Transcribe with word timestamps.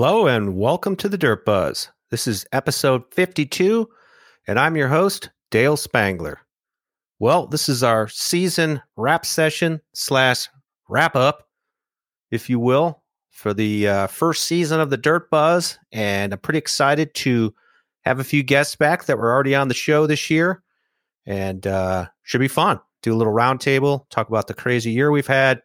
Hello 0.00 0.28
and 0.28 0.54
welcome 0.56 0.94
to 0.94 1.08
the 1.08 1.18
Dirt 1.18 1.44
Buzz. 1.44 1.90
This 2.12 2.28
is 2.28 2.46
episode 2.52 3.02
52, 3.12 3.88
and 4.46 4.56
I'm 4.56 4.76
your 4.76 4.86
host, 4.86 5.30
Dale 5.50 5.76
Spangler. 5.76 6.38
Well, 7.18 7.48
this 7.48 7.68
is 7.68 7.82
our 7.82 8.06
season 8.06 8.80
wrap 8.94 9.26
session 9.26 9.80
slash 9.94 10.46
wrap 10.88 11.16
up, 11.16 11.48
if 12.30 12.48
you 12.48 12.60
will, 12.60 13.02
for 13.32 13.52
the 13.52 13.88
uh, 13.88 14.06
first 14.06 14.44
season 14.44 14.78
of 14.78 14.90
the 14.90 14.96
Dirt 14.96 15.32
Buzz. 15.32 15.80
And 15.90 16.32
I'm 16.32 16.38
pretty 16.38 16.60
excited 16.60 17.12
to 17.14 17.52
have 18.02 18.20
a 18.20 18.24
few 18.24 18.44
guests 18.44 18.76
back 18.76 19.06
that 19.06 19.18
were 19.18 19.32
already 19.32 19.56
on 19.56 19.66
the 19.66 19.74
show 19.74 20.06
this 20.06 20.30
year. 20.30 20.62
And 21.26 21.66
uh, 21.66 22.06
should 22.22 22.38
be 22.38 22.46
fun. 22.46 22.78
Do 23.02 23.12
a 23.12 23.18
little 23.18 23.34
roundtable, 23.34 24.08
talk 24.10 24.28
about 24.28 24.46
the 24.46 24.54
crazy 24.54 24.92
year 24.92 25.10
we've 25.10 25.26
had, 25.26 25.60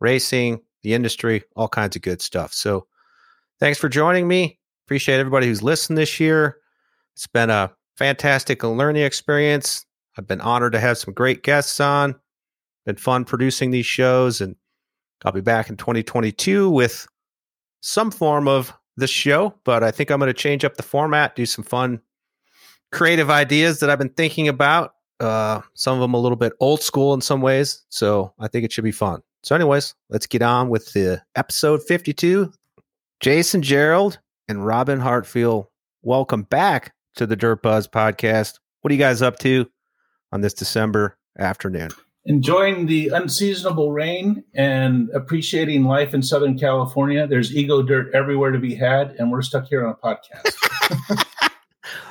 racing, 0.00 0.60
the 0.82 0.92
industry, 0.92 1.44
all 1.54 1.68
kinds 1.68 1.94
of 1.94 2.02
good 2.02 2.20
stuff. 2.20 2.52
So 2.52 2.88
thanks 3.60 3.78
for 3.78 3.88
joining 3.88 4.28
me. 4.28 4.58
Appreciate 4.86 5.18
everybody 5.18 5.46
who's 5.46 5.62
listened 5.62 5.98
this 5.98 6.20
year. 6.20 6.58
It's 7.14 7.26
been 7.26 7.50
a 7.50 7.72
fantastic 7.96 8.62
learning 8.62 9.02
experience. 9.02 9.84
I've 10.18 10.26
been 10.26 10.40
honored 10.40 10.72
to 10.72 10.80
have 10.80 10.98
some 10.98 11.14
great 11.14 11.42
guests 11.42 11.80
on. 11.80 12.14
Been 12.84 12.96
fun 12.96 13.24
producing 13.24 13.70
these 13.70 13.86
shows, 13.86 14.40
and 14.40 14.54
I'll 15.24 15.32
be 15.32 15.40
back 15.40 15.68
in 15.68 15.76
2022 15.76 16.70
with 16.70 17.06
some 17.80 18.10
form 18.10 18.46
of 18.48 18.72
this 18.96 19.10
show. 19.10 19.54
But 19.64 19.82
I 19.82 19.90
think 19.90 20.10
I'm 20.10 20.20
going 20.20 20.28
to 20.28 20.34
change 20.34 20.64
up 20.64 20.76
the 20.76 20.82
format, 20.82 21.34
do 21.34 21.46
some 21.46 21.64
fun, 21.64 22.00
creative 22.92 23.30
ideas 23.30 23.80
that 23.80 23.90
I've 23.90 23.98
been 23.98 24.10
thinking 24.10 24.48
about. 24.48 24.92
Uh, 25.18 25.62
some 25.74 25.94
of 25.94 26.00
them 26.00 26.14
a 26.14 26.20
little 26.20 26.36
bit 26.36 26.52
old 26.60 26.82
school 26.82 27.14
in 27.14 27.22
some 27.22 27.40
ways, 27.40 27.84
so 27.88 28.34
I 28.38 28.48
think 28.48 28.64
it 28.64 28.72
should 28.72 28.84
be 28.84 28.92
fun. 28.92 29.22
So, 29.42 29.54
anyways, 29.54 29.94
let's 30.10 30.26
get 30.26 30.42
on 30.42 30.68
with 30.68 30.92
the 30.92 31.22
episode 31.36 31.82
52. 31.82 32.52
Jason 33.20 33.62
Gearld 33.62 34.18
and 34.46 34.66
Robin 34.66 35.00
Hartfiel, 35.00 35.68
welcome 36.02 36.42
back 36.42 36.92
to 37.14 37.26
the 37.26 37.34
Dirt 37.34 37.62
Buzz 37.62 37.88
podcast. 37.88 38.58
What 38.82 38.90
are 38.90 38.94
you 38.94 39.00
guys 39.00 39.22
up 39.22 39.38
to 39.38 39.66
on 40.32 40.42
this 40.42 40.52
December 40.52 41.16
afternoon? 41.38 41.90
Enjoying 42.26 42.86
the 42.86 43.08
unseasonable 43.08 43.92
rain 43.92 44.44
and 44.54 45.08
appreciating 45.14 45.84
life 45.84 46.12
in 46.12 46.22
Southern 46.22 46.58
California. 46.58 47.26
There's 47.26 47.50
hero 47.50 47.82
dirt 47.82 48.14
everywhere 48.14 48.50
to 48.50 48.58
be 48.58 48.74
had, 48.74 49.12
and 49.18 49.32
we're 49.32 49.42
stuck 49.42 49.66
here 49.66 49.86
on 49.86 49.92
a 49.92 50.06
podcast. 50.06 51.24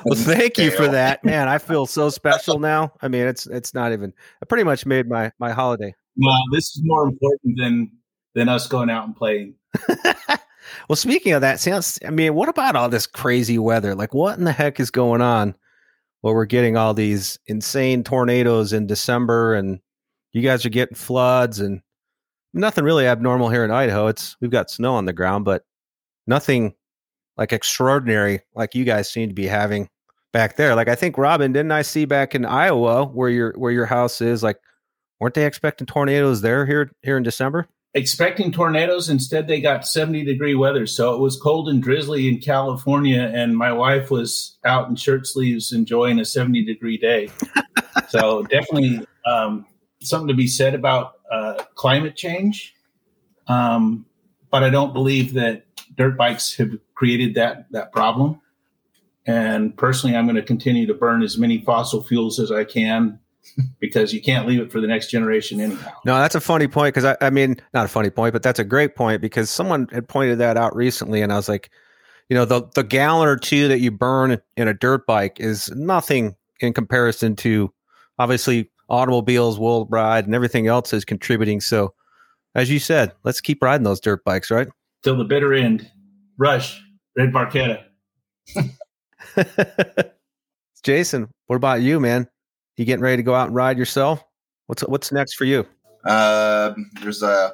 well, 0.04 0.18
thank 0.18 0.58
you 0.58 0.72
for 0.72 0.88
that, 0.88 1.24
man. 1.24 1.48
I 1.48 1.58
feel 1.58 1.86
so 1.86 2.10
special 2.10 2.58
now. 2.58 2.92
I 3.00 3.06
mean, 3.06 3.28
it's 3.28 3.46
it's 3.46 3.74
not 3.74 3.92
even. 3.92 4.12
I 4.42 4.46
pretty 4.46 4.64
much 4.64 4.86
made 4.86 5.08
my 5.08 5.30
my 5.38 5.52
holiday. 5.52 5.94
Well, 6.16 6.42
this 6.50 6.64
is 6.64 6.80
more 6.82 7.04
important 7.04 7.58
than 7.58 7.92
than 8.34 8.48
us 8.48 8.66
going 8.66 8.90
out 8.90 9.06
and 9.06 9.14
playing. 9.14 9.54
well, 10.88 10.96
speaking 10.96 11.32
of 11.32 11.40
that, 11.40 11.60
sounds. 11.60 11.98
I 12.06 12.10
mean, 12.10 12.34
what 12.34 12.48
about 12.48 12.76
all 12.76 12.88
this 12.88 13.06
crazy 13.06 13.58
weather? 13.58 13.94
Like, 13.94 14.14
what 14.14 14.38
in 14.38 14.44
the 14.44 14.52
heck 14.52 14.80
is 14.80 14.90
going 14.90 15.20
on? 15.20 15.54
Well, 16.22 16.34
we're 16.34 16.46
getting 16.46 16.76
all 16.76 16.94
these 16.94 17.38
insane 17.46 18.02
tornadoes 18.04 18.72
in 18.72 18.86
December, 18.86 19.54
and 19.54 19.80
you 20.32 20.42
guys 20.42 20.66
are 20.66 20.70
getting 20.70 20.96
floods, 20.96 21.60
and 21.60 21.82
nothing 22.52 22.84
really 22.84 23.06
abnormal 23.06 23.50
here 23.50 23.64
in 23.64 23.70
Idaho. 23.70 24.08
It's 24.08 24.36
we've 24.40 24.50
got 24.50 24.70
snow 24.70 24.94
on 24.94 25.04
the 25.04 25.12
ground, 25.12 25.44
but 25.44 25.64
nothing 26.26 26.74
like 27.36 27.52
extraordinary 27.52 28.40
like 28.54 28.74
you 28.74 28.84
guys 28.84 29.10
seem 29.10 29.28
to 29.28 29.34
be 29.34 29.46
having 29.46 29.88
back 30.32 30.56
there. 30.56 30.74
Like 30.74 30.88
I 30.88 30.94
think 30.94 31.18
Robin, 31.18 31.52
didn't 31.52 31.72
I 31.72 31.82
see 31.82 32.04
back 32.04 32.34
in 32.34 32.44
Iowa 32.44 33.04
where 33.06 33.28
your 33.28 33.52
where 33.56 33.72
your 33.72 33.86
house 33.86 34.20
is? 34.20 34.42
Like 34.42 34.58
weren't 35.20 35.34
they 35.34 35.46
expecting 35.46 35.86
tornadoes 35.86 36.40
there 36.40 36.66
here 36.66 36.90
here 37.02 37.16
in 37.16 37.22
December? 37.22 37.68
Expecting 37.96 38.52
tornadoes, 38.52 39.08
instead 39.08 39.48
they 39.48 39.58
got 39.58 39.88
70 39.88 40.22
degree 40.22 40.54
weather. 40.54 40.86
So 40.86 41.14
it 41.14 41.18
was 41.18 41.40
cold 41.40 41.70
and 41.70 41.82
drizzly 41.82 42.28
in 42.28 42.40
California, 42.40 43.32
and 43.34 43.56
my 43.56 43.72
wife 43.72 44.10
was 44.10 44.58
out 44.66 44.90
in 44.90 44.96
shirt 44.96 45.26
sleeves 45.26 45.72
enjoying 45.72 46.18
a 46.18 46.24
70 46.26 46.62
degree 46.62 46.98
day. 46.98 47.30
so 48.10 48.42
definitely 48.42 49.00
um, 49.24 49.64
something 50.02 50.28
to 50.28 50.34
be 50.34 50.46
said 50.46 50.74
about 50.74 51.14
uh, 51.32 51.54
climate 51.74 52.16
change. 52.16 52.74
Um, 53.48 54.04
but 54.50 54.62
I 54.62 54.68
don't 54.68 54.92
believe 54.92 55.32
that 55.32 55.64
dirt 55.96 56.18
bikes 56.18 56.54
have 56.56 56.72
created 56.94 57.34
that 57.36 57.72
that 57.72 57.92
problem. 57.92 58.42
And 59.24 59.74
personally, 59.74 60.14
I'm 60.14 60.26
going 60.26 60.36
to 60.36 60.42
continue 60.42 60.86
to 60.86 60.94
burn 60.94 61.22
as 61.22 61.38
many 61.38 61.62
fossil 61.62 62.02
fuels 62.02 62.38
as 62.40 62.52
I 62.52 62.64
can 62.64 63.20
because 63.80 64.12
you 64.12 64.20
can't 64.20 64.46
leave 64.46 64.60
it 64.60 64.70
for 64.70 64.80
the 64.80 64.86
next 64.86 65.10
generation 65.10 65.60
anyhow. 65.60 65.92
No, 66.04 66.16
that's 66.18 66.34
a 66.34 66.40
funny 66.40 66.66
point 66.68 66.94
because 66.94 67.04
I, 67.04 67.16
I 67.26 67.30
mean, 67.30 67.56
not 67.74 67.84
a 67.84 67.88
funny 67.88 68.10
point, 68.10 68.32
but 68.32 68.42
that's 68.42 68.58
a 68.58 68.64
great 68.64 68.96
point 68.96 69.20
because 69.20 69.50
someone 69.50 69.88
had 69.92 70.08
pointed 70.08 70.38
that 70.38 70.56
out 70.56 70.74
recently, 70.74 71.22
and 71.22 71.32
I 71.32 71.36
was 71.36 71.48
like, 71.48 71.70
you 72.28 72.36
know, 72.36 72.44
the 72.44 72.62
the 72.74 72.82
gallon 72.82 73.28
or 73.28 73.36
two 73.36 73.68
that 73.68 73.80
you 73.80 73.90
burn 73.90 74.38
in 74.56 74.68
a 74.68 74.74
dirt 74.74 75.06
bike 75.06 75.38
is 75.40 75.70
nothing 75.70 76.34
in 76.60 76.72
comparison 76.72 77.36
to 77.36 77.72
obviously 78.18 78.70
automobiles, 78.88 79.58
world 79.58 79.88
ride, 79.90 80.26
and 80.26 80.34
everything 80.34 80.66
else 80.66 80.92
is 80.92 81.04
contributing. 81.04 81.60
So, 81.60 81.94
as 82.54 82.70
you 82.70 82.78
said, 82.78 83.12
let's 83.24 83.40
keep 83.40 83.62
riding 83.62 83.84
those 83.84 84.00
dirt 84.00 84.24
bikes, 84.24 84.50
right? 84.50 84.68
Till 85.02 85.16
the 85.16 85.24
bitter 85.24 85.54
end. 85.54 85.90
Rush, 86.38 86.82
Red 87.16 87.32
Barchetta. 87.32 87.84
Jason, 90.82 91.28
what 91.46 91.56
about 91.56 91.80
you, 91.80 91.98
man? 91.98 92.28
You 92.76 92.84
getting 92.84 93.02
ready 93.02 93.16
to 93.16 93.22
go 93.22 93.34
out 93.34 93.46
and 93.46 93.56
ride 93.56 93.78
yourself? 93.78 94.22
What's 94.66 94.82
what's 94.82 95.10
next 95.10 95.34
for 95.34 95.44
you? 95.44 95.66
Uh, 96.04 96.74
there's 97.02 97.22
a 97.22 97.52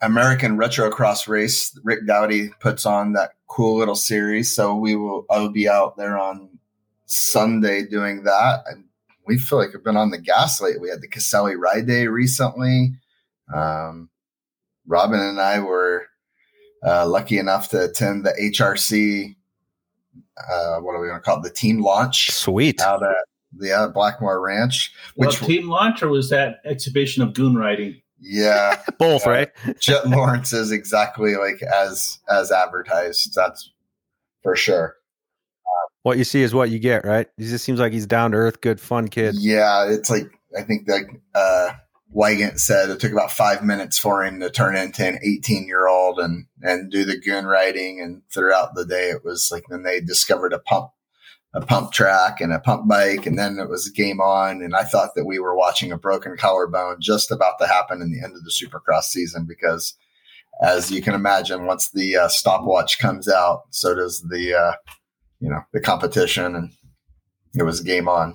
American 0.00 0.56
Retrocross 0.56 1.28
race. 1.28 1.78
Rick 1.84 2.06
Dowdy 2.06 2.50
puts 2.60 2.84
on 2.84 3.12
that 3.12 3.32
cool 3.46 3.78
little 3.78 3.94
series, 3.94 4.54
so 4.54 4.74
we 4.74 4.96
will. 4.96 5.26
I 5.30 5.38
will 5.38 5.52
be 5.52 5.68
out 5.68 5.96
there 5.96 6.18
on 6.18 6.48
Sunday 7.06 7.86
doing 7.86 8.24
that, 8.24 8.64
and 8.66 8.84
we 9.26 9.38
feel 9.38 9.58
like 9.58 9.72
we've 9.72 9.84
been 9.84 9.96
on 9.96 10.10
the 10.10 10.18
gas 10.18 10.60
lately. 10.60 10.80
We 10.80 10.90
had 10.90 11.00
the 11.00 11.08
Caselli 11.08 11.54
Ride 11.54 11.86
Day 11.86 12.08
recently. 12.08 12.94
Um, 13.54 14.10
Robin 14.86 15.20
and 15.20 15.40
I 15.40 15.60
were 15.60 16.06
uh, 16.84 17.06
lucky 17.06 17.38
enough 17.38 17.68
to 17.70 17.84
attend 17.84 18.24
the 18.24 18.32
HRC. 18.40 19.36
Uh, 20.36 20.80
what 20.80 20.94
are 20.94 21.00
we 21.00 21.08
going 21.08 21.20
to 21.20 21.24
call 21.24 21.38
it? 21.38 21.42
The 21.42 21.50
team 21.50 21.80
launch. 21.80 22.30
Sweet. 22.30 22.80
Out 22.80 23.02
at 23.02 23.27
the 23.56 23.72
uh, 23.72 23.88
Blackmore 23.88 24.40
Ranch. 24.40 24.92
Which 25.14 25.40
well, 25.40 25.48
team 25.48 25.68
launch 25.68 26.02
or 26.02 26.08
was 26.08 26.30
that 26.30 26.60
exhibition 26.64 27.22
of 27.22 27.34
goon 27.34 27.54
riding? 27.54 28.00
Yeah, 28.20 28.80
both, 28.98 29.26
uh, 29.26 29.30
right? 29.30 29.50
Jett 29.80 30.08
Lawrence 30.08 30.52
is 30.52 30.70
exactly 30.70 31.36
like 31.36 31.62
as 31.62 32.18
as 32.28 32.50
advertised. 32.50 33.34
That's 33.34 33.70
for 34.42 34.56
sure. 34.56 34.96
what 36.02 36.18
you 36.18 36.24
see 36.24 36.42
is 36.42 36.54
what 36.54 36.70
you 36.70 36.78
get, 36.78 37.04
right? 37.04 37.28
He 37.36 37.44
just 37.44 37.64
seems 37.64 37.80
like 37.80 37.92
he's 37.92 38.06
down 38.06 38.32
to 38.32 38.36
earth, 38.36 38.60
good, 38.60 38.80
fun 38.80 39.08
kid. 39.08 39.34
Yeah, 39.36 39.88
it's 39.88 40.10
like 40.10 40.30
I 40.56 40.62
think 40.62 40.88
like 40.88 41.08
uh, 41.34 41.72
Wygant 42.10 42.58
said 42.58 42.88
it 42.88 43.00
took 43.00 43.12
about 43.12 43.30
five 43.30 43.62
minutes 43.62 43.98
for 43.98 44.24
him 44.24 44.40
to 44.40 44.50
turn 44.50 44.76
into 44.76 45.06
an 45.06 45.18
18 45.22 45.66
year 45.66 45.86
old 45.86 46.18
and, 46.18 46.46
and 46.62 46.90
do 46.90 47.04
the 47.04 47.18
goon 47.18 47.46
riding. 47.46 48.00
And 48.00 48.22
throughout 48.32 48.74
the 48.74 48.86
day, 48.86 49.10
it 49.10 49.24
was 49.24 49.50
like 49.52 49.64
then 49.68 49.82
they 49.82 50.00
discovered 50.00 50.52
a 50.52 50.58
pump, 50.58 50.90
a 51.54 51.60
pump 51.60 51.92
track 51.92 52.40
and 52.40 52.52
a 52.52 52.60
pump 52.60 52.88
bike. 52.88 53.26
And 53.26 53.38
then 53.38 53.58
it 53.58 53.68
was 53.68 53.88
game 53.88 54.20
on. 54.20 54.62
And 54.62 54.74
I 54.74 54.84
thought 54.84 55.14
that 55.14 55.24
we 55.24 55.38
were 55.38 55.56
watching 55.56 55.92
a 55.92 55.98
broken 55.98 56.36
collarbone 56.36 56.96
just 57.00 57.30
about 57.30 57.58
to 57.60 57.66
happen 57.66 58.02
in 58.02 58.12
the 58.12 58.22
end 58.22 58.36
of 58.36 58.44
the 58.44 58.50
supercross 58.50 59.04
season 59.04 59.46
because 59.46 59.94
as 60.62 60.90
you 60.90 61.00
can 61.00 61.14
imagine, 61.14 61.66
once 61.66 61.90
the 61.90 62.16
uh, 62.16 62.28
stopwatch 62.28 62.98
comes 62.98 63.28
out, 63.28 63.62
so 63.70 63.94
does 63.94 64.20
the, 64.22 64.54
uh, 64.54 64.72
you 65.40 65.48
know, 65.48 65.60
the 65.72 65.80
competition 65.80 66.56
and 66.56 66.70
it 67.54 67.62
was 67.62 67.80
game 67.80 68.08
on. 68.08 68.34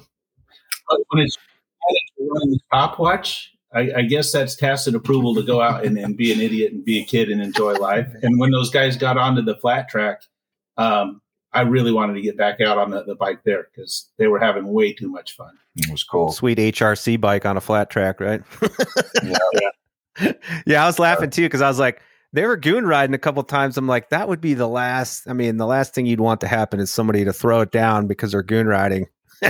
When 1.09 1.23
it's 1.23 1.37
running 2.19 2.51
the 2.51 2.59
stopwatch, 2.67 3.51
I, 3.73 3.91
I, 3.97 4.01
guess 4.03 4.31
that's 4.31 4.55
tacit 4.55 4.95
approval 4.95 5.33
to 5.35 5.43
go 5.43 5.61
out 5.61 5.83
and, 5.85 5.97
and, 5.97 6.15
be 6.15 6.31
an 6.31 6.39
idiot 6.39 6.73
and 6.73 6.85
be 6.85 7.01
a 7.01 7.05
kid 7.05 7.29
and 7.29 7.41
enjoy 7.41 7.73
life. 7.73 8.07
And 8.21 8.39
when 8.39 8.51
those 8.51 8.69
guys 8.69 8.95
got 8.97 9.17
onto 9.17 9.41
the 9.41 9.55
flat 9.55 9.89
track, 9.89 10.21
um, 10.77 11.21
I 11.53 11.61
really 11.61 11.91
wanted 11.91 12.13
to 12.13 12.21
get 12.21 12.37
back 12.37 12.61
out 12.61 12.77
on 12.77 12.89
the, 12.89 13.03
the 13.03 13.15
bike 13.15 13.43
there 13.43 13.67
because 13.73 14.09
they 14.17 14.27
were 14.27 14.39
having 14.39 14.67
way 14.67 14.93
too 14.93 15.09
much 15.09 15.35
fun. 15.35 15.51
It 15.75 15.89
was 15.89 16.03
cool. 16.03 16.31
Sweet 16.31 16.57
HRC 16.57 17.19
bike 17.21 17.45
on 17.45 17.57
a 17.57 17.61
flat 17.61 17.89
track, 17.89 18.19
right? 18.19 18.41
yeah, 19.23 19.37
yeah. 20.21 20.33
yeah, 20.65 20.83
I 20.83 20.87
was 20.87 20.99
laughing 20.99 21.27
uh, 21.27 21.31
too 21.31 21.43
because 21.43 21.61
I 21.61 21.67
was 21.67 21.79
like, 21.79 22.01
they 22.33 22.45
were 22.45 22.57
goon 22.57 22.85
riding 22.87 23.13
a 23.13 23.19
couple 23.19 23.43
times. 23.43 23.77
I'm 23.77 23.87
like, 23.87 24.09
that 24.09 24.27
would 24.27 24.41
be 24.41 24.55
the 24.55 24.67
last. 24.67 25.27
I 25.27 25.33
mean, 25.33 25.57
the 25.57 25.67
last 25.67 25.93
thing 25.93 26.07
you'd 26.07 26.19
want 26.19 26.41
to 26.41 26.47
happen 26.47 26.79
is 26.79 26.91
somebody 26.91 27.23
to 27.25 27.33
throw 27.33 27.61
it 27.61 27.71
down 27.71 28.07
because 28.07 28.31
they're 28.31 28.41
goon 28.41 28.67
riding 28.67 29.07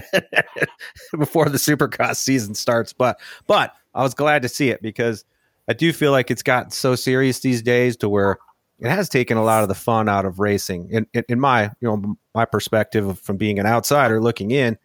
before 1.17 1.47
the 1.47 1.57
supercross 1.57 2.17
season 2.17 2.53
starts. 2.55 2.91
But 2.91 3.19
but 3.47 3.73
I 3.95 4.03
was 4.03 4.13
glad 4.13 4.41
to 4.41 4.50
see 4.50 4.69
it 4.69 4.81
because 4.81 5.23
I 5.69 5.73
do 5.73 5.94
feel 5.94 6.11
like 6.11 6.29
it's 6.29 6.44
gotten 6.44 6.71
so 6.71 6.95
serious 6.95 7.39
these 7.39 7.61
days 7.61 7.95
to 7.97 8.09
where 8.09 8.38
it 8.79 8.89
has 8.89 9.09
taken 9.09 9.37
a 9.37 9.43
lot 9.43 9.63
of 9.63 9.69
the 9.69 9.75
fun 9.75 10.09
out 10.09 10.25
of 10.25 10.39
racing. 10.39 10.89
In, 10.91 11.07
in, 11.13 11.23
in 11.29 11.39
my 11.39 11.71
you 11.79 11.87
know 11.87 12.17
my 12.33 12.45
perspective 12.45 13.19
from 13.19 13.37
being 13.37 13.59
an 13.59 13.65
outsider 13.65 14.21
looking 14.21 14.51
in, 14.51 14.77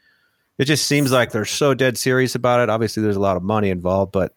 it 0.59 0.65
just 0.65 0.87
seems 0.87 1.13
like 1.13 1.33
they're 1.33 1.45
so 1.45 1.75
dead 1.75 1.99
serious 1.99 2.35
about 2.35 2.61
it. 2.61 2.71
Obviously, 2.71 3.03
there's 3.03 3.17
a 3.17 3.21
lot 3.21 3.37
of 3.37 3.43
money 3.43 3.71
involved, 3.71 4.13
but 4.13 4.35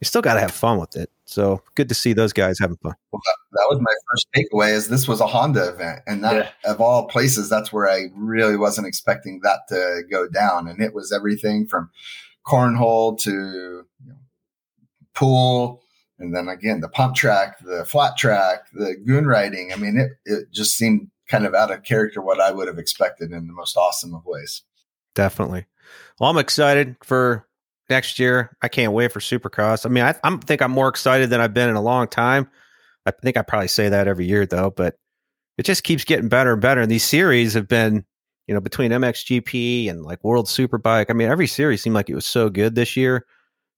you 0.00 0.06
still 0.06 0.22
got 0.22 0.34
to 0.34 0.40
have 0.40 0.50
fun 0.50 0.78
with 0.78 0.96
it. 0.96 1.10
So 1.26 1.62
good 1.74 1.88
to 1.90 1.94
see 1.94 2.12
those 2.12 2.32
guys 2.32 2.58
having 2.58 2.76
fun. 2.78 2.94
Well, 3.12 3.20
that, 3.24 3.36
that 3.52 3.66
was 3.68 3.78
my 3.80 3.94
first 4.10 4.26
takeaway 4.34 4.72
is 4.72 4.88
this 4.88 5.06
was 5.06 5.20
a 5.20 5.26
Honda 5.26 5.68
event. 5.68 6.00
And 6.06 6.24
that 6.24 6.54
yeah. 6.64 6.72
of 6.72 6.80
all 6.80 7.06
places, 7.06 7.48
that's 7.48 7.72
where 7.72 7.88
I 7.88 8.06
really 8.16 8.56
wasn't 8.56 8.86
expecting 8.86 9.40
that 9.44 9.60
to 9.68 10.02
go 10.10 10.26
down. 10.26 10.66
And 10.66 10.82
it 10.82 10.94
was 10.94 11.12
everything 11.12 11.66
from 11.66 11.90
cornhole 12.46 13.18
to 13.20 13.30
you 13.30 13.86
know, 14.06 14.14
pool. 15.14 15.82
And 16.20 16.34
then 16.34 16.48
again, 16.48 16.80
the 16.80 16.88
pump 16.88 17.16
track, 17.16 17.58
the 17.60 17.84
flat 17.86 18.16
track, 18.16 18.66
the 18.74 18.94
goon 19.06 19.26
riding. 19.26 19.72
I 19.72 19.76
mean, 19.76 19.98
it, 19.98 20.12
it 20.30 20.52
just 20.52 20.76
seemed 20.76 21.10
kind 21.28 21.46
of 21.46 21.54
out 21.54 21.70
of 21.70 21.82
character 21.82 22.20
what 22.20 22.40
I 22.40 22.52
would 22.52 22.68
have 22.68 22.78
expected 22.78 23.32
in 23.32 23.46
the 23.46 23.52
most 23.52 23.76
awesome 23.76 24.14
of 24.14 24.26
ways. 24.26 24.62
Definitely. 25.14 25.66
Well, 26.18 26.30
I'm 26.30 26.38
excited 26.38 26.96
for 27.02 27.48
next 27.88 28.18
year. 28.18 28.56
I 28.60 28.68
can't 28.68 28.92
wait 28.92 29.12
for 29.12 29.20
Supercross. 29.20 29.86
I 29.86 29.88
mean, 29.88 30.04
I 30.04 30.14
I'm, 30.22 30.38
think 30.40 30.60
I'm 30.60 30.70
more 30.70 30.88
excited 30.88 31.30
than 31.30 31.40
I've 31.40 31.54
been 31.54 31.70
in 31.70 31.76
a 31.76 31.82
long 31.82 32.06
time. 32.06 32.48
I 33.06 33.12
think 33.12 33.38
I 33.38 33.42
probably 33.42 33.68
say 33.68 33.88
that 33.88 34.06
every 34.06 34.26
year 34.26 34.44
though, 34.44 34.70
but 34.70 34.96
it 35.56 35.64
just 35.64 35.84
keeps 35.84 36.04
getting 36.04 36.28
better 36.28 36.52
and 36.52 36.60
better. 36.60 36.82
And 36.82 36.90
these 36.90 37.04
series 37.04 37.54
have 37.54 37.66
been, 37.66 38.04
you 38.46 38.54
know, 38.54 38.60
between 38.60 38.90
MXGP 38.90 39.88
and 39.88 40.02
like 40.02 40.22
World 40.22 40.46
Superbike. 40.46 41.06
I 41.08 41.14
mean, 41.14 41.28
every 41.28 41.46
series 41.46 41.82
seemed 41.82 41.94
like 41.94 42.10
it 42.10 42.14
was 42.14 42.26
so 42.26 42.50
good 42.50 42.74
this 42.74 42.96
year 42.96 43.24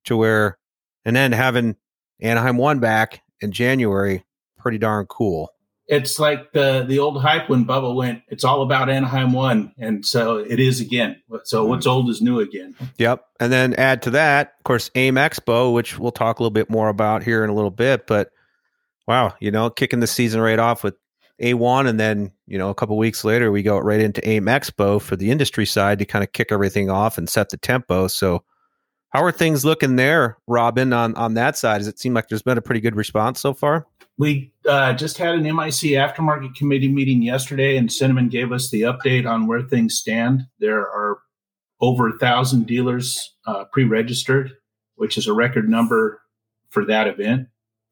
to 0.05 0.17
where, 0.17 0.57
and 1.05 1.15
then 1.15 1.31
having 1.31 1.77
Anaheim 2.21 2.57
one 2.57 2.79
back 2.79 3.21
in 3.41 3.51
January, 3.51 4.23
pretty 4.57 4.77
darn 4.77 5.05
cool 5.07 5.53
it's 5.87 6.17
like 6.17 6.53
the 6.53 6.85
the 6.87 6.99
old 6.99 7.21
hype 7.21 7.49
when 7.49 7.65
Bubba 7.65 7.93
went. 7.93 8.23
It's 8.29 8.43
all 8.43 8.61
about 8.61 8.89
Anaheim 8.89 9.33
one, 9.33 9.73
and 9.77 10.05
so 10.05 10.37
it 10.37 10.59
is 10.59 10.79
again. 10.79 11.21
So 11.43 11.61
mm-hmm. 11.61 11.69
what's 11.69 11.85
old 11.85 12.09
is 12.09 12.21
new 12.21 12.39
again. 12.39 12.75
Yep, 12.97 13.25
and 13.39 13.51
then 13.51 13.73
add 13.75 14.01
to 14.03 14.11
that, 14.11 14.53
of 14.59 14.63
course, 14.63 14.89
AIM 14.95 15.15
Expo, 15.15 15.73
which 15.73 15.99
we'll 15.99 16.11
talk 16.11 16.39
a 16.39 16.43
little 16.43 16.51
bit 16.51 16.69
more 16.69 16.89
about 16.89 17.23
here 17.23 17.43
in 17.43 17.49
a 17.49 17.53
little 17.53 17.71
bit. 17.71 18.07
But 18.07 18.29
wow, 19.07 19.33
you 19.39 19.51
know, 19.51 19.69
kicking 19.69 19.99
the 19.99 20.07
season 20.07 20.39
right 20.39 20.59
off 20.59 20.83
with 20.83 20.95
A 21.39 21.53
one, 21.53 21.85
and 21.85 21.99
then 21.99 22.31
you 22.47 22.57
know 22.57 22.69
a 22.69 22.75
couple 22.75 22.97
weeks 22.97 23.25
later 23.25 23.51
we 23.51 23.61
go 23.61 23.77
right 23.77 23.99
into 23.99 24.27
AIM 24.27 24.45
Expo 24.45 25.01
for 25.01 25.15
the 25.17 25.31
industry 25.31 25.65
side 25.65 25.99
to 25.99 26.05
kind 26.05 26.23
of 26.23 26.31
kick 26.31 26.51
everything 26.51 26.89
off 26.89 27.17
and 27.17 27.29
set 27.29 27.49
the 27.49 27.57
tempo. 27.57 28.07
So. 28.07 28.43
How 29.13 29.23
are 29.23 29.31
things 29.31 29.63
looking 29.63 29.95
there, 29.95 30.37
Robin, 30.47 30.91
on, 30.91 31.15
on 31.15 31.35
that 31.35 31.55
side? 31.57 31.77
Does 31.77 31.87
it 31.87 31.99
seem 31.99 32.13
like 32.13 32.29
there's 32.29 32.41
been 32.41 32.57
a 32.57 32.61
pretty 32.61 32.81
good 32.81 32.95
response 32.95 33.39
so 33.39 33.53
far? 33.53 33.85
we 34.17 34.53
uh, 34.69 34.93
just 34.93 35.17
had 35.17 35.35
an 35.35 35.43
MIC 35.43 35.93
aftermarket 35.97 36.55
committee 36.55 36.87
meeting 36.87 37.21
yesterday, 37.21 37.77
and 37.77 37.91
Cinnamon 37.91 38.29
gave 38.29 38.51
us 38.51 38.69
the 38.69 38.81
update 38.81 39.27
on 39.27 39.47
where 39.47 39.61
things 39.61 39.95
stand. 39.95 40.43
There 40.59 40.81
are 40.81 41.19
over 41.81 42.09
a 42.09 42.17
thousand 42.19 42.67
dealers 42.67 43.35
uh, 43.47 43.65
pre-registered, 43.65 44.51
which 44.95 45.17
is 45.17 45.27
a 45.27 45.33
record 45.33 45.67
number 45.67 46.21
for 46.69 46.85
that 46.85 47.07
event. 47.07 47.47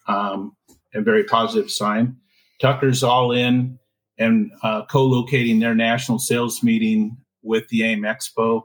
Um, 0.08 0.56
a 0.94 1.02
very 1.02 1.24
positive 1.24 1.72
sign. 1.72 2.18
Tucker's 2.60 3.04
all 3.04 3.32
in 3.32 3.80
and 4.18 4.52
uh, 4.62 4.86
co-locating 4.86 5.60
their 5.60 5.74
national 5.74 6.20
sales 6.20 6.62
meeting 6.62 7.18
with 7.42 7.68
the 7.70 7.84
AIM 7.84 8.02
Expo. 8.04 8.64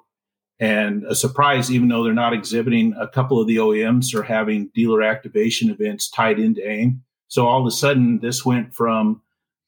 And 0.58 1.05
a 1.05 1.14
surprise, 1.14 1.70
even 1.70 1.88
though 1.88 2.03
they're 2.03 2.14
not 2.14 2.32
exhibiting, 2.32 2.94
a 2.99 3.06
couple 3.06 3.41
of 3.41 3.47
the 3.47 3.56
OEMs 3.56 4.14
are 4.14 4.23
having 4.23 4.70
dealer 4.75 5.03
activation 5.03 5.70
events 5.70 6.08
tied 6.08 6.38
into 6.38 6.67
AIM. 6.67 7.03
So 7.29 7.47
all 7.47 7.61
of 7.61 7.67
a 7.67 7.70
sudden, 7.70 8.20
this 8.20 8.44
went 8.44 8.75
from 8.75 9.20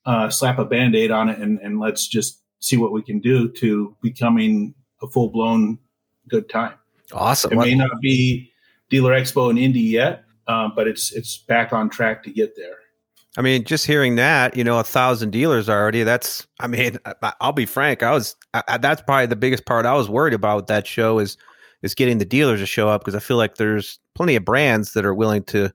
uh, 0.07 0.31
slap 0.31 0.59
a 0.59 0.65
band 0.65 0.97
aid 0.97 1.11
on 1.11 1.29
it 1.29 1.39
and, 1.39 1.59
and 1.61 1.79
let's 1.79 2.09
just 2.09 2.43
see 2.61 2.77
what 2.77 2.93
we 2.93 3.03
can 3.03 3.21
do 3.21 3.49
to 3.53 3.95
becoming 4.01 4.75
a 5.03 5.07
full 5.07 5.29
blown 5.29 5.79
good 6.29 6.49
time. 6.49 6.75
Awesome. 7.13 7.53
It 7.53 7.57
may 7.57 7.75
not 7.75 8.01
be 8.01 8.53
Dealer 8.91 9.13
Expo 9.13 9.51
in 9.51 9.59
Indy 9.59 9.81
yet, 9.81 10.25
uh, 10.47 10.69
but 10.75 10.89
it's 10.89 11.13
it's 11.13 11.37
back 11.37 11.73
on 11.73 11.89
track 11.89 12.23
to 12.25 12.31
get 12.31 12.57
there. 12.57 12.77
I 13.37 13.43
mean, 13.43 13.65
just 13.65 13.87
hearing 13.87 14.17
that, 14.17 14.57
you 14.57 14.65
know, 14.65 14.79
a 14.79 14.85
thousand 14.85 15.31
dealers 15.31 15.69
already. 15.69 16.03
That's, 16.03 16.47
I 16.61 16.67
mean, 16.67 16.99
I'll 17.41 17.53
be 17.53 17.67
frank. 17.67 18.03
I 18.03 18.13
was, 18.13 18.37
I, 18.55 18.79
that's 18.79 19.03
probably 19.03 19.27
the 19.27 19.37
biggest 19.37 19.67
part 19.67 19.87
I 19.87 19.95
was 19.95 20.09
worried 20.09 20.35
about 20.35 20.57
with 20.57 20.67
that 20.69 20.87
show 20.87 21.19
is, 21.19 21.37
is 21.83 21.95
getting 21.95 22.19
the 22.19 22.25
dealers 22.25 22.61
to 22.61 22.67
show 22.67 22.89
up 22.89 23.03
because 23.03 23.15
I 23.15 23.21
feel 23.21 23.37
like 23.37 23.57
there's 23.57 24.01
plenty 24.15 24.37
of 24.37 24.45
brands 24.45 24.95
that 24.95 25.05
are 25.05 25.15
willing 25.15 25.45
to 25.45 25.73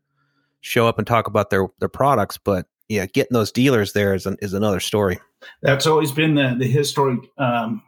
show 0.61 0.87
up 0.87 0.97
and 0.97 1.05
talk 1.05 1.27
about 1.27 1.49
their 1.49 1.67
their 1.79 1.89
products. 1.89 2.37
But 2.37 2.65
yeah, 2.89 3.05
getting 3.05 3.33
those 3.33 3.51
dealers 3.51 3.93
there 3.93 4.13
is 4.13 4.25
an, 4.25 4.37
is 4.41 4.53
another 4.53 4.79
story. 4.79 5.19
That's 5.61 5.85
always 5.85 6.11
been 6.11 6.35
the 6.35 6.55
the 6.57 6.67
historic 6.67 7.19
um, 7.37 7.83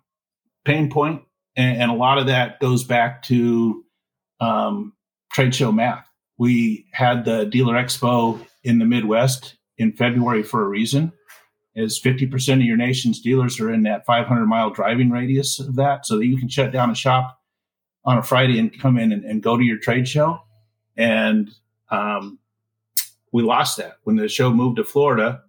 pain 0.63 0.89
point, 0.89 1.23
and, 1.56 1.81
and, 1.81 1.91
a 1.91 1.95
lot 1.95 2.17
of 2.17 2.27
that 2.27 2.59
goes 2.59 2.83
back 2.83 3.23
to 3.23 3.83
um, 4.39 4.94
trade 5.31 5.56
show 5.56 5.71
math. 5.71 6.07
We 6.37 6.85
had 6.91 7.25
the 7.25 7.45
dealer 7.45 7.75
expo 7.75 8.45
in 8.63 8.79
the 8.79 8.85
Midwest 8.85 9.55
in 9.77 9.93
February 9.93 10.43
for 10.43 10.63
a 10.63 10.67
reason. 10.67 11.11
Is 11.75 11.99
50% 11.99 12.53
of 12.53 12.61
your 12.61 12.77
nation's 12.77 13.19
dealers 13.19 13.59
are 13.59 13.69
in 13.71 13.83
that 13.83 14.05
500 14.05 14.45
mile 14.45 14.69
driving 14.69 15.09
radius 15.09 15.60
of 15.60 15.75
that, 15.75 16.05
so 16.05 16.17
that 16.17 16.25
you 16.25 16.38
can 16.38 16.48
shut 16.48 16.71
down 16.71 16.89
a 16.89 16.95
shop 16.95 17.38
on 18.05 18.17
a 18.17 18.24
Friday 18.24 18.60
and 18.60 18.79
come 18.79 18.98
in 18.98 19.12
and, 19.12 19.25
and 19.25 19.43
go 19.43 19.57
to 19.57 19.63
your 19.63 19.77
trade 19.77 20.07
show. 20.07 20.39
And 20.95 21.51
um, 21.89 22.39
we 23.33 23.43
lost 23.43 23.77
that 23.77 23.98
when 24.03 24.15
the 24.15 24.29
show 24.29 24.51
moved 24.51 24.77
to 24.77 24.86
Florida. 24.86 25.41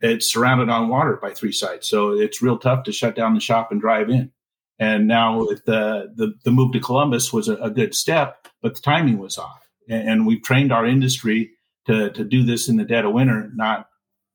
It's 0.00 0.32
surrounded 0.32 0.68
on 0.68 0.88
water 0.88 1.18
by 1.20 1.32
three 1.32 1.52
sides, 1.52 1.88
so 1.88 2.12
it's 2.12 2.42
real 2.42 2.58
tough 2.58 2.84
to 2.84 2.92
shut 2.92 3.16
down 3.16 3.34
the 3.34 3.40
shop 3.40 3.72
and 3.72 3.80
drive 3.80 4.10
in. 4.10 4.30
And 4.78 5.06
now 5.06 5.44
the 5.64 6.12
the, 6.14 6.34
the 6.44 6.50
move 6.50 6.72
to 6.72 6.80
Columbus 6.80 7.32
was 7.32 7.48
a, 7.48 7.56
a, 7.56 7.70
good 7.70 7.94
step, 7.94 8.48
but 8.60 8.74
the 8.74 8.80
timing 8.80 9.18
was 9.18 9.38
off. 9.38 9.61
And, 9.88 10.26
we've 10.26 10.42
trained 10.42 10.72
our 10.72 10.86
industry 10.86 11.50
to 11.86 12.10
to 12.10 12.24
do 12.24 12.44
this 12.44 12.68
in 12.68 12.76
the 12.76 12.84
dead 12.84 13.04
of 13.04 13.12
winter, 13.12 13.50
not 13.54 13.86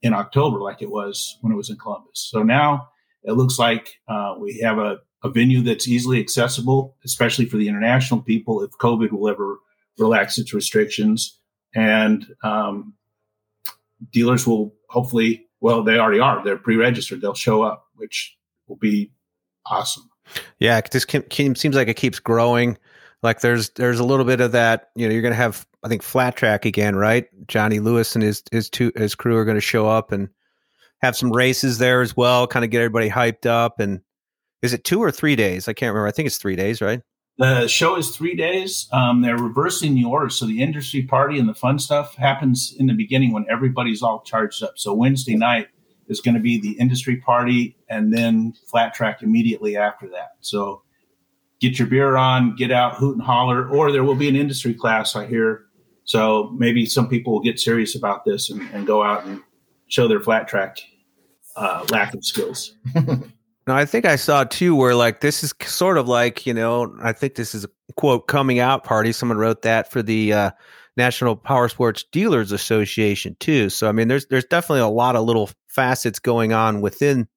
in 0.01 0.13
October 0.13 0.59
like 0.59 0.81
it 0.81 0.91
was 0.91 1.37
when 1.41 1.51
it 1.51 1.55
was 1.55 1.69
in 1.69 1.77
Columbus. 1.77 2.27
So 2.31 2.43
now 2.43 2.89
it 3.23 3.33
looks 3.33 3.57
like 3.57 3.89
uh, 4.07 4.35
we 4.39 4.59
have 4.59 4.77
a, 4.77 4.97
a 5.23 5.29
venue 5.29 5.61
that's 5.61 5.87
easily 5.87 6.19
accessible, 6.19 6.95
especially 7.03 7.45
for 7.45 7.57
the 7.57 7.67
international 7.67 8.21
people 8.21 8.61
if 8.61 8.71
COVID 8.79 9.11
will 9.11 9.29
ever 9.29 9.57
relax 9.97 10.37
its 10.37 10.53
restrictions. 10.53 11.39
And 11.75 12.25
um, 12.43 12.93
dealers 14.11 14.45
will 14.47 14.73
hopefully 14.89 15.47
well 15.59 15.83
they 15.83 15.97
already 15.97 16.19
are. 16.19 16.43
They're 16.43 16.57
pre-registered. 16.57 17.21
They'll 17.21 17.33
show 17.33 17.63
up 17.63 17.85
which 17.95 18.37
will 18.67 18.75
be 18.75 19.11
awesome. 19.65 20.09
Yeah 20.59 20.81
this 20.91 21.05
seems 21.29 21.75
like 21.75 21.87
it 21.87 21.95
keeps 21.95 22.19
growing 22.19 22.77
like 23.23 23.41
there's 23.41 23.69
there's 23.71 23.99
a 23.99 24.03
little 24.03 24.25
bit 24.25 24.41
of 24.41 24.51
that 24.51 24.89
you 24.95 25.07
know 25.07 25.13
you're 25.13 25.21
gonna 25.21 25.35
have 25.35 25.65
i 25.83 25.87
think 25.87 26.03
flat 26.03 26.35
track 26.35 26.65
again 26.65 26.95
right 26.95 27.27
johnny 27.47 27.79
lewis 27.79 28.15
and 28.15 28.23
his 28.23 28.43
his 28.51 28.69
two 28.69 28.91
his 28.95 29.15
crew 29.15 29.37
are 29.37 29.45
gonna 29.45 29.59
show 29.59 29.87
up 29.87 30.11
and 30.11 30.29
have 31.01 31.15
some 31.15 31.31
races 31.31 31.77
there 31.77 32.01
as 32.01 32.15
well 32.15 32.47
kind 32.47 32.65
of 32.65 32.71
get 32.71 32.79
everybody 32.79 33.09
hyped 33.09 33.45
up 33.45 33.79
and 33.79 34.01
is 34.61 34.73
it 34.73 34.83
two 34.83 34.99
or 34.99 35.11
three 35.11 35.35
days 35.35 35.67
i 35.67 35.73
can't 35.73 35.91
remember 35.93 36.07
i 36.07 36.11
think 36.11 36.27
it's 36.27 36.37
three 36.37 36.55
days 36.55 36.81
right 36.81 37.01
the 37.37 37.67
show 37.67 37.95
is 37.97 38.15
three 38.15 38.35
days. 38.35 38.87
Um, 38.91 39.21
they're 39.21 39.37
reversing 39.37 39.93
the 39.93 40.05
order. 40.05 40.29
So 40.29 40.45
the 40.45 40.61
industry 40.61 41.03
party 41.03 41.37
and 41.37 41.47
the 41.47 41.53
fun 41.53 41.77
stuff 41.77 42.15
happens 42.15 42.75
in 42.77 42.87
the 42.87 42.93
beginning 42.93 43.31
when 43.31 43.45
everybody's 43.49 44.01
all 44.01 44.21
charged 44.21 44.63
up. 44.63 44.73
So 44.77 44.93
Wednesday 44.93 45.35
night 45.35 45.67
is 46.07 46.19
going 46.19 46.35
to 46.35 46.41
be 46.41 46.59
the 46.59 46.71
industry 46.79 47.17
party 47.17 47.77
and 47.89 48.11
then 48.11 48.53
flat 48.65 48.93
track 48.93 49.21
immediately 49.21 49.77
after 49.77 50.07
that. 50.09 50.31
So 50.41 50.81
get 51.59 51.79
your 51.79 51.87
beer 51.87 52.15
on, 52.15 52.55
get 52.55 52.71
out, 52.71 52.95
hoot 52.95 53.15
and 53.15 53.23
holler, 53.23 53.67
or 53.69 53.91
there 53.91 54.03
will 54.03 54.15
be 54.15 54.29
an 54.29 54.35
industry 54.35 54.73
class, 54.73 55.15
I 55.15 55.25
hear. 55.25 55.65
So 56.03 56.55
maybe 56.57 56.85
some 56.85 57.09
people 57.09 57.33
will 57.33 57.41
get 57.41 57.59
serious 57.59 57.95
about 57.95 58.23
this 58.25 58.49
and, 58.49 58.61
and 58.73 58.87
go 58.87 59.03
out 59.03 59.25
and 59.25 59.41
show 59.87 60.07
their 60.07 60.21
flat 60.21 60.47
track 60.47 60.77
uh, 61.55 61.85
lack 61.89 62.13
of 62.13 62.23
skills. 62.23 62.75
Now, 63.67 63.75
I 63.75 63.83
think 63.83 64.05
I 64.05 64.15
saw 64.15 64.45
too 64.45 64.75
where 64.75 64.95
like 64.95 65.19
this 65.19 65.43
is 65.43 65.53
sort 65.63 65.97
of 65.97 66.07
like, 66.07 66.45
you 66.45 66.53
know, 66.53 66.95
I 67.01 67.11
think 67.11 67.35
this 67.35 67.53
is 67.53 67.65
a 67.65 67.69
quote 67.97 68.27
coming 68.27 68.59
out 68.59 68.85
party. 68.85 69.11
Someone 69.11 69.37
wrote 69.37 69.63
that 69.63 69.91
for 69.91 70.01
the 70.01 70.31
uh, 70.31 70.51
National 70.95 71.35
Power 71.35 71.67
Sports 71.67 72.05
Dealers 72.13 72.53
Association 72.53 73.35
too. 73.41 73.69
So 73.69 73.89
I 73.89 73.91
mean 73.91 74.07
there's 74.07 74.25
there's 74.27 74.45
definitely 74.45 74.81
a 74.81 74.87
lot 74.87 75.17
of 75.17 75.25
little 75.25 75.49
facets 75.67 76.17
going 76.17 76.53
on 76.53 76.79
within 76.79 77.27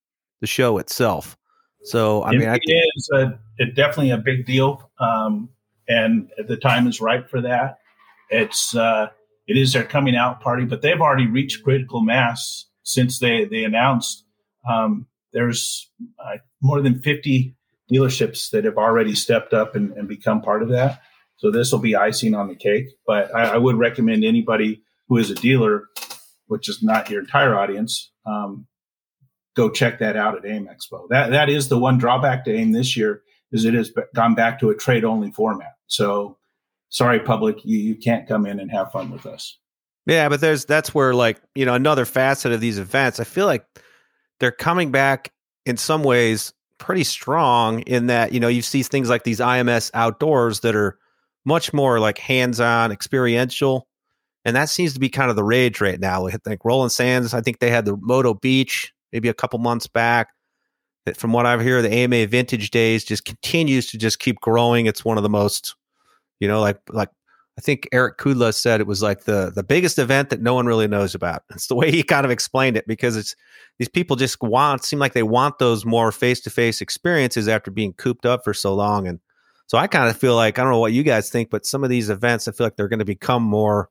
the 0.40 0.46
show 0.46 0.78
itself. 0.78 1.36
So 1.84 2.22
I 2.22 2.30
it 2.30 2.38
mean 2.38 2.48
I 2.48 2.58
it 2.60 2.92
is 2.96 3.10
a, 3.14 3.38
it 3.58 3.74
definitely 3.74 4.10
a 4.10 4.18
big 4.18 4.46
deal. 4.46 4.90
Um, 4.98 5.48
and 5.88 6.30
the 6.46 6.56
time 6.56 6.86
is 6.86 7.00
right 7.00 7.28
for 7.28 7.40
that. 7.40 7.78
It's 8.28 8.74
uh, 8.76 9.08
it 9.46 9.56
is 9.56 9.72
their 9.72 9.84
coming 9.84 10.16
out 10.16 10.40
party, 10.40 10.64
but 10.64 10.82
they've 10.82 11.00
already 11.00 11.26
reached 11.26 11.64
critical 11.64 12.00
mass 12.00 12.66
since 12.82 13.18
they 13.18 13.44
they 13.44 13.64
announced 13.64 14.24
um, 14.68 15.06
there's 15.32 15.90
uh, 16.18 16.38
more 16.62 16.80
than 16.80 17.00
50 17.00 17.54
dealerships 17.92 18.50
that 18.50 18.64
have 18.64 18.76
already 18.76 19.14
stepped 19.14 19.52
up 19.52 19.74
and, 19.74 19.92
and 19.92 20.08
become 20.08 20.42
part 20.42 20.62
of 20.62 20.68
that. 20.70 21.00
So 21.36 21.50
this 21.50 21.72
will 21.72 21.78
be 21.78 21.96
icing 21.96 22.34
on 22.34 22.48
the 22.48 22.54
cake. 22.54 22.86
But 23.06 23.34
I, 23.34 23.54
I, 23.54 23.56
would 23.56 23.76
recommend 23.76 24.24
anybody 24.24 24.82
who 25.08 25.16
is 25.16 25.30
a 25.30 25.34
dealer, 25.34 25.84
which 26.46 26.68
is 26.68 26.82
not 26.82 27.10
your 27.10 27.20
entire 27.20 27.56
audience, 27.56 28.12
um, 28.26 28.66
go 29.60 29.70
check 29.70 29.98
that 29.98 30.16
out 30.16 30.36
at 30.36 30.50
AIM 30.50 30.68
Expo. 30.68 31.08
That 31.10 31.30
that 31.30 31.50
is 31.50 31.68
the 31.68 31.78
one 31.78 31.98
drawback 31.98 32.44
to 32.46 32.52
AIM 32.52 32.72
this 32.72 32.96
year 32.96 33.22
is 33.52 33.64
it 33.64 33.74
has 33.74 33.92
gone 34.14 34.34
back 34.34 34.58
to 34.60 34.70
a 34.70 34.74
trade 34.74 35.04
only 35.04 35.30
format. 35.30 35.74
So 35.86 36.38
sorry, 36.88 37.20
public, 37.20 37.64
you, 37.64 37.78
you 37.78 37.96
can't 37.96 38.26
come 38.26 38.46
in 38.46 38.60
and 38.60 38.70
have 38.70 38.92
fun 38.92 39.10
with 39.10 39.26
us. 39.26 39.58
Yeah, 40.06 40.28
but 40.28 40.40
there's 40.40 40.64
that's 40.64 40.94
where 40.94 41.14
like 41.14 41.40
you 41.54 41.66
know 41.66 41.74
another 41.74 42.04
facet 42.04 42.52
of 42.52 42.60
these 42.60 42.78
events. 42.78 43.20
I 43.20 43.24
feel 43.24 43.46
like 43.46 43.66
they're 44.38 44.50
coming 44.50 44.90
back 44.90 45.32
in 45.66 45.76
some 45.76 46.02
ways 46.02 46.54
pretty 46.78 47.04
strong 47.04 47.80
in 47.80 48.06
that 48.06 48.32
you 48.32 48.40
know 48.40 48.48
you 48.48 48.62
see 48.62 48.82
things 48.82 49.10
like 49.10 49.24
these 49.24 49.40
IMS 49.40 49.90
outdoors 49.92 50.60
that 50.60 50.74
are 50.74 50.98
much 51.44 51.72
more 51.72 52.00
like 52.00 52.18
hands-on, 52.18 52.92
experiential, 52.92 53.86
and 54.44 54.56
that 54.56 54.70
seems 54.70 54.94
to 54.94 55.00
be 55.00 55.10
kind 55.10 55.28
of 55.28 55.36
the 55.36 55.44
rage 55.44 55.80
right 55.80 56.00
now. 56.00 56.26
I 56.26 56.32
think 56.32 56.64
Roland 56.64 56.92
Sands. 56.92 57.34
I 57.34 57.42
think 57.42 57.58
they 57.58 57.70
had 57.70 57.84
the 57.84 57.96
Moto 58.00 58.32
Beach 58.32 58.94
maybe 59.12 59.28
a 59.28 59.34
couple 59.34 59.58
months 59.58 59.86
back. 59.86 60.28
From 61.14 61.32
what 61.32 61.46
I've 61.46 61.62
heard, 61.62 61.84
the 61.84 61.92
AMA 61.92 62.26
Vintage 62.26 62.70
Days 62.70 63.04
just 63.04 63.24
continues 63.24 63.86
to 63.86 63.98
just 63.98 64.18
keep 64.18 64.40
growing. 64.40 64.86
It's 64.86 65.04
one 65.04 65.16
of 65.16 65.22
the 65.22 65.30
most, 65.30 65.74
you 66.40 66.46
know, 66.46 66.60
like 66.60 66.78
like 66.90 67.08
I 67.58 67.62
think 67.62 67.88
Eric 67.92 68.16
Kudla 68.18 68.54
said 68.54 68.80
it 68.80 68.86
was 68.86 69.02
like 69.02 69.24
the 69.24 69.52
the 69.54 69.62
biggest 69.62 69.98
event 69.98 70.30
that 70.30 70.40
no 70.40 70.54
one 70.54 70.66
really 70.66 70.88
knows 70.88 71.14
about. 71.14 71.42
It's 71.50 71.66
the 71.66 71.74
way 71.74 71.90
he 71.90 72.02
kind 72.02 72.24
of 72.24 72.30
explained 72.30 72.76
it 72.76 72.86
because 72.86 73.16
it's 73.16 73.34
these 73.78 73.88
people 73.88 74.16
just 74.16 74.40
want 74.40 74.84
seem 74.84 74.98
like 74.98 75.14
they 75.14 75.22
want 75.22 75.58
those 75.58 75.84
more 75.84 76.12
face 76.12 76.40
to 76.42 76.50
face 76.50 76.80
experiences 76.80 77.48
after 77.48 77.70
being 77.70 77.92
cooped 77.94 78.26
up 78.26 78.44
for 78.44 78.54
so 78.54 78.74
long. 78.74 79.08
And 79.08 79.20
so 79.66 79.78
I 79.78 79.86
kind 79.86 80.08
of 80.08 80.16
feel 80.16 80.36
like 80.36 80.58
I 80.58 80.62
don't 80.62 80.72
know 80.72 80.78
what 80.78 80.92
you 80.92 81.02
guys 81.02 81.28
think, 81.30 81.50
but 81.50 81.66
some 81.66 81.84
of 81.84 81.90
these 81.90 82.08
events 82.08 82.46
I 82.48 82.52
feel 82.52 82.66
like 82.66 82.76
they're 82.76 82.88
going 82.88 82.98
to 83.00 83.04
become 83.04 83.42
more 83.42 83.90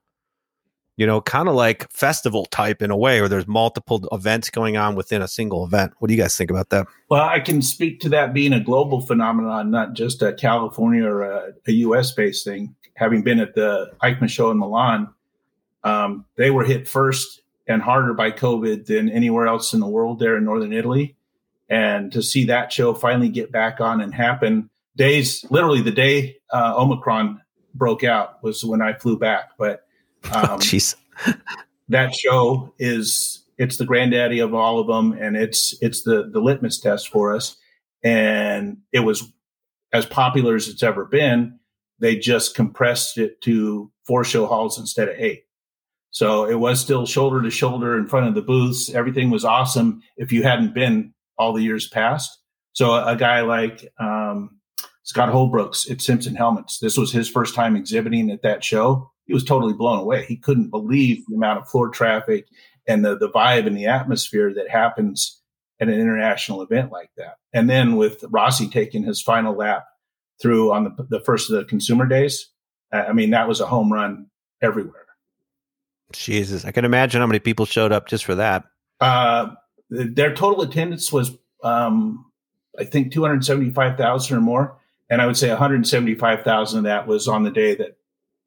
you 1.00 1.08
know, 1.08 1.22
kind 1.22 1.48
of 1.48 1.56
like 1.56 1.90
festival 1.94 2.46
type 2.48 2.82
in 2.82 2.92
a 2.92 2.98
way, 2.98 3.22
where 3.22 3.30
there's 3.30 3.48
multiple 3.48 4.06
events 4.12 4.50
going 4.50 4.76
on 4.76 4.96
within 4.96 5.22
a 5.22 5.30
single 5.30 5.64
event. 5.64 5.94
What 6.00 6.10
do 6.10 6.14
you 6.14 6.22
guys 6.22 6.36
think 6.36 6.52
about 6.52 6.72
that? 6.72 6.88
Well, 7.10 7.24
I 7.24 7.40
can 7.40 7.62
speak 7.62 8.02
to 8.02 8.10
that 8.10 8.34
being 8.34 8.52
a 8.52 8.60
global 8.60 9.00
phenomenon, 9.00 9.72
not 9.72 9.94
just 9.94 10.22
a 10.22 10.34
California 10.34 11.06
or 11.06 11.22
a, 11.22 11.54
a 11.66 11.72
U.S. 11.72 12.12
based 12.12 12.44
thing. 12.44 12.76
Having 12.96 13.22
been 13.22 13.40
at 13.40 13.56
the 13.56 13.94
EICMA 14.04 14.30
show 14.30 14.52
in 14.52 14.60
Milan, 14.60 15.08
um, 15.86 16.26
they 16.36 16.52
were 16.52 16.66
hit 16.66 16.86
first 16.86 17.44
and 17.66 17.82
harder 17.82 18.14
by 18.14 18.30
COVID 18.32 18.86
than 18.86 19.08
anywhere 19.08 19.48
else 19.48 19.74
in 19.74 19.80
the 19.80 19.88
world 19.88 20.20
there 20.20 20.36
in 20.36 20.44
northern 20.44 20.74
Italy. 20.74 21.16
And 21.70 22.12
to 22.12 22.22
see 22.22 22.44
that 22.46 22.74
show 22.74 22.94
finally 22.94 23.30
get 23.30 23.54
back 23.54 23.80
on 23.80 24.02
and 24.02 24.14
happen, 24.14 24.70
days 24.98 25.46
literally 25.50 25.82
the 25.82 25.92
day 25.92 26.40
uh, 26.52 26.74
Omicron 26.76 27.40
broke 27.74 28.04
out 28.04 28.44
was 28.44 28.66
when 28.66 28.82
I 28.82 28.92
flew 28.92 29.18
back, 29.18 29.52
but 29.58 29.86
um, 30.32 30.60
Jeez. 30.60 30.96
that 31.90 32.16
show 32.16 32.74
is 32.80 33.44
it's 33.58 33.78
the 33.78 33.86
granddaddy 33.86 34.40
of 34.40 34.54
all 34.54 34.80
of 34.80 34.88
them, 34.88 35.14
and 35.14 35.36
it's 35.36 35.78
it's 35.82 36.04
the 36.04 36.30
the 36.32 36.40
litmus 36.40 36.80
test 36.80 37.10
for 37.10 37.36
us. 37.36 37.58
And 38.04 38.78
it 38.94 39.02
was 39.02 39.32
as 39.92 40.06
popular 40.06 40.56
as 40.56 40.68
it's 40.68 40.84
ever 40.84 41.06
been. 41.06 41.60
They 42.00 42.16
just 42.16 42.56
compressed 42.56 43.18
it 43.18 43.42
to 43.42 43.92
four 44.08 44.24
show 44.24 44.46
halls 44.46 44.80
instead 44.80 45.10
of 45.10 45.16
eight. 45.18 45.44
So 46.12 46.46
it 46.46 46.56
was 46.56 46.80
still 46.80 47.06
shoulder 47.06 47.42
to 47.42 47.50
shoulder 47.50 47.98
in 47.98 48.08
front 48.08 48.28
of 48.28 48.36
the 48.36 48.42
booths. 48.42 48.90
Everything 48.90 49.30
was 49.30 49.46
awesome 49.46 50.02
if 50.18 50.32
you 50.32 50.44
hadn't 50.44 50.74
been 50.74 51.14
all 51.38 51.54
the 51.54 51.62
years 51.62 51.88
past. 51.88 52.40
So 52.74 52.92
a, 52.92 53.14
a 53.14 53.16
guy 53.16 53.42
like 53.42 53.92
um, 54.00 54.60
Scott 55.04 55.30
Holbrooks 55.30 55.90
at 55.92 56.02
Simpson 56.02 56.36
Helmets, 56.36 56.80
this 56.80 56.98
was 56.98 57.12
his 57.12 57.30
first 57.30 57.54
time 57.54 57.76
exhibiting 57.76 58.32
at 58.32 58.42
that 58.42 58.64
show 58.64 59.12
he 59.30 59.34
was 59.36 59.44
totally 59.44 59.74
blown 59.74 60.00
away. 60.00 60.26
He 60.26 60.38
couldn't 60.38 60.72
believe 60.72 61.24
the 61.28 61.36
amount 61.36 61.60
of 61.60 61.70
floor 61.70 61.90
traffic 61.90 62.48
and 62.88 63.06
the, 63.06 63.16
the 63.16 63.30
vibe 63.30 63.68
and 63.68 63.78
the 63.78 63.86
atmosphere 63.86 64.52
that 64.56 64.68
happens 64.68 65.40
at 65.80 65.88
an 65.88 65.94
international 65.94 66.64
event 66.64 66.92
like 66.92 67.12
that. 67.16 67.36
And 67.54 67.70
then 67.70 67.96
with 67.96 68.26
Rossi 68.32 68.68
taking 68.68 69.04
his 69.04 69.22
final 69.22 69.54
lap 69.54 69.86
through 70.42 70.74
on 70.74 70.84
the, 70.86 71.06
the 71.10 71.20
first 71.20 71.52
of 71.52 71.58
the 71.58 71.66
consumer 71.66 72.08
days, 72.08 72.50
I 72.92 73.14
mean, 73.14 73.30
that 73.30 73.48
was 73.48 73.62
a 73.62 73.68
home 73.68 73.94
run 73.94 74.32
everywhere. 74.64 75.06
Jesus, 76.12 76.66
I 76.66 76.72
can 76.72 76.84
imagine 76.84 77.22
how 77.22 77.28
many 77.28 77.38
people 77.38 77.68
showed 77.68 77.92
up 77.92 78.08
just 78.08 78.26
for 78.26 78.34
that. 78.34 78.64
Uh, 79.00 79.52
their 79.92 80.34
total 80.34 80.64
attendance 80.64 81.14
was, 81.14 81.38
um, 81.64 82.26
I 82.80 82.84
think, 82.84 83.14
275,000 83.14 84.36
or 84.36 84.42
more. 84.42 84.80
And 85.08 85.22
I 85.22 85.28
would 85.28 85.38
say 85.38 85.50
175,000 85.50 86.80
of 86.80 86.84
that 86.86 87.06
was 87.06 87.28
on 87.28 87.44
the 87.44 87.52
day 87.52 87.76
that 87.76 87.99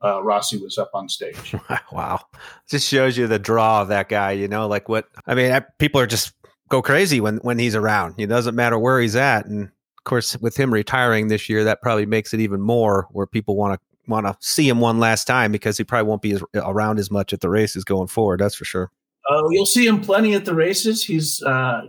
uh, 0.04 0.22
Rossi 0.22 0.58
was 0.58 0.78
up 0.78 0.90
on 0.94 1.08
stage. 1.08 1.54
wow. 1.92 2.20
Just 2.68 2.88
shows 2.88 3.16
you 3.16 3.26
the 3.26 3.38
draw 3.38 3.82
of 3.82 3.88
that 3.88 4.08
guy, 4.08 4.32
you 4.32 4.48
know, 4.48 4.66
like 4.66 4.88
what, 4.88 5.08
I 5.26 5.34
mean, 5.34 5.58
people 5.78 6.00
are 6.00 6.06
just 6.06 6.32
go 6.68 6.82
crazy 6.82 7.20
when, 7.20 7.36
when 7.38 7.58
he's 7.58 7.74
around. 7.74 8.14
It 8.18 8.26
doesn't 8.26 8.54
matter 8.54 8.78
where 8.78 9.00
he's 9.00 9.16
at. 9.16 9.46
And 9.46 9.64
of 9.64 10.04
course, 10.04 10.36
with 10.38 10.56
him 10.56 10.72
retiring 10.72 11.28
this 11.28 11.48
year, 11.48 11.64
that 11.64 11.82
probably 11.82 12.06
makes 12.06 12.34
it 12.34 12.40
even 12.40 12.60
more 12.60 13.06
where 13.12 13.26
people 13.26 13.56
want 13.56 13.80
to, 13.80 14.10
want 14.10 14.26
to 14.26 14.36
see 14.40 14.68
him 14.68 14.80
one 14.80 14.98
last 14.98 15.26
time 15.26 15.52
because 15.52 15.78
he 15.78 15.84
probably 15.84 16.08
won't 16.08 16.22
be 16.22 16.32
as, 16.32 16.42
around 16.54 16.98
as 16.98 17.10
much 17.10 17.32
at 17.32 17.40
the 17.40 17.48
races 17.48 17.84
going 17.84 18.08
forward. 18.08 18.40
That's 18.40 18.56
for 18.56 18.64
sure. 18.64 18.90
Uh, 19.30 19.48
you'll 19.50 19.66
see 19.66 19.86
him 19.86 20.00
plenty 20.00 20.34
at 20.34 20.44
the 20.44 20.54
races. 20.54 21.04
He's 21.04 21.40
uh, 21.42 21.82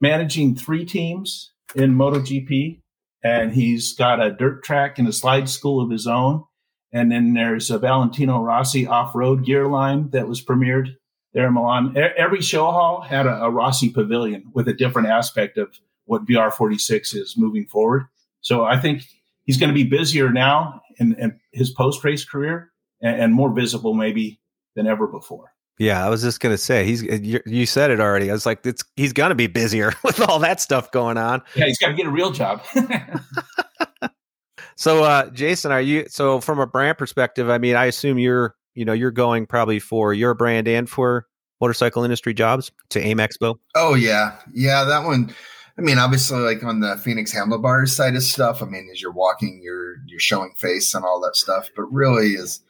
managing 0.00 0.54
three 0.54 0.84
teams 0.84 1.52
in 1.74 1.94
MotoGP, 1.94 2.80
and 3.24 3.52
he's 3.52 3.94
got 3.94 4.22
a 4.22 4.30
dirt 4.30 4.62
track 4.62 4.98
and 4.98 5.08
a 5.08 5.12
slide 5.12 5.48
school 5.48 5.80
of 5.80 5.90
his 5.90 6.06
own. 6.06 6.44
And 6.92 7.12
then 7.12 7.34
there's 7.34 7.70
a 7.70 7.78
Valentino 7.78 8.40
Rossi 8.40 8.86
off-road 8.86 9.44
gear 9.44 9.66
line 9.66 10.10
that 10.10 10.26
was 10.26 10.42
premiered 10.42 10.96
there 11.34 11.46
in 11.46 11.54
Milan. 11.54 11.94
Every 12.16 12.40
show 12.40 12.64
hall 12.70 13.02
had 13.02 13.26
a, 13.26 13.42
a 13.44 13.50
Rossi 13.50 13.90
pavilion 13.90 14.44
with 14.54 14.68
a 14.68 14.72
different 14.72 15.08
aspect 15.08 15.58
of 15.58 15.78
what 16.06 16.24
VR46 16.24 17.14
is 17.14 17.36
moving 17.36 17.66
forward. 17.66 18.06
So 18.40 18.64
I 18.64 18.78
think 18.80 19.02
he's 19.44 19.58
going 19.58 19.68
to 19.68 19.74
be 19.74 19.84
busier 19.84 20.30
now 20.30 20.80
in, 20.98 21.14
in 21.16 21.38
his 21.52 21.70
post-race 21.70 22.24
career 22.24 22.70
and, 23.02 23.20
and, 23.20 23.34
more 23.34 23.52
visible 23.52 23.94
maybe 23.94 24.40
than 24.74 24.86
ever 24.86 25.06
before. 25.06 25.52
Yeah, 25.78 26.04
I 26.04 26.08
was 26.08 26.22
just 26.22 26.40
going 26.40 26.52
to 26.52 26.58
say 26.58 26.84
he's. 26.84 27.02
You, 27.02 27.40
you, 27.46 27.64
said 27.64 27.92
it 27.92 28.00
already. 28.00 28.30
I 28.30 28.32
was 28.32 28.46
like, 28.46 28.66
it's 28.66 28.82
he's 28.96 29.12
going 29.12 29.28
to 29.28 29.36
be 29.36 29.46
busier 29.46 29.92
with 30.04 30.20
all 30.20 30.40
that 30.40 30.60
stuff 30.60 30.90
going 30.90 31.18
on. 31.18 31.40
Yeah, 31.54 31.66
he's 31.66 31.78
got 31.78 31.88
to 31.88 31.94
get 31.94 32.06
a 32.06 32.10
real 32.10 32.32
job. 32.32 32.62
So, 34.78 35.02
uh, 35.02 35.28
Jason, 35.30 35.72
are 35.72 35.80
you 35.80 36.06
so 36.08 36.40
from 36.40 36.60
a 36.60 36.66
brand 36.66 36.98
perspective? 36.98 37.50
I 37.50 37.58
mean, 37.58 37.74
I 37.74 37.86
assume 37.86 38.16
you're 38.16 38.54
you 38.74 38.84
know 38.84 38.92
you're 38.92 39.10
going 39.10 39.44
probably 39.44 39.80
for 39.80 40.14
your 40.14 40.34
brand 40.34 40.68
and 40.68 40.88
for 40.88 41.26
motorcycle 41.60 42.04
industry 42.04 42.32
jobs 42.32 42.70
to 42.90 43.00
AIM 43.00 43.18
Expo. 43.18 43.56
Oh 43.74 43.94
yeah, 43.94 44.38
yeah, 44.54 44.84
that 44.84 45.04
one. 45.04 45.34
I 45.78 45.80
mean, 45.80 45.98
obviously, 45.98 46.38
like 46.38 46.62
on 46.62 46.78
the 46.78 46.96
Phoenix 46.98 47.32
handlebars 47.32 47.92
side 47.92 48.14
of 48.14 48.22
stuff. 48.22 48.62
I 48.62 48.66
mean, 48.66 48.88
as 48.92 49.02
you're 49.02 49.10
walking, 49.10 49.60
you're 49.64 49.96
you're 50.06 50.20
showing 50.20 50.52
face 50.56 50.94
and 50.94 51.04
all 51.04 51.20
that 51.22 51.34
stuff. 51.34 51.68
But 51.74 51.92
really, 51.92 52.34
is 52.34 52.60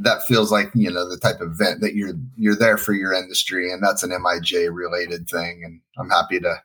that 0.00 0.22
feels 0.24 0.52
like 0.52 0.70
you 0.74 0.90
know 0.90 1.08
the 1.08 1.16
type 1.16 1.40
of 1.40 1.52
event 1.52 1.80
that 1.80 1.94
you're 1.94 2.12
you're 2.36 2.56
there 2.56 2.76
for 2.76 2.92
your 2.92 3.14
industry, 3.14 3.72
and 3.72 3.82
that's 3.82 4.02
an 4.02 4.10
MIJ 4.10 4.68
related 4.70 5.30
thing. 5.30 5.62
And 5.64 5.80
I'm 5.98 6.10
happy 6.10 6.40
to 6.40 6.56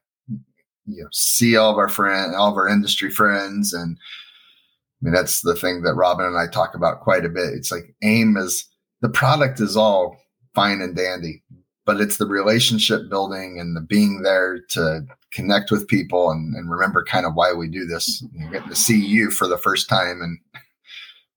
you 0.87 1.03
know 1.03 1.09
see 1.13 1.55
all 1.55 1.71
of 1.71 1.77
our 1.77 1.87
friend 1.87 2.35
all 2.35 2.51
of 2.51 2.57
our 2.57 2.67
industry 2.67 3.11
friends, 3.11 3.71
and 3.71 3.97
mean, 5.01 5.13
that's 5.13 5.41
the 5.41 5.55
thing 5.55 5.81
that 5.83 5.95
Robin 5.95 6.25
and 6.25 6.37
I 6.37 6.47
talk 6.47 6.75
about 6.75 7.01
quite 7.01 7.25
a 7.25 7.29
bit. 7.29 7.53
It's 7.53 7.71
like 7.71 7.95
AIM 8.03 8.37
is 8.37 8.65
the 9.01 9.09
product 9.09 9.59
is 9.59 9.75
all 9.75 10.17
fine 10.53 10.81
and 10.81 10.95
dandy, 10.95 11.43
but 11.85 11.99
it's 11.99 12.17
the 12.17 12.27
relationship 12.27 13.09
building 13.09 13.59
and 13.59 13.75
the 13.75 13.81
being 13.81 14.21
there 14.21 14.59
to 14.69 15.01
connect 15.33 15.71
with 15.71 15.87
people 15.87 16.29
and, 16.29 16.55
and 16.55 16.69
remember 16.69 17.03
kind 17.03 17.25
of 17.25 17.33
why 17.33 17.53
we 17.53 17.67
do 17.67 17.85
this. 17.85 18.23
You 18.33 18.45
know, 18.45 18.51
getting 18.51 18.69
to 18.69 18.75
see 18.75 18.99
you 19.03 19.31
for 19.31 19.47
the 19.47 19.57
first 19.57 19.89
time 19.89 20.21
and 20.21 20.37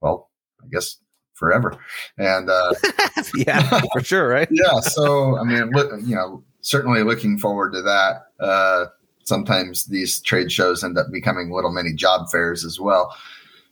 well, 0.00 0.30
I 0.62 0.68
guess 0.70 0.98
forever. 1.34 1.76
And 2.18 2.50
uh, 2.50 2.74
yeah, 3.36 3.80
for 3.92 4.02
sure, 4.02 4.28
right? 4.28 4.48
yeah. 4.50 4.80
So 4.80 5.38
I 5.38 5.44
mean, 5.44 5.70
look, 5.70 5.90
you 6.02 6.14
know, 6.14 6.42
certainly 6.60 7.02
looking 7.02 7.38
forward 7.38 7.72
to 7.72 7.82
that. 7.82 8.26
Uh, 8.40 8.86
sometimes 9.24 9.86
these 9.86 10.20
trade 10.20 10.52
shows 10.52 10.84
end 10.84 10.98
up 10.98 11.06
becoming 11.10 11.50
little 11.50 11.72
mini 11.72 11.92
job 11.94 12.28
fairs 12.30 12.64
as 12.64 12.78
well. 12.78 13.14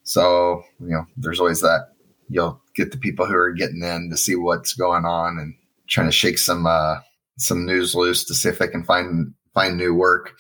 So, 0.05 0.63
you 0.81 0.89
know, 0.89 1.07
there's 1.17 1.41
always 1.41 1.61
that 1.61 1.89
you'll 2.29 2.61
get 2.75 2.91
the 2.91 2.99
people 2.99 3.27
who 3.27 3.35
are 3.35 3.53
getting 3.53 3.83
in 3.83 4.11
to 4.11 4.17
see 4.17 4.35
what's 4.35 4.75
going 4.75 5.05
on 5.05 5.39
and 5.39 5.55
trying 5.89 6.09
to 6.09 6.13
shake 6.13 6.39
some 6.39 6.67
uh 6.67 6.97
some 7.39 7.67
news 7.67 7.95
loose 7.95 8.25
to 8.25 8.35
see 8.35 8.49
if 8.49 8.59
they 8.59 8.69
can 8.69 8.85
find 8.85 9.35
find 9.55 9.77
new 9.77 9.95
work. 9.95 10.33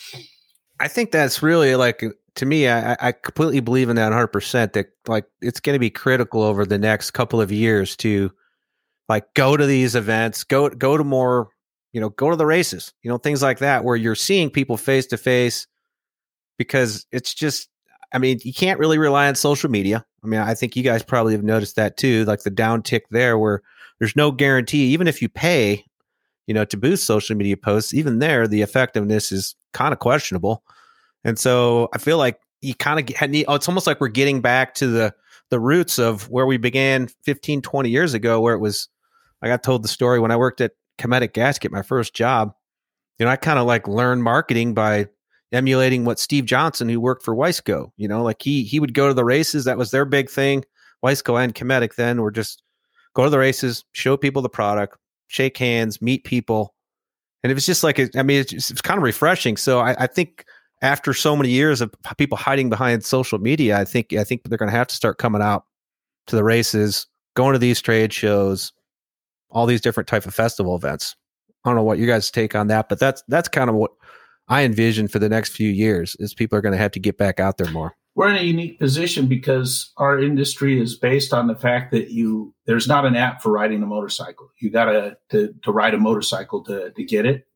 I 0.80 0.88
think 0.88 1.10
that's 1.10 1.42
really 1.42 1.76
like 1.76 2.02
to 2.36 2.46
me, 2.46 2.68
I, 2.68 2.96
I 2.98 3.12
completely 3.12 3.60
believe 3.60 3.88
in 3.88 3.96
that 3.96 4.06
100 4.06 4.28
percent 4.28 4.72
that 4.72 4.88
like 5.06 5.26
it's 5.40 5.60
going 5.60 5.74
to 5.74 5.80
be 5.80 5.90
critical 5.90 6.42
over 6.42 6.64
the 6.64 6.78
next 6.78 7.10
couple 7.12 7.40
of 7.40 7.52
years 7.52 7.96
to 7.96 8.32
like 9.08 9.34
go 9.34 9.56
to 9.56 9.66
these 9.66 9.94
events, 9.94 10.44
go 10.44 10.68
go 10.68 10.96
to 10.96 11.04
more, 11.04 11.48
you 11.92 12.00
know, 12.00 12.08
go 12.08 12.30
to 12.30 12.36
the 12.36 12.46
races, 12.46 12.94
you 13.02 13.10
know, 13.10 13.18
things 13.18 13.42
like 13.42 13.58
that 13.58 13.84
where 13.84 13.96
you're 13.96 14.14
seeing 14.14 14.50
people 14.50 14.76
face 14.76 15.06
to 15.06 15.16
face 15.16 15.66
because 16.56 17.06
it's 17.12 17.34
just 17.34 17.68
I 18.12 18.18
mean, 18.18 18.40
you 18.44 18.52
can't 18.52 18.78
really 18.78 18.98
rely 18.98 19.28
on 19.28 19.34
social 19.34 19.70
media. 19.70 20.04
I 20.22 20.26
mean, 20.26 20.40
I 20.40 20.54
think 20.54 20.76
you 20.76 20.82
guys 20.82 21.02
probably 21.02 21.32
have 21.32 21.42
noticed 21.42 21.76
that 21.76 21.96
too, 21.96 22.24
like 22.24 22.42
the 22.42 22.50
downtick 22.50 23.02
there 23.10 23.38
where 23.38 23.62
there's 23.98 24.16
no 24.16 24.30
guarantee, 24.30 24.86
even 24.92 25.06
if 25.06 25.22
you 25.22 25.28
pay, 25.28 25.84
you 26.46 26.54
know, 26.54 26.64
to 26.64 26.76
boost 26.76 27.04
social 27.04 27.36
media 27.36 27.56
posts, 27.56 27.94
even 27.94 28.18
there, 28.18 28.46
the 28.46 28.62
effectiveness 28.62 29.32
is 29.32 29.54
kind 29.72 29.92
of 29.92 29.98
questionable. 29.98 30.62
And 31.24 31.38
so 31.38 31.88
I 31.94 31.98
feel 31.98 32.18
like 32.18 32.40
you 32.60 32.74
kind 32.74 33.00
of 33.00 33.16
oh, 33.48 33.54
it's 33.54 33.68
almost 33.68 33.86
like 33.86 34.00
we're 34.00 34.08
getting 34.08 34.40
back 34.40 34.74
to 34.74 34.86
the, 34.86 35.14
the 35.50 35.60
roots 35.60 35.98
of 35.98 36.28
where 36.30 36.46
we 36.46 36.56
began 36.56 37.08
15, 37.24 37.62
20 37.62 37.90
years 37.90 38.14
ago, 38.14 38.40
where 38.40 38.54
it 38.54 38.60
was, 38.60 38.88
I 39.42 39.48
got 39.48 39.62
told 39.62 39.82
the 39.82 39.88
story 39.88 40.20
when 40.20 40.30
I 40.30 40.36
worked 40.36 40.60
at 40.60 40.72
Cometic 40.98 41.32
Gasket, 41.32 41.72
my 41.72 41.82
first 41.82 42.14
job. 42.14 42.54
You 43.18 43.26
know, 43.26 43.32
I 43.32 43.36
kind 43.36 43.58
of 43.58 43.66
like 43.66 43.86
learned 43.88 44.22
marketing 44.22 44.74
by 44.74 45.08
emulating 45.52 46.04
what 46.04 46.18
Steve 46.18 46.46
Johnson, 46.46 46.88
who 46.88 47.00
worked 47.00 47.24
for 47.24 47.34
Wiseco, 47.34 47.90
you 47.96 48.08
know, 48.08 48.22
like 48.22 48.42
he 48.42 48.64
he 48.64 48.80
would 48.80 48.94
go 48.94 49.08
to 49.08 49.14
the 49.14 49.24
races. 49.24 49.64
That 49.64 49.78
was 49.78 49.90
their 49.90 50.04
big 50.04 50.30
thing. 50.30 50.64
Wiseco 51.04 51.42
and 51.42 51.54
Cometic 51.54 51.96
then 51.96 52.22
were 52.22 52.30
just 52.30 52.62
go 53.14 53.24
to 53.24 53.30
the 53.30 53.38
races, 53.38 53.84
show 53.92 54.16
people 54.16 54.42
the 54.42 54.48
product, 54.48 54.96
shake 55.28 55.58
hands, 55.58 56.00
meet 56.00 56.24
people, 56.24 56.74
and 57.42 57.50
it 57.50 57.54
was 57.54 57.66
just 57.66 57.84
like 57.84 58.00
I 58.16 58.22
mean, 58.22 58.40
it's, 58.40 58.70
it's 58.70 58.82
kind 58.82 58.98
of 58.98 59.04
refreshing. 59.04 59.56
So 59.56 59.80
I, 59.80 59.94
I, 59.98 60.06
think 60.06 60.44
after 60.80 61.12
so 61.12 61.36
many 61.36 61.50
years 61.50 61.80
of 61.80 61.92
people 62.16 62.38
hiding 62.38 62.70
behind 62.70 63.04
social 63.04 63.38
media, 63.38 63.78
I 63.78 63.84
think 63.84 64.12
I 64.12 64.24
think 64.24 64.42
they're 64.44 64.58
going 64.58 64.70
to 64.70 64.76
have 64.76 64.88
to 64.88 64.94
start 64.94 65.18
coming 65.18 65.42
out 65.42 65.64
to 66.28 66.36
the 66.36 66.44
races, 66.44 67.06
going 67.34 67.52
to 67.52 67.58
these 67.58 67.80
trade 67.80 68.12
shows, 68.12 68.72
all 69.50 69.66
these 69.66 69.80
different 69.80 70.08
type 70.08 70.24
of 70.24 70.34
festival 70.34 70.76
events. 70.76 71.16
I 71.64 71.68
don't 71.68 71.76
know 71.76 71.84
what 71.84 71.98
you 71.98 72.06
guys 72.06 72.30
take 72.30 72.54
on 72.54 72.68
that, 72.68 72.88
but 72.88 72.98
that's 72.98 73.22
that's 73.28 73.48
kind 73.48 73.70
of 73.70 73.76
what 73.76 73.92
I 74.52 74.64
envision 74.64 75.08
for 75.08 75.18
the 75.18 75.28
next 75.28 75.52
few 75.52 75.70
years 75.70 76.14
is 76.18 76.34
people 76.34 76.58
are 76.58 76.62
going 76.62 76.72
to 76.72 76.78
have 76.78 76.92
to 76.92 77.00
get 77.00 77.18
back 77.18 77.40
out 77.40 77.58
there 77.58 77.70
more 77.70 77.96
we're 78.14 78.28
in 78.28 78.36
a 78.36 78.42
unique 78.42 78.78
position 78.78 79.26
because 79.26 79.90
our 79.96 80.18
industry 80.20 80.80
is 80.80 80.96
based 80.96 81.32
on 81.32 81.46
the 81.46 81.54
fact 81.54 81.92
that 81.92 82.10
you 82.10 82.54
there's 82.66 82.86
not 82.86 83.06
an 83.06 83.16
app 83.16 83.42
for 83.42 83.50
riding 83.50 83.82
a 83.82 83.86
motorcycle. 83.86 84.50
You 84.60 84.70
gotta 84.70 85.16
to, 85.30 85.54
to 85.62 85.72
ride 85.72 85.94
a 85.94 85.98
motorcycle 85.98 86.62
to, 86.64 86.90
to 86.90 87.04
get 87.04 87.24
it. 87.24 87.46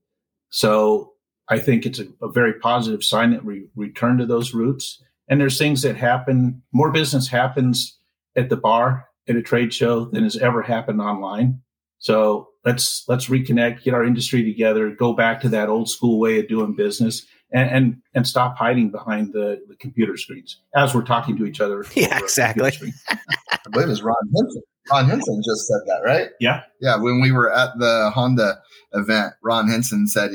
So 0.49 1.13
I 1.49 1.59
think 1.59 1.85
it's 1.85 1.99
a, 1.99 2.07
a 2.23 2.31
very 2.31 2.55
positive 2.55 3.05
sign 3.05 3.33
that 3.33 3.45
we 3.45 3.67
return 3.77 4.19
to 4.19 4.27
those 4.27 4.55
roots. 4.55 5.03
And 5.29 5.41
there's 5.41 5.59
things 5.59 5.83
that 5.83 5.97
happen. 5.97 6.63
More 6.73 6.91
business 6.91 7.29
happens 7.29 7.99
at 8.35 8.49
the 8.49 8.57
bar 8.57 9.07
at 9.29 9.37
a 9.37 9.43
trade 9.43 9.75
show 9.75 10.07
than 10.07 10.23
has 10.23 10.37
ever 10.37 10.63
happened 10.63 11.01
online. 11.01 11.61
So 11.99 12.49
let's 12.67 13.05
let's 13.09 13.27
reconnect, 13.27 13.85
get 13.85 13.95
our 13.95 14.05
industry 14.05 14.43
together, 14.43 14.91
go 14.91 15.15
back 15.15 15.41
to 15.41 15.49
that 15.51 15.69
old 15.69 15.89
school 15.89 16.19
way 16.19 16.41
of 16.41 16.49
doing 16.49 16.75
business 16.75 17.25
and 17.53 17.71
and, 17.71 18.03
and 18.15 18.27
stop 18.27 18.59
hiding 18.59 18.91
behind 18.91 19.33
the, 19.33 19.63
the 19.69 19.77
computer 19.77 20.17
screens 20.17 20.59
as 20.75 20.95
we're 20.95 21.05
talking 21.05 21.37
to 21.39 21.47
each 21.47 21.61
other. 21.61 21.85
Yeah, 21.95 22.19
exactly. 22.19 22.93
I 23.09 23.59
believe 23.71 23.89
it's 23.89 24.03
Ron 24.03 24.17
Henson. 24.37 24.63
Ron 24.91 25.09
Henson 25.09 25.43
just 25.45 25.67
said 25.67 25.81
that, 25.87 26.03
right? 26.05 26.31
Yeah. 26.41 26.63
Yeah. 26.81 26.97
When 26.97 27.21
we 27.21 27.33
were 27.33 27.53
at 27.53 27.79
the 27.79 28.11
Honda 28.15 28.61
event, 28.93 29.35
Ron 29.43 29.69
Henson 29.69 30.07
said 30.07 30.33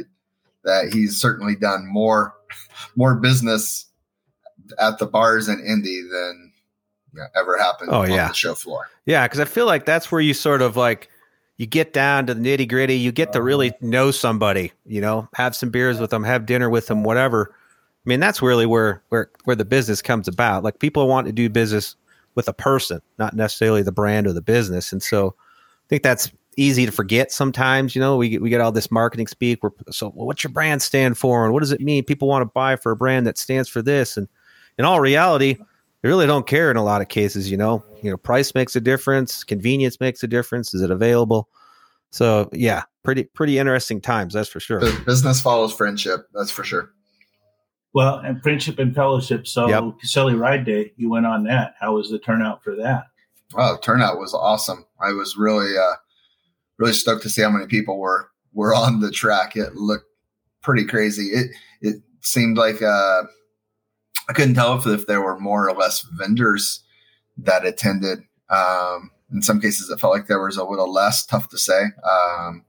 that 0.63 0.91
he's 0.91 1.19
certainly 1.19 1.55
done 1.55 1.85
more 1.87 2.33
more 2.95 3.15
business 3.15 3.85
at 4.79 4.97
the 4.97 5.05
bars 5.05 5.47
in 5.47 5.59
Indy 5.59 6.01
than 6.01 6.51
ever 7.35 7.57
happened 7.57 7.89
oh, 7.91 8.03
yeah. 8.03 8.29
the 8.29 8.33
show 8.33 8.55
floor. 8.55 8.87
Yeah, 9.05 9.27
because 9.27 9.39
I 9.39 9.45
feel 9.45 9.65
like 9.65 9.85
that's 9.85 10.11
where 10.11 10.21
you 10.21 10.33
sort 10.33 10.61
of 10.61 10.77
like 10.77 11.09
you 11.61 11.67
get 11.67 11.93
down 11.93 12.25
to 12.25 12.33
the 12.33 12.41
nitty 12.41 12.67
gritty. 12.67 12.95
You 12.95 13.11
get 13.11 13.33
to 13.33 13.41
really 13.41 13.69
uh-huh. 13.69 13.77
know 13.81 14.09
somebody. 14.09 14.71
You 14.83 14.99
know, 14.99 15.29
have 15.35 15.55
some 15.55 15.69
beers 15.69 15.99
with 15.99 16.09
them, 16.09 16.23
have 16.23 16.47
dinner 16.47 16.71
with 16.71 16.87
them, 16.87 17.03
whatever. 17.03 17.53
I 17.53 18.09
mean, 18.09 18.19
that's 18.19 18.41
really 18.41 18.65
where 18.65 19.03
where 19.09 19.29
where 19.43 19.55
the 19.55 19.63
business 19.63 20.01
comes 20.01 20.27
about. 20.27 20.63
Like 20.63 20.79
people 20.79 21.07
want 21.07 21.27
to 21.27 21.31
do 21.31 21.51
business 21.51 21.95
with 22.33 22.47
a 22.47 22.53
person, 22.53 22.99
not 23.19 23.35
necessarily 23.35 23.83
the 23.83 23.91
brand 23.91 24.25
or 24.25 24.33
the 24.33 24.41
business. 24.41 24.91
And 24.91 25.03
so, 25.03 25.35
I 25.37 25.87
think 25.87 26.01
that's 26.01 26.31
easy 26.57 26.87
to 26.87 26.91
forget 26.91 27.31
sometimes. 27.31 27.95
You 27.95 28.01
know, 28.01 28.17
we 28.17 28.29
get, 28.29 28.41
we 28.41 28.49
get 28.49 28.59
all 28.59 28.71
this 28.71 28.89
marketing 28.89 29.27
speak. 29.27 29.61
We're 29.61 29.69
so, 29.91 30.11
well, 30.15 30.25
what's 30.25 30.43
your 30.43 30.51
brand 30.51 30.81
stand 30.81 31.19
for, 31.19 31.43
and 31.45 31.53
what 31.53 31.59
does 31.59 31.71
it 31.71 31.79
mean? 31.79 32.03
People 32.05 32.27
want 32.27 32.41
to 32.41 32.51
buy 32.51 32.75
for 32.75 32.91
a 32.91 32.95
brand 32.95 33.27
that 33.27 33.37
stands 33.37 33.69
for 33.69 33.83
this, 33.83 34.17
and 34.17 34.27
in 34.79 34.85
all 34.85 34.99
reality, 34.99 35.57
they 36.01 36.09
really 36.09 36.27
don't 36.27 36.47
care 36.47 36.71
in 36.71 36.77
a 36.77 36.83
lot 36.83 37.01
of 37.01 37.07
cases. 37.07 37.49
You 37.49 37.57
know, 37.57 37.83
you 38.01 38.09
know, 38.09 38.17
price 38.17 38.55
makes 38.55 38.75
a 38.75 38.81
difference, 38.81 39.43
convenience 39.43 39.99
makes 39.99 40.23
a 40.23 40.27
difference. 40.27 40.73
Is 40.73 40.81
it 40.81 40.91
available? 40.91 41.49
So 42.11 42.49
yeah, 42.51 42.83
pretty 43.03 43.23
pretty 43.23 43.57
interesting 43.57 44.01
times. 44.01 44.33
That's 44.33 44.49
for 44.49 44.59
sure. 44.59 44.79
Business 45.05 45.41
follows 45.41 45.73
friendship. 45.73 46.27
That's 46.33 46.51
for 46.51 46.63
sure. 46.63 46.91
Well, 47.93 48.19
and 48.19 48.41
friendship 48.41 48.79
and 48.79 48.95
fellowship. 48.95 49.47
So 49.47 49.67
yep. 49.67 49.99
Caselli 49.99 50.33
Ride 50.33 50.65
Day, 50.65 50.93
you 50.95 51.09
went 51.09 51.25
on 51.25 51.43
that. 51.45 51.75
How 51.79 51.95
was 51.95 52.09
the 52.09 52.19
turnout 52.19 52.63
for 52.63 52.75
that? 52.75 53.07
Oh, 53.55 53.77
turnout 53.81 54.17
was 54.17 54.33
awesome. 54.33 54.85
I 55.01 55.11
was 55.11 55.35
really 55.37 55.77
uh, 55.77 55.95
really 56.77 56.93
stoked 56.93 57.23
to 57.23 57.29
see 57.29 57.41
how 57.41 57.49
many 57.49 57.67
people 57.67 57.99
were 57.99 58.29
were 58.53 58.73
on 58.73 58.99
the 58.99 59.11
track. 59.11 59.55
It 59.55 59.75
looked 59.75 60.05
pretty 60.61 60.85
crazy. 60.85 61.27
It 61.27 61.51
it 61.81 61.95
seemed 62.21 62.57
like 62.57 62.81
uh, 62.81 63.23
I 64.31 64.33
couldn't 64.33 64.55
tell 64.55 64.77
if, 64.77 64.87
if 64.87 65.07
there 65.07 65.21
were 65.21 65.37
more 65.37 65.67
or 65.67 65.73
less 65.75 66.03
vendors 66.13 66.79
that 67.35 67.65
attended. 67.65 68.19
Um, 68.49 69.11
in 69.29 69.41
some 69.41 69.59
cases, 69.59 69.89
it 69.89 69.99
felt 69.99 70.13
like 70.13 70.27
there 70.27 70.41
was 70.41 70.55
a 70.55 70.63
little 70.63 70.89
less. 70.89 71.25
Tough 71.25 71.49
to 71.49 71.57
say. 71.57 71.81
Um, 72.09 72.63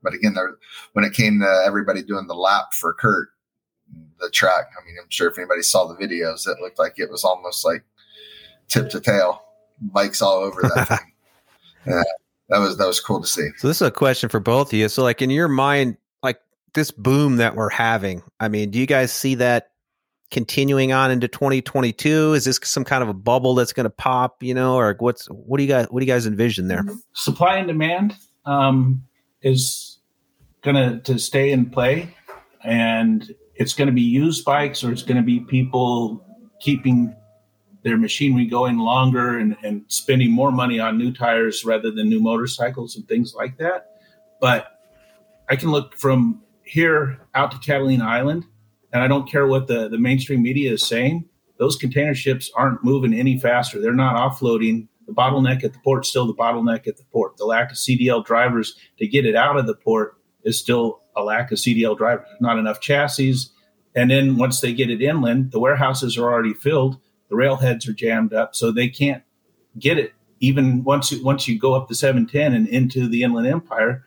but 0.00 0.14
again, 0.14 0.34
there, 0.34 0.58
when 0.92 1.04
it 1.04 1.14
came 1.14 1.40
to 1.40 1.62
everybody 1.66 2.02
doing 2.02 2.28
the 2.28 2.36
lap 2.36 2.72
for 2.72 2.94
Kurt, 2.94 3.30
the 4.20 4.30
track, 4.30 4.70
I 4.80 4.86
mean, 4.86 4.94
I'm 5.02 5.10
sure 5.10 5.28
if 5.28 5.36
anybody 5.38 5.62
saw 5.62 5.86
the 5.86 5.96
videos, 5.96 6.46
it 6.46 6.60
looked 6.60 6.78
like 6.78 6.94
it 6.98 7.10
was 7.10 7.24
almost 7.24 7.64
like 7.64 7.82
tip 8.68 8.88
to 8.90 9.00
tail, 9.00 9.42
bikes 9.80 10.22
all 10.22 10.38
over 10.38 10.62
that 10.62 10.86
thing. 10.88 11.12
Yeah, 11.84 12.02
that 12.48 12.58
was 12.58 12.76
that 12.76 12.86
was 12.86 13.00
cool 13.00 13.20
to 13.20 13.26
see. 13.26 13.48
So 13.56 13.66
this 13.66 13.78
is 13.78 13.88
a 13.88 13.90
question 13.90 14.28
for 14.28 14.38
both 14.38 14.68
of 14.68 14.78
you. 14.78 14.88
So, 14.88 15.02
like 15.02 15.20
in 15.20 15.30
your 15.30 15.48
mind, 15.48 15.96
like 16.22 16.38
this 16.74 16.92
boom 16.92 17.38
that 17.38 17.56
we're 17.56 17.70
having, 17.70 18.22
I 18.38 18.46
mean, 18.46 18.70
do 18.70 18.78
you 18.78 18.86
guys 18.86 19.12
see 19.12 19.34
that 19.36 19.72
continuing 20.30 20.92
on 20.92 21.10
into 21.10 21.28
2022? 21.28 22.34
Is 22.34 22.44
this 22.44 22.60
some 22.62 22.84
kind 22.84 23.02
of 23.02 23.08
a 23.08 23.14
bubble 23.14 23.54
that's 23.54 23.72
going 23.72 23.84
to 23.84 23.90
pop? 23.90 24.42
You 24.42 24.54
know, 24.54 24.76
or 24.76 24.96
what's 24.98 25.26
what 25.26 25.58
do 25.58 25.64
you 25.64 25.68
guys 25.68 25.86
what 25.90 26.00
do 26.00 26.06
you 26.06 26.12
guys 26.12 26.26
envision 26.26 26.68
there? 26.68 26.84
Supply 27.14 27.56
and 27.56 27.68
demand 27.68 28.14
um, 28.44 29.02
is 29.42 29.98
going 30.62 30.76
to 30.76 31.00
to 31.12 31.18
stay 31.18 31.50
in 31.50 31.70
play, 31.70 32.14
and 32.64 33.34
it's 33.54 33.72
going 33.72 33.86
to 33.86 33.92
be 33.92 34.02
used 34.02 34.44
bikes, 34.44 34.84
or 34.84 34.92
it's 34.92 35.02
going 35.02 35.16
to 35.16 35.22
be 35.22 35.40
people 35.40 36.24
keeping 36.60 37.14
their 37.82 37.96
machinery 37.96 38.46
going 38.46 38.78
longer 38.78 39.38
and, 39.38 39.56
and 39.62 39.84
spending 39.88 40.32
more 40.32 40.50
money 40.50 40.80
on 40.80 40.98
new 40.98 41.12
tires 41.12 41.64
rather 41.64 41.90
than 41.90 42.08
new 42.08 42.20
motorcycles 42.20 42.96
and 42.96 43.06
things 43.06 43.34
like 43.34 43.56
that. 43.58 43.86
But 44.40 44.80
I 45.48 45.56
can 45.56 45.70
look 45.70 45.96
from 45.96 46.42
here 46.64 47.20
out 47.34 47.50
to 47.52 47.58
Catalina 47.58 48.04
Island 48.04 48.44
and 48.92 49.02
I 49.02 49.08
don't 49.08 49.30
care 49.30 49.46
what 49.46 49.66
the, 49.66 49.88
the 49.88 49.98
mainstream 49.98 50.42
media 50.42 50.72
is 50.72 50.86
saying, 50.86 51.28
those 51.58 51.76
container 51.76 52.14
ships 52.14 52.50
aren't 52.54 52.84
moving 52.84 53.12
any 53.12 53.38
faster. 53.38 53.80
They're 53.80 53.92
not 53.92 54.16
offloading. 54.16 54.88
The 55.06 55.12
bottleneck 55.12 55.64
at 55.64 55.72
the 55.72 55.78
port 55.80 56.06
still 56.06 56.26
the 56.26 56.34
bottleneck 56.34 56.86
at 56.86 56.96
the 56.96 57.04
port. 57.12 57.36
The 57.36 57.44
lack 57.44 57.70
of 57.70 57.76
CDL 57.76 58.24
drivers 58.24 58.76
to 58.98 59.06
get 59.06 59.26
it 59.26 59.34
out 59.34 59.58
of 59.58 59.66
the 59.66 59.74
port 59.74 60.16
is 60.44 60.58
still 60.58 61.02
a 61.16 61.22
lack 61.22 61.50
of 61.50 61.58
CDL 61.58 61.96
drivers. 61.96 62.28
Not 62.40 62.58
enough 62.58 62.80
chassis. 62.80 63.34
And 63.94 64.10
then 64.10 64.36
once 64.36 64.60
they 64.60 64.72
get 64.72 64.90
it 64.90 65.02
inland, 65.02 65.50
the 65.50 65.58
warehouses 65.58 66.16
are 66.16 66.30
already 66.30 66.54
filled. 66.54 66.98
The 67.28 67.36
railheads 67.36 67.88
are 67.88 67.92
jammed 67.92 68.32
up, 68.32 68.54
so 68.54 68.70
they 68.70 68.88
can't 68.88 69.22
get 69.78 69.98
it. 69.98 70.14
Even 70.40 70.84
once 70.84 71.10
you, 71.10 71.22
once 71.24 71.48
you 71.48 71.58
go 71.58 71.74
up 71.74 71.88
the 71.88 71.94
710 71.94 72.54
and 72.54 72.68
into 72.68 73.08
the 73.08 73.22
Inland 73.22 73.48
Empire, 73.48 74.04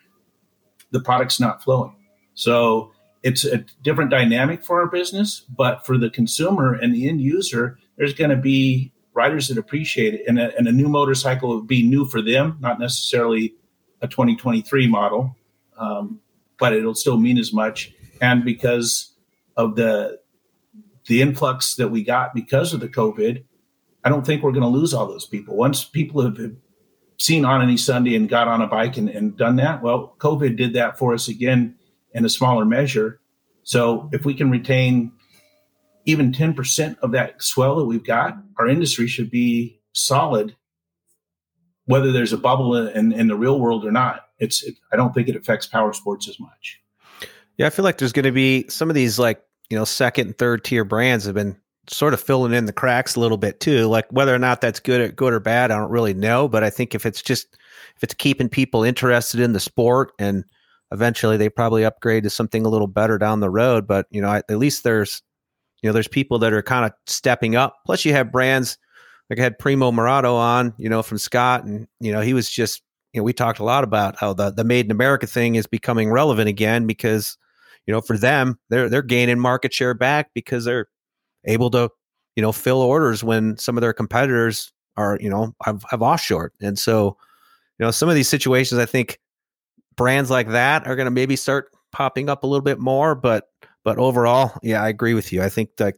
the 0.92 1.02
product's 1.02 1.40
not 1.40 1.62
flowing. 1.62 1.96
So 2.34 2.94
it's 3.24 3.46
a 3.46 3.64
different 3.82 4.10
dynamic 4.10 4.64
for 4.64 4.82
our 4.82 4.88
business, 4.88 5.42
but 5.42 5.86
for 5.86 5.98
the 5.98 6.10
consumer 6.10 6.74
and 6.74 6.94
the 6.94 7.08
end 7.08 7.22
user, 7.22 7.78
there's 7.98 8.14
going 8.14 8.32
to 8.32 8.36
be 8.36 8.92
riders 9.14 9.48
that 9.50 9.58
appreciate 9.58 10.14
it. 10.14 10.22
And 10.28 10.40
a, 10.40 10.56
and 10.58 10.68
a 10.68 10.72
new 10.72 10.90
motorcycle 10.90 11.56
would 11.56 11.68
be 11.68 11.84
new 11.84 12.06
for 12.06 12.22
them, 12.22 12.58
not 12.60 12.80
necessarily 12.80 13.54
a 14.02 14.08
2023 14.08 14.88
model, 14.88 15.36
um, 15.78 16.20
but 16.58 16.74
it'll 16.74 16.96
still 16.96 17.18
mean 17.18 17.38
as 17.38 17.54
much. 17.54 17.94
And 18.22 18.44
because 18.44 19.14
of 19.58 19.76
the 19.76 20.20
the 21.08 21.22
influx 21.22 21.76
that 21.76 21.90
we 21.90 22.04
got 22.04 22.34
because 22.34 22.74
of 22.74 22.80
the 22.80 22.88
COVID, 22.88 23.44
I 24.04 24.10
don't 24.10 24.26
think 24.26 24.44
we're 24.44 24.52
going 24.52 24.62
to 24.62 24.68
lose 24.68 24.94
all 24.94 25.08
those 25.08 25.26
people. 25.26 25.56
Once 25.56 25.84
people 25.84 26.22
have 26.22 26.38
seen 27.18 27.44
on 27.44 27.62
any 27.62 27.76
Sunday 27.76 28.16
and 28.16 28.30
got 28.30 28.48
on 28.48 28.62
a 28.62 28.68
bike 28.68 28.98
and, 28.98 29.10
and 29.10 29.36
done 29.36 29.56
that, 29.58 29.82
well, 29.82 30.16
COVID 30.20 30.58
did 30.58 30.74
that 30.74 31.00
for 31.00 31.14
us 31.14 31.28
again 31.28 31.76
in 32.14 32.26
a 32.26 32.30
smaller 32.30 32.66
measure. 32.66 33.20
So 33.64 34.10
if 34.12 34.26
we 34.26 34.34
can 34.34 34.50
retain 34.50 35.12
even 36.06 36.32
10% 36.32 36.98
of 37.00 37.12
that 37.12 37.42
swell 37.42 37.76
that 37.78 37.86
we've 37.86 38.04
got, 38.04 38.38
our 38.58 38.68
industry 38.68 39.08
should 39.08 39.30
be 39.30 39.80
solid, 39.94 40.56
whether 41.86 42.12
there's 42.12 42.34
a 42.34 42.38
bubble 42.38 42.76
in, 42.88 43.12
in 43.12 43.28
the 43.28 43.36
real 43.36 43.60
world 43.60 43.86
or 43.86 43.92
not. 43.92 44.26
It's, 44.40 44.64
it, 44.64 44.76
I 44.92 44.96
don't 44.96 45.14
think 45.14 45.28
it 45.28 45.36
affects 45.36 45.68
power 45.68 45.94
sports 45.94 46.28
as 46.28 46.40
much. 46.40 46.80
Yeah, 47.58 47.68
I 47.68 47.70
feel 47.70 47.84
like 47.84 48.00
there's 48.00 48.14
going 48.14 48.26
to 48.26 48.32
be 48.32 48.68
some 48.70 48.90
of 48.90 48.96
these 48.96 49.20
like, 49.20 49.44
you 49.70 49.78
know, 49.78 49.86
second 49.86 50.28
and 50.28 50.38
third 50.38 50.64
tier 50.64 50.84
brands 50.84 51.26
have 51.26 51.36
been 51.36 51.56
sort 51.88 52.14
of 52.14 52.22
filling 52.22 52.54
in 52.54 52.66
the 52.66 52.74
cracks 52.74 53.16
a 53.16 53.20
little 53.20 53.38
bit 53.38 53.60
too. 53.60 53.88
Like 53.88 54.08
whether 54.12 54.34
or 54.34 54.40
not 54.40 54.62
that's 54.62 54.80
good 54.80 55.02
or 55.02 55.08
good 55.10 55.34
or 55.34 55.40
bad, 55.40 55.72
I 55.72 55.78
don't 55.78 55.92
really 55.92 56.14
know. 56.14 56.48
But 56.48 56.64
I 56.64 56.70
think 56.70 56.96
if 56.96 57.06
it's 57.06 57.22
just 57.22 57.58
if 57.96 58.04
it's 58.04 58.14
keeping 58.14 58.50
people 58.50 58.84
interested 58.84 59.40
in 59.40 59.54
the 59.54 59.60
sport 59.60 60.12
and 60.20 60.44
eventually 60.92 61.38
they 61.38 61.50
probably 61.50 61.86
upgrade 61.86 62.24
to 62.24 62.30
something 62.30 62.66
a 62.66 62.70
little 62.70 62.88
better 62.88 63.18
down 63.18 63.40
the 63.40 63.50
road. 63.50 63.88
But 63.88 64.08
you 64.12 64.22
know, 64.22 64.32
at 64.32 64.50
least 64.50 64.84
there's 64.84 65.22
you 65.82 65.90
know 65.90 65.94
there's 65.94 66.08
people 66.08 66.40
that 66.40 66.54
are 66.54 66.62
kind 66.62 66.86
of 66.86 66.92
stepping 67.08 67.56
up. 67.56 67.78
Plus, 67.86 68.06
you 68.06 68.14
have 68.14 68.32
brands. 68.32 68.78
like 69.30 69.40
I 69.40 69.44
had 69.44 69.60
Primo 69.60 69.92
Murato 69.92 70.36
on, 70.36 70.74
you 70.78 70.90
know, 70.90 71.02
from 71.02 71.18
Scott, 71.18 71.64
and 71.64 71.88
you 72.00 72.12
know, 72.12 72.22
he 72.22 72.34
was 72.34 72.50
just, 72.50 72.82
you 73.14 73.20
know, 73.20 73.24
we 73.24 73.34
talked 73.34 73.60
a 73.60 73.64
lot 73.64 73.84
about 73.84 74.18
how 74.18 74.34
the 74.34 74.52
the 74.52 74.64
Made 74.64 74.86
in 74.86 74.92
America 74.92 75.28
thing 75.28 75.56
is 75.56 75.68
becoming 75.68 76.12
relevant 76.12 76.50
again 76.50 76.86
because, 76.88 77.38
you 77.86 77.94
know, 77.94 78.02
for 78.02 78.18
them, 78.18 78.60
they're 78.70 78.90
they're 78.90 79.02
gaining 79.02 79.40
market 79.40 79.74
share 79.74 79.94
back 79.94 80.32
because 80.34 80.66
they're 80.66 80.88
able 81.46 81.70
to, 81.72 81.90
you 82.36 82.42
know, 82.42 82.52
fill 82.52 82.82
orders 82.82 83.24
when 83.24 83.58
some 83.58 83.78
of 83.78 83.82
their 83.82 83.94
competitors 83.94 84.72
are, 84.98 85.18
you 85.22 85.30
know, 85.30 85.56
have, 85.64 85.86
have 85.90 86.02
offshore, 86.02 86.52
and 86.62 86.78
so, 86.78 87.18
you 87.80 87.86
know, 87.86 87.92
some 87.92 88.10
of 88.10 88.16
these 88.16 88.28
situations, 88.30 88.80
I 88.80 88.86
think 88.86 89.20
brands 89.96 90.30
like 90.30 90.50
that 90.50 90.88
are 90.88 90.96
going 90.96 91.06
to 91.06 91.12
maybe 91.12 91.36
start 91.36 91.72
popping 91.92 92.30
up 92.30 92.44
a 92.44 92.48
little 92.48 92.64
bit 92.64 92.80
more, 92.80 93.16
but 93.16 93.48
but 93.84 93.98
overall, 93.98 94.58
yeah, 94.62 94.84
I 94.84 94.90
agree 94.90 95.14
with 95.14 95.34
you. 95.34 95.42
I 95.42 95.50
think 95.50 95.78
that 95.78 95.96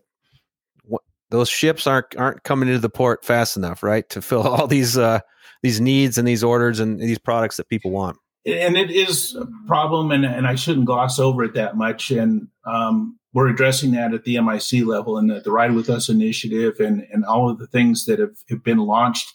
those 1.29 1.49
ships 1.49 1.87
aren't 1.87 2.15
aren't 2.17 2.43
coming 2.43 2.69
into 2.69 2.79
the 2.79 2.89
port 2.89 3.25
fast 3.25 3.57
enough, 3.57 3.83
right, 3.83 4.07
to 4.09 4.21
fill 4.21 4.43
all 4.47 4.67
these 4.67 4.97
uh, 4.97 5.19
these 5.61 5.81
needs 5.81 6.17
and 6.17 6.27
these 6.27 6.43
orders 6.43 6.79
and 6.79 6.99
these 6.99 7.19
products 7.19 7.57
that 7.57 7.69
people 7.69 7.91
want. 7.91 8.17
And 8.45 8.75
it 8.75 8.91
is 8.91 9.35
a 9.35 9.47
problem, 9.67 10.11
and, 10.11 10.25
and 10.25 10.45
I 10.45 10.55
shouldn't 10.55 10.85
gloss 10.85 11.17
over 11.17 11.45
it 11.45 11.53
that 11.53 11.77
much. 11.77 12.11
And 12.11 12.49
um, 12.65 13.17
we're 13.33 13.47
addressing 13.47 13.91
that 13.91 14.13
at 14.13 14.25
the 14.25 14.39
MIC 14.41 14.85
level 14.85 15.17
and 15.17 15.29
the, 15.29 15.39
the 15.39 15.51
Ride 15.51 15.73
with 15.73 15.89
Us 15.89 16.09
initiative, 16.09 16.79
and 16.79 17.07
and 17.11 17.25
all 17.25 17.49
of 17.49 17.57
the 17.57 17.67
things 17.67 18.05
that 18.05 18.19
have, 18.19 18.37
have 18.49 18.63
been 18.63 18.79
launched 18.79 19.33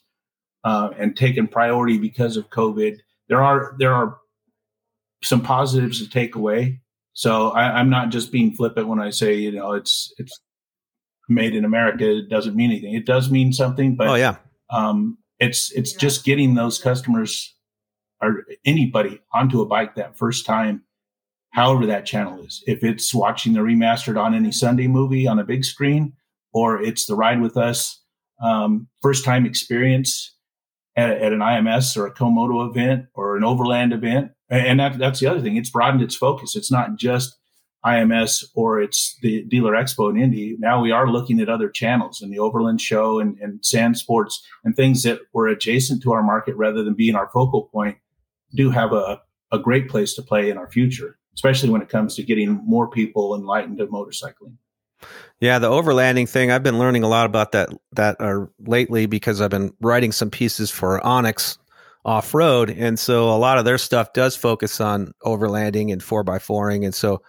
uh, 0.62 0.90
and 0.96 1.16
taken 1.16 1.48
priority 1.48 1.98
because 1.98 2.36
of 2.36 2.50
COVID. 2.50 2.98
There 3.28 3.42
are 3.42 3.74
there 3.78 3.94
are 3.94 4.18
some 5.22 5.40
positives 5.40 6.02
to 6.02 6.08
take 6.08 6.34
away. 6.34 6.80
So 7.12 7.50
I, 7.50 7.78
I'm 7.78 7.90
not 7.90 8.10
just 8.10 8.30
being 8.30 8.52
flippant 8.52 8.88
when 8.88 9.00
I 9.00 9.10
say 9.10 9.34
you 9.34 9.52
know 9.52 9.72
it's 9.72 10.12
it's 10.18 10.40
made 11.28 11.54
in 11.54 11.64
America 11.64 12.18
it 12.18 12.28
doesn't 12.28 12.56
mean 12.56 12.70
anything. 12.70 12.94
It 12.94 13.06
does 13.06 13.30
mean 13.30 13.52
something, 13.52 13.96
but 13.96 14.08
oh 14.08 14.14
yeah, 14.14 14.36
um, 14.70 15.18
it's 15.38 15.72
it's 15.72 15.92
just 15.92 16.24
getting 16.24 16.54
those 16.54 16.78
customers 16.78 17.54
or 18.20 18.44
anybody 18.64 19.20
onto 19.32 19.60
a 19.60 19.66
bike 19.66 19.94
that 19.94 20.18
first 20.18 20.44
time, 20.44 20.82
however 21.50 21.86
that 21.86 22.06
channel 22.06 22.42
is. 22.42 22.62
If 22.66 22.82
it's 22.82 23.14
watching 23.14 23.52
the 23.52 23.60
remastered 23.60 24.20
on 24.20 24.34
any 24.34 24.52
Sunday 24.52 24.88
movie 24.88 25.26
on 25.26 25.38
a 25.38 25.44
big 25.44 25.64
screen, 25.64 26.14
or 26.52 26.82
it's 26.82 27.06
the 27.06 27.14
ride 27.14 27.40
with 27.40 27.56
us 27.56 28.00
um, 28.42 28.88
first 29.02 29.24
time 29.24 29.46
experience 29.46 30.34
at, 30.96 31.10
at, 31.10 31.32
an 31.32 31.40
IMS 31.40 31.96
or 31.96 32.06
a 32.06 32.14
Komodo 32.14 32.68
event 32.68 33.06
or 33.14 33.36
an 33.36 33.44
Overland 33.44 33.92
event, 33.92 34.32
and 34.50 34.80
that, 34.80 34.98
that's 34.98 35.20
the 35.20 35.26
other 35.26 35.40
thing. 35.40 35.56
It's 35.56 35.70
broadened 35.70 36.02
its 36.02 36.16
focus. 36.16 36.56
It's 36.56 36.70
not 36.70 36.96
just 36.96 37.36
IMS 37.84 38.44
or 38.54 38.80
it's 38.80 39.16
the 39.22 39.42
Dealer 39.44 39.72
Expo 39.72 40.10
in 40.10 40.20
Indy. 40.20 40.56
Now 40.58 40.80
we 40.80 40.90
are 40.90 41.10
looking 41.10 41.40
at 41.40 41.48
other 41.48 41.68
channels 41.68 42.20
and 42.20 42.32
the 42.32 42.38
Overland 42.38 42.80
Show 42.80 43.20
and, 43.20 43.38
and 43.40 43.64
Sand 43.64 43.98
Sports 43.98 44.44
and 44.64 44.74
things 44.74 45.02
that 45.04 45.20
were 45.32 45.48
adjacent 45.48 46.02
to 46.02 46.12
our 46.12 46.22
market 46.22 46.56
rather 46.56 46.82
than 46.82 46.94
being 46.94 47.14
our 47.14 47.28
focal 47.28 47.64
point 47.64 47.98
do 48.54 48.70
have 48.70 48.92
a, 48.92 49.20
a 49.52 49.58
great 49.58 49.88
place 49.88 50.14
to 50.14 50.22
play 50.22 50.50
in 50.50 50.58
our 50.58 50.70
future, 50.70 51.18
especially 51.34 51.70
when 51.70 51.82
it 51.82 51.88
comes 51.88 52.16
to 52.16 52.22
getting 52.22 52.60
more 52.64 52.88
people 52.88 53.34
enlightened 53.34 53.80
of 53.80 53.90
motorcycling. 53.90 54.56
Yeah, 55.40 55.60
the 55.60 55.70
overlanding 55.70 56.28
thing. 56.28 56.50
I've 56.50 56.64
been 56.64 56.80
learning 56.80 57.04
a 57.04 57.08
lot 57.08 57.26
about 57.26 57.52
that 57.52 57.68
that 57.92 58.16
uh, 58.20 58.46
lately 58.58 59.06
because 59.06 59.40
I've 59.40 59.50
been 59.50 59.72
writing 59.80 60.10
some 60.10 60.30
pieces 60.30 60.70
for 60.72 61.04
Onyx 61.06 61.58
off 62.08 62.32
road, 62.32 62.70
and 62.70 62.98
so 62.98 63.28
a 63.28 63.36
lot 63.36 63.58
of 63.58 63.66
their 63.66 63.78
stuff 63.78 64.14
does 64.14 64.34
focus 64.34 64.80
on 64.80 65.12
overlanding 65.24 65.92
and 65.92 66.02
four 66.02 66.24
by 66.24 66.38
fouring, 66.38 66.84
and 66.84 66.94
so 66.94 67.20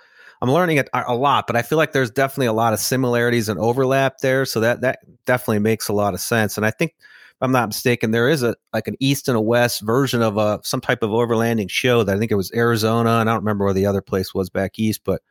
I'm 0.41 0.51
learning 0.51 0.77
it 0.77 0.89
a 0.93 1.13
lot, 1.13 1.47
but 1.47 1.57
I 1.57 1.61
feel 1.61 1.77
like 1.77 1.91
there's 1.91 2.11
definitely 2.11 2.45
a 2.47 2.53
lot 2.53 2.71
of 2.71 2.79
similarities 2.79 3.49
and 3.49 3.59
overlap 3.59 4.19
there. 4.19 4.45
So 4.45 4.61
that 4.61 4.81
that 4.81 4.99
definitely 5.25 5.59
makes 5.59 5.89
a 5.89 5.93
lot 5.93 6.13
of 6.13 6.21
sense. 6.21 6.55
And 6.55 6.65
I 6.65 6.71
think, 6.71 6.95
if 6.97 7.41
I'm 7.41 7.51
not 7.51 7.67
mistaken, 7.67 8.11
there 8.11 8.29
is 8.29 8.41
a 8.41 8.55
like 8.73 8.87
an 8.87 8.95
east 9.01 9.27
and 9.27 9.35
a 9.35 9.41
west 9.41 9.81
version 9.81 10.21
of 10.21 10.37
a 10.37 10.61
some 10.63 10.79
type 10.79 11.03
of 11.03 11.09
overlanding 11.09 11.69
show 11.69 12.03
that 12.03 12.15
I 12.15 12.19
think 12.19 12.31
it 12.31 12.35
was 12.35 12.53
Arizona, 12.53 13.19
and 13.19 13.29
I 13.29 13.33
don't 13.33 13.43
remember 13.43 13.65
where 13.65 13.73
the 13.73 13.85
other 13.85 14.01
place 14.01 14.33
was 14.33 14.49
back 14.49 14.79
east, 14.79 15.01
but 15.03 15.21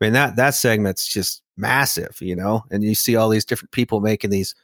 I 0.00 0.04
mean 0.04 0.12
that 0.14 0.34
that 0.36 0.54
segment's 0.54 1.06
just 1.06 1.42
massive, 1.56 2.16
you 2.20 2.34
know. 2.34 2.64
And 2.72 2.82
you 2.82 2.96
see 2.96 3.14
all 3.14 3.28
these 3.28 3.44
different 3.44 3.70
people 3.70 4.00
making 4.00 4.30
these 4.30 4.56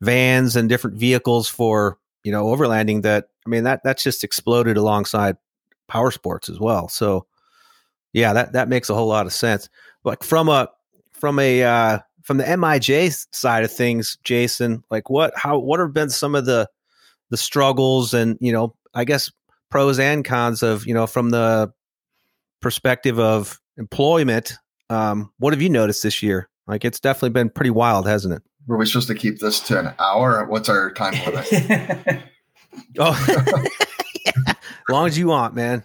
vans 0.00 0.56
and 0.56 0.68
different 0.68 0.96
vehicles 0.98 1.48
for 1.48 1.98
you 2.24 2.32
know 2.32 2.46
overlanding. 2.46 3.02
That 3.02 3.28
I 3.46 3.48
mean 3.48 3.64
that 3.64 3.82
that's 3.84 4.02
just 4.02 4.24
exploded 4.24 4.76
alongside 4.76 5.36
power 5.88 6.10
sports 6.10 6.48
as 6.48 6.58
well. 6.58 6.88
So 6.88 7.26
yeah, 8.12 8.32
that 8.32 8.52
that 8.52 8.68
makes 8.68 8.90
a 8.90 8.94
whole 8.94 9.08
lot 9.08 9.26
of 9.26 9.32
sense. 9.32 9.68
Like 10.04 10.22
from 10.22 10.48
a 10.48 10.68
from 11.12 11.38
a 11.38 11.62
uh, 11.62 11.98
from 12.22 12.38
the 12.38 12.44
MIJ 12.44 13.26
side 13.32 13.64
of 13.64 13.70
things, 13.70 14.18
Jason, 14.24 14.82
like 14.90 15.08
what 15.10 15.32
how 15.36 15.58
what 15.58 15.80
have 15.80 15.92
been 15.92 16.10
some 16.10 16.34
of 16.34 16.46
the 16.46 16.68
the 17.30 17.36
struggles 17.36 18.14
and 18.14 18.36
you 18.40 18.52
know 18.52 18.74
I 18.94 19.04
guess 19.04 19.30
pros 19.70 19.98
and 19.98 20.24
cons 20.24 20.62
of 20.62 20.86
you 20.86 20.94
know 20.94 21.06
from 21.06 21.30
the 21.30 21.72
perspective 22.60 23.18
of 23.18 23.60
employment. 23.76 24.54
Um, 24.88 25.32
what 25.38 25.52
have 25.52 25.60
you 25.60 25.68
noticed 25.68 26.02
this 26.02 26.22
year? 26.22 26.48
Like 26.66 26.84
it's 26.84 27.00
definitely 27.00 27.30
been 27.30 27.50
pretty 27.50 27.70
wild, 27.70 28.06
hasn't 28.06 28.34
it? 28.34 28.42
Were 28.66 28.76
we 28.76 28.86
supposed 28.86 29.08
to 29.08 29.14
keep 29.14 29.38
this 29.38 29.60
to 29.60 29.78
an 29.78 29.94
hour? 29.98 30.44
What's 30.46 30.68
our 30.68 30.90
time 30.92 31.14
limit? 31.24 32.22
oh, 32.98 33.26
yeah. 34.26 34.32
as 34.46 34.54
long 34.88 35.06
as 35.06 35.18
you 35.18 35.28
want, 35.28 35.54
man. 35.54 35.84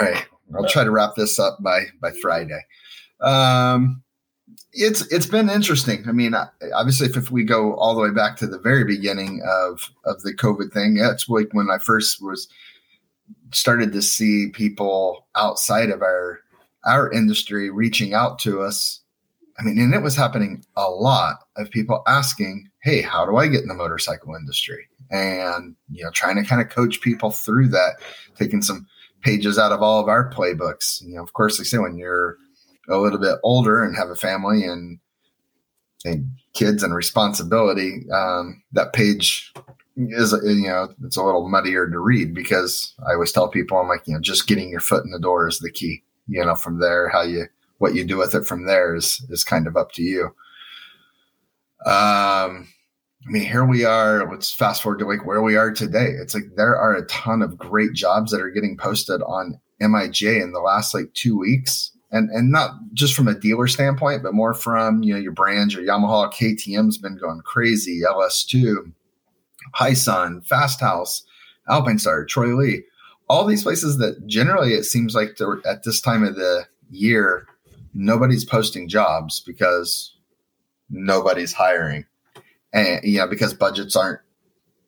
All 0.00 0.08
right. 0.08 0.26
I'll 0.54 0.68
try 0.68 0.84
to 0.84 0.90
wrap 0.90 1.14
this 1.16 1.38
up 1.38 1.58
by 1.62 1.86
by 2.00 2.12
Friday. 2.20 2.60
Um, 3.20 4.02
it's 4.72 5.02
it's 5.12 5.26
been 5.26 5.50
interesting. 5.50 6.04
I 6.08 6.12
mean, 6.12 6.34
obviously, 6.74 7.08
if, 7.08 7.16
if 7.16 7.30
we 7.30 7.44
go 7.44 7.74
all 7.74 7.94
the 7.94 8.00
way 8.00 8.10
back 8.10 8.36
to 8.38 8.46
the 8.46 8.58
very 8.58 8.84
beginning 8.84 9.42
of 9.46 9.90
of 10.04 10.22
the 10.22 10.34
COVID 10.34 10.72
thing, 10.72 10.94
that's 10.94 11.28
like 11.28 11.48
when 11.52 11.70
I 11.70 11.78
first 11.78 12.22
was 12.22 12.48
started 13.52 13.92
to 13.92 14.02
see 14.02 14.48
people 14.52 15.26
outside 15.34 15.90
of 15.90 16.02
our 16.02 16.40
our 16.84 17.10
industry 17.12 17.70
reaching 17.70 18.14
out 18.14 18.38
to 18.40 18.62
us. 18.62 19.00
I 19.58 19.62
mean, 19.62 19.78
and 19.78 19.94
it 19.94 20.02
was 20.02 20.16
happening 20.16 20.64
a 20.76 20.88
lot 20.88 21.36
of 21.56 21.70
people 21.70 22.02
asking, 22.06 22.70
"Hey, 22.82 23.02
how 23.02 23.26
do 23.26 23.36
I 23.36 23.48
get 23.48 23.62
in 23.62 23.68
the 23.68 23.74
motorcycle 23.74 24.34
industry?" 24.34 24.88
And 25.12 25.76
you 25.90 26.02
know, 26.02 26.10
trying 26.10 26.42
to 26.42 26.48
kind 26.48 26.62
of 26.62 26.70
coach 26.70 27.00
people 27.00 27.30
through 27.30 27.68
that, 27.68 27.96
taking 28.34 28.62
some 28.62 28.86
pages 29.20 29.58
out 29.58 29.72
of 29.72 29.82
all 29.82 30.00
of 30.00 30.08
our 30.08 30.30
playbooks. 30.30 31.02
You 31.02 31.16
know, 31.16 31.22
of 31.22 31.32
course, 31.34 31.58
they 31.58 31.64
say 31.64 31.78
when 31.78 31.96
you're 31.96 32.38
a 32.88 32.96
little 32.96 33.18
bit 33.18 33.38
older 33.42 33.84
and 33.84 33.96
have 33.96 34.10
a 34.10 34.16
family 34.16 34.64
and, 34.64 34.98
and 36.04 36.28
kids 36.54 36.82
and 36.82 36.94
responsibility, 36.94 38.06
um, 38.10 38.62
that 38.72 38.92
page 38.92 39.52
is 39.96 40.32
you 40.42 40.68
know 40.68 40.88
it's 41.04 41.16
a 41.16 41.22
little 41.22 41.48
muddier 41.48 41.88
to 41.88 41.98
read 41.98 42.34
because 42.34 42.94
I 43.06 43.12
always 43.12 43.30
tell 43.30 43.48
people 43.48 43.76
I'm 43.76 43.88
like 43.88 44.06
you 44.06 44.14
know 44.14 44.20
just 44.20 44.46
getting 44.46 44.70
your 44.70 44.80
foot 44.80 45.04
in 45.04 45.10
the 45.10 45.20
door 45.20 45.46
is 45.46 45.58
the 45.58 45.70
key. 45.70 46.02
You 46.28 46.44
know, 46.44 46.54
from 46.54 46.80
there, 46.80 47.08
how 47.08 47.22
you 47.22 47.46
what 47.78 47.94
you 47.94 48.04
do 48.04 48.16
with 48.16 48.34
it 48.34 48.46
from 48.46 48.66
there 48.66 48.94
is 48.94 49.24
is 49.28 49.44
kind 49.44 49.66
of 49.66 49.76
up 49.76 49.92
to 49.92 50.02
you. 50.02 50.34
Um, 51.84 52.68
I 53.26 53.30
mean, 53.30 53.44
here 53.44 53.64
we 53.64 53.84
are. 53.84 54.28
Let's 54.30 54.52
fast 54.52 54.82
forward 54.82 54.98
to 54.98 55.06
like 55.06 55.24
where 55.24 55.42
we 55.42 55.56
are 55.56 55.70
today. 55.70 56.08
It's 56.08 56.34
like 56.34 56.44
there 56.56 56.76
are 56.76 56.94
a 56.94 57.06
ton 57.06 57.40
of 57.40 57.56
great 57.56 57.92
jobs 57.92 58.32
that 58.32 58.40
are 58.40 58.50
getting 58.50 58.76
posted 58.76 59.22
on 59.22 59.60
MIJ 59.80 60.42
in 60.42 60.52
the 60.52 60.60
last 60.60 60.92
like 60.92 61.12
two 61.14 61.38
weeks. 61.38 61.92
And 62.10 62.28
and 62.30 62.50
not 62.50 62.72
just 62.92 63.14
from 63.14 63.28
a 63.28 63.38
dealer 63.38 63.66
standpoint, 63.68 64.22
but 64.22 64.34
more 64.34 64.54
from 64.54 65.02
you 65.02 65.14
know 65.14 65.20
your 65.20 65.32
brands, 65.32 65.72
your 65.72 65.84
Yamaha 65.84 66.32
KTM's 66.32 66.98
been 66.98 67.16
going 67.16 67.40
crazy, 67.40 68.02
LS2, 68.06 68.92
Hisun, 69.74 70.44
Fast 70.44 70.80
House, 70.80 71.24
Alpine 71.68 71.98
Star, 71.98 72.26
Troy 72.26 72.54
Lee, 72.54 72.82
all 73.30 73.46
these 73.46 73.62
places 73.62 73.96
that 73.98 74.26
generally 74.26 74.74
it 74.74 74.84
seems 74.84 75.14
like 75.14 75.38
at 75.64 75.84
this 75.84 76.00
time 76.00 76.22
of 76.22 76.34
the 76.34 76.66
year 76.90 77.46
nobody's 77.94 78.44
posting 78.44 78.88
jobs 78.88 79.40
because 79.40 80.14
nobody's 80.90 81.52
hiring 81.52 82.04
and 82.72 83.00
you 83.04 83.18
know 83.18 83.26
because 83.26 83.54
budgets 83.54 83.96
aren't 83.96 84.20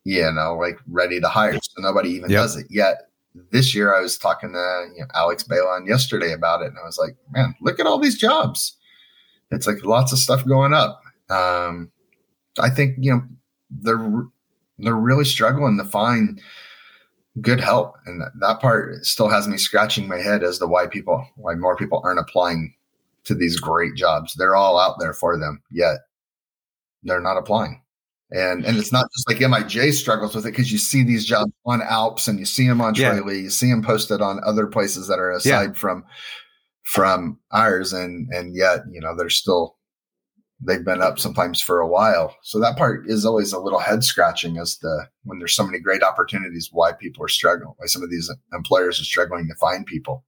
you 0.03 0.31
know 0.31 0.57
like 0.59 0.79
ready 0.87 1.19
to 1.19 1.27
hire. 1.27 1.53
So 1.61 1.81
nobody 1.81 2.09
even 2.09 2.29
yep. 2.29 2.41
does 2.41 2.55
it 2.55 2.67
yet. 2.69 3.09
This 3.51 3.75
year 3.75 3.93
i 3.93 3.99
was 3.99 4.17
talking 4.17 4.53
to 4.53 4.85
you 4.95 5.01
know, 5.01 5.07
alex 5.13 5.43
balon 5.43 5.87
yesterday 5.87 6.31
about 6.31 6.61
it 6.61 6.67
and 6.67 6.77
i 6.81 6.85
was 6.85 6.97
like 6.97 7.17
man 7.31 7.53
look 7.59 7.79
at 7.79 7.85
all 7.85 7.99
these 7.99 8.17
jobs. 8.17 8.77
It's 9.51 9.67
like 9.67 9.83
lots 9.83 10.11
of 10.11 10.19
stuff 10.19 10.45
going 10.45 10.73
up. 10.73 11.01
Um, 11.29 11.91
i 12.59 12.69
think 12.69 12.95
you 12.99 13.11
know 13.11 13.23
they're 13.69 14.23
they're 14.79 14.95
really 14.95 15.25
struggling 15.25 15.77
to 15.77 15.83
find 15.83 16.39
good 17.41 17.59
help 17.59 17.95
and 18.05 18.21
that, 18.21 18.31
that 18.39 18.61
part 18.61 19.05
still 19.05 19.27
has 19.27 19.47
me 19.47 19.57
scratching 19.57 20.07
my 20.07 20.17
head 20.17 20.41
as 20.41 20.59
to 20.59 20.67
why 20.67 20.87
people 20.87 21.27
why 21.35 21.55
more 21.55 21.75
people 21.75 22.01
aren't 22.05 22.19
applying 22.19 22.73
to 23.25 23.35
these 23.35 23.59
great 23.59 23.95
jobs. 23.95 24.35
They're 24.35 24.55
all 24.55 24.79
out 24.79 24.99
there 24.99 25.13
for 25.13 25.37
them 25.37 25.61
yet 25.71 25.97
they're 27.05 27.21
not 27.21 27.37
applying. 27.37 27.81
And 28.31 28.65
and 28.65 28.77
it's 28.77 28.91
not 28.91 29.05
just 29.15 29.29
like 29.29 29.37
MIJ 29.37 29.93
struggles 29.93 30.35
with 30.35 30.45
it 30.45 30.51
because 30.51 30.71
you 30.71 30.79
see 30.79 31.03
these 31.03 31.25
jobs 31.25 31.51
on 31.65 31.81
Alps 31.83 32.27
and 32.27 32.39
you 32.39 32.45
see 32.45 32.67
them 32.67 32.81
on 32.81 32.95
yeah. 32.95 33.19
you 33.23 33.49
see 33.51 33.69
them 33.69 33.83
posted 33.83 34.19
on 34.19 34.41
other 34.43 34.65
places 34.65 35.07
that 35.07 35.19
are 35.19 35.31
aside 35.31 35.67
yeah. 35.67 35.73
from 35.73 36.03
from 36.83 37.39
ours, 37.51 37.93
and 37.93 38.27
and 38.33 38.55
yet 38.55 38.81
you 38.91 38.99
know 38.99 39.15
they're 39.15 39.29
still 39.29 39.77
they've 40.59 40.85
been 40.85 41.01
up 41.01 41.19
sometimes 41.19 41.61
for 41.61 41.79
a 41.79 41.87
while. 41.87 42.35
So 42.41 42.59
that 42.59 42.77
part 42.77 43.05
is 43.07 43.25
always 43.25 43.53
a 43.53 43.59
little 43.59 43.79
head 43.79 44.03
scratching 44.03 44.57
as 44.57 44.77
the 44.79 45.07
when 45.23 45.37
there's 45.37 45.55
so 45.55 45.65
many 45.65 45.79
great 45.79 46.01
opportunities, 46.01 46.69
why 46.71 46.93
people 46.93 47.23
are 47.23 47.29
struggling, 47.29 47.73
why 47.77 47.85
some 47.85 48.03
of 48.03 48.09
these 48.09 48.31
employers 48.53 48.99
are 48.99 49.05
struggling 49.05 49.47
to 49.47 49.55
find 49.55 49.85
people. 49.85 50.23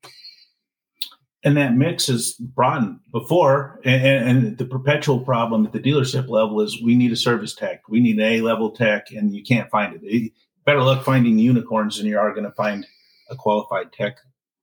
And 1.44 1.56
that 1.56 1.76
mix 1.76 2.10
is 2.10 2.34
broadened 2.34 3.00
before, 3.12 3.80
and, 3.86 4.04
and, 4.04 4.58
the 4.58 4.66
perpetual 4.66 5.20
problem 5.20 5.68
at 5.68 5.72
the 5.72 5.80
dealership 5.80 6.28
level 6.30 6.62
is 6.62 6.82
we 6.82 6.96
need 6.96 7.12
a 7.12 7.16
service 7.16 7.54
tech, 7.54 7.88
we 7.88 8.00
need 8.00 8.18
an 8.18 8.24
A 8.24 8.42
level 8.42 8.72
tech, 8.72 9.12
and 9.12 9.36
you 9.36 9.44
can't 9.44 9.70
find 9.70 10.00
it. 10.02 10.32
Better 10.66 10.82
luck 10.82 11.06
finding 11.06 11.38
unicorns 11.38 11.98
than 11.98 12.08
you 12.08 12.18
are 12.18 12.34
going 12.34 12.44
to 12.44 12.52
find 12.52 12.88
a 13.30 13.36
qualified 13.36 13.94
tech, 13.94 14.18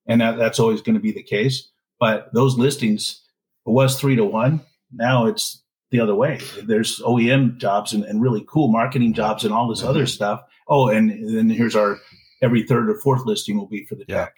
and 0.05 0.19
that, 0.19 0.37
that's 0.37 0.59
always 0.59 0.81
going 0.81 0.95
to 0.95 1.01
be 1.01 1.13
the 1.13 1.23
case. 1.23 1.71
But 1.97 2.33
those 2.33 2.57
listings 2.57 3.23
was 3.65 3.97
three 3.97 4.17
to 4.17 4.25
one 4.25 4.61
now 4.95 5.25
it's 5.27 5.61
the 5.91 5.99
other 5.99 6.15
way. 6.15 6.39
There's 6.63 6.99
OEM 6.99 7.57
jobs 7.57 7.93
and, 7.93 8.03
and 8.03 8.21
really 8.21 8.45
cool 8.47 8.69
marketing 8.69 9.13
jobs 9.13 9.43
and 9.43 9.53
all 9.53 9.67
this 9.67 9.79
mm-hmm. 9.79 9.89
other 9.89 10.05
stuff. 10.05 10.41
Oh, 10.67 10.89
and 10.89 11.35
then 11.35 11.49
here's 11.49 11.75
our 11.75 11.97
every 12.41 12.63
third 12.63 12.89
or 12.89 12.95
fourth 12.99 13.25
listing 13.25 13.57
will 13.57 13.67
be 13.67 13.85
for 13.85 13.95
the 13.95 14.05
yeah. 14.07 14.25
tech. 14.25 14.35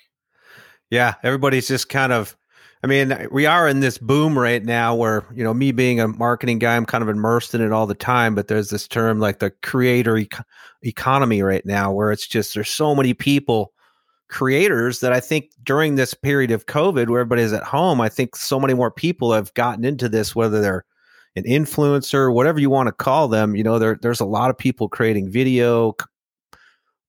Yeah, 0.89 1.15
everybody's 1.23 1.67
just 1.67 1.89
kind 1.89 2.13
of. 2.13 2.35
I 2.83 2.87
mean, 2.87 3.27
we 3.31 3.47
are 3.47 3.67
in 3.67 3.79
this 3.79 3.97
boom 3.97 4.37
right 4.37 4.63
now 4.63 4.93
where, 4.93 5.25
you 5.33 5.43
know, 5.43 5.53
me 5.53 5.71
being 5.71 5.99
a 5.99 6.07
marketing 6.07 6.59
guy, 6.59 6.75
I'm 6.75 6.85
kind 6.85 7.01
of 7.01 7.09
immersed 7.09 7.55
in 7.55 7.61
it 7.61 7.71
all 7.71 7.87
the 7.87 7.95
time. 7.95 8.35
But 8.35 8.47
there's 8.47 8.69
this 8.69 8.87
term 8.87 9.19
like 9.19 9.39
the 9.39 9.49
creator 9.63 10.15
e- 10.15 10.29
economy 10.83 11.41
right 11.41 11.65
now 11.65 11.91
where 11.91 12.11
it's 12.11 12.27
just 12.27 12.53
there's 12.53 12.69
so 12.69 12.93
many 12.93 13.15
people 13.15 13.73
creators 14.29 14.99
that 14.99 15.11
I 15.11 15.19
think 15.19 15.49
during 15.63 15.95
this 15.95 16.13
period 16.13 16.51
of 16.51 16.67
COVID 16.67 17.09
where 17.09 17.21
everybody's 17.21 17.51
at 17.51 17.63
home, 17.63 17.99
I 17.99 18.09
think 18.09 18.35
so 18.35 18.59
many 18.59 18.75
more 18.75 18.91
people 18.91 19.33
have 19.33 19.53
gotten 19.55 19.83
into 19.83 20.07
this, 20.07 20.35
whether 20.35 20.61
they're 20.61 20.85
an 21.35 21.43
influencer, 21.45 22.31
whatever 22.31 22.59
you 22.59 22.69
want 22.69 22.87
to 22.87 22.93
call 22.93 23.27
them. 23.27 23.55
You 23.55 23.63
know, 23.63 23.79
there, 23.79 23.97
there's 24.01 24.19
a 24.19 24.25
lot 24.25 24.51
of 24.51 24.57
people 24.57 24.87
creating 24.87 25.31
video, 25.31 25.95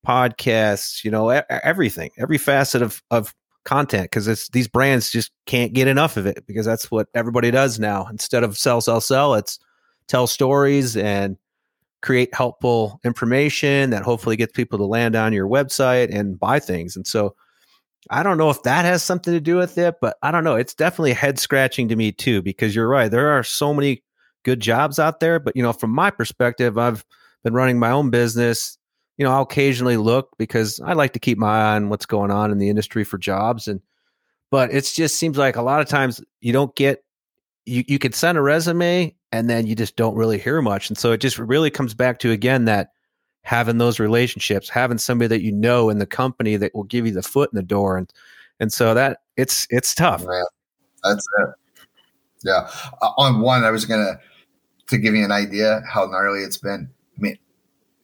podcasts, 0.05 1.03
you 1.03 1.11
know, 1.11 1.29
everything, 1.29 2.09
every 2.17 2.37
facet 2.37 2.81
of, 2.81 3.03
of 3.11 3.35
content 3.69 4.05
because 4.05 4.27
it's 4.27 4.49
these 4.49 4.67
brands 4.67 5.11
just 5.11 5.31
can't 5.45 5.73
get 5.73 5.87
enough 5.87 6.17
of 6.17 6.25
it 6.25 6.43
because 6.47 6.65
that's 6.65 6.89
what 6.89 7.07
everybody 7.13 7.51
does 7.51 7.79
now. 7.79 8.07
Instead 8.07 8.43
of 8.43 8.57
sell, 8.57 8.81
sell, 8.81 8.99
sell, 8.99 9.35
it's 9.35 9.59
tell 10.07 10.25
stories 10.25 10.97
and 10.97 11.37
create 12.01 12.33
helpful 12.33 12.99
information 13.05 13.91
that 13.91 14.01
hopefully 14.01 14.35
gets 14.35 14.53
people 14.53 14.79
to 14.79 14.85
land 14.85 15.15
on 15.15 15.33
your 15.33 15.47
website 15.47 16.11
and 16.11 16.39
buy 16.39 16.59
things. 16.59 16.95
And 16.95 17.05
so 17.05 17.35
I 18.09 18.23
don't 18.23 18.39
know 18.39 18.49
if 18.49 18.63
that 18.63 18.85
has 18.85 19.03
something 19.03 19.33
to 19.33 19.39
do 19.39 19.57
with 19.57 19.77
it, 19.77 19.97
but 20.01 20.17
I 20.23 20.31
don't 20.31 20.43
know. 20.43 20.55
It's 20.55 20.73
definitely 20.73 21.13
head 21.13 21.37
scratching 21.37 21.87
to 21.89 21.95
me 21.95 22.11
too, 22.11 22.41
because 22.41 22.73
you're 22.73 22.87
right. 22.87 23.11
There 23.11 23.29
are 23.29 23.43
so 23.43 23.71
many 23.71 24.01
good 24.43 24.61
jobs 24.61 24.97
out 24.97 25.19
there. 25.19 25.39
But, 25.39 25.55
you 25.55 25.61
know, 25.61 25.73
from 25.73 25.91
my 25.91 26.09
perspective, 26.09 26.79
I've 26.79 27.05
been 27.43 27.53
running 27.53 27.77
my 27.77 27.91
own 27.91 28.09
business. 28.09 28.78
You 29.19 29.25
know, 29.25 29.31
I'll 29.31 29.43
occasionally 29.43 29.97
look 29.97 30.35
because 30.39 30.79
I 30.79 30.93
like 30.93 31.13
to 31.13 31.19
keep 31.19 31.37
my 31.37 31.47
eye 31.47 31.75
on 31.75 31.89
what's 31.89 32.07
going 32.07 32.31
on 32.31 32.51
in 32.51 32.57
the 32.57 32.69
industry 32.69 33.03
for 33.03 33.19
jobs. 33.19 33.67
And, 33.67 33.81
but 34.49 34.73
it 34.73 34.91
just 34.91 35.17
seems 35.17 35.37
like 35.37 35.55
a 35.55 35.61
lot 35.61 35.81
of 35.81 35.87
times 35.87 36.23
you 36.41 36.51
don't 36.51 36.75
get, 36.75 37.03
you, 37.67 37.83
you 37.87 37.99
could 37.99 38.15
send 38.15 38.39
a 38.39 38.41
resume 38.41 39.13
and 39.31 39.47
then 39.47 39.67
you 39.67 39.75
just 39.75 39.95
don't 39.95 40.15
really 40.15 40.39
hear 40.39 40.61
much. 40.61 40.89
And 40.89 40.97
so 40.97 41.11
it 41.11 41.19
just 41.19 41.37
really 41.37 41.69
comes 41.69 41.93
back 41.93 42.17
to 42.19 42.31
again 42.31 42.65
that 42.65 42.91
having 43.43 43.77
those 43.77 43.99
relationships, 43.99 44.69
having 44.69 44.97
somebody 44.97 45.27
that 45.27 45.41
you 45.41 45.51
know 45.51 45.89
in 45.89 45.99
the 45.99 46.05
company 46.05 46.55
that 46.57 46.73
will 46.75 46.83
give 46.83 47.05
you 47.05 47.13
the 47.13 47.21
foot 47.21 47.49
in 47.51 47.55
the 47.57 47.63
door, 47.63 47.97
and 47.97 48.11
and 48.59 48.71
so 48.71 48.93
that 48.93 49.21
it's 49.37 49.67
it's 49.69 49.95
tough. 49.95 50.21
Yeah, 50.21 50.43
that's 51.03 51.25
it. 51.39 51.49
Yeah, 52.43 52.69
uh, 53.01 53.11
on 53.17 53.41
one, 53.41 53.63
I 53.63 53.71
was 53.71 53.85
gonna 53.85 54.19
to 54.87 54.97
give 54.97 55.15
you 55.15 55.23
an 55.23 55.31
idea 55.31 55.81
how 55.87 56.05
gnarly 56.05 56.41
it's 56.41 56.57
been. 56.57 56.89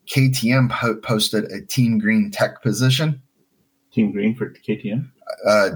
KTM 0.08 0.70
po- 0.70 0.98
posted 0.98 1.46
a 1.46 1.62
Team 1.62 2.00
Green 2.00 2.32
Tech 2.32 2.62
position. 2.62 3.22
Team 3.92 4.12
Green 4.12 4.36
for 4.36 4.50
KTM. 4.50 5.10
Uh, 5.46 5.70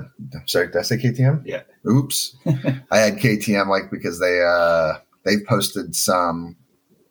sorry, 0.46 0.68
did 0.68 0.78
I 0.78 0.82
say 0.82 0.98
KTM? 0.98 1.42
Yeah. 1.46 1.62
Oops, 1.90 2.36
I 2.92 2.98
had 2.98 3.18
KTM 3.18 3.68
like 3.68 3.90
because 3.90 4.20
they 4.20 4.42
uh 4.42 5.00
they've 5.24 5.46
posted 5.48 5.96
some 5.96 6.56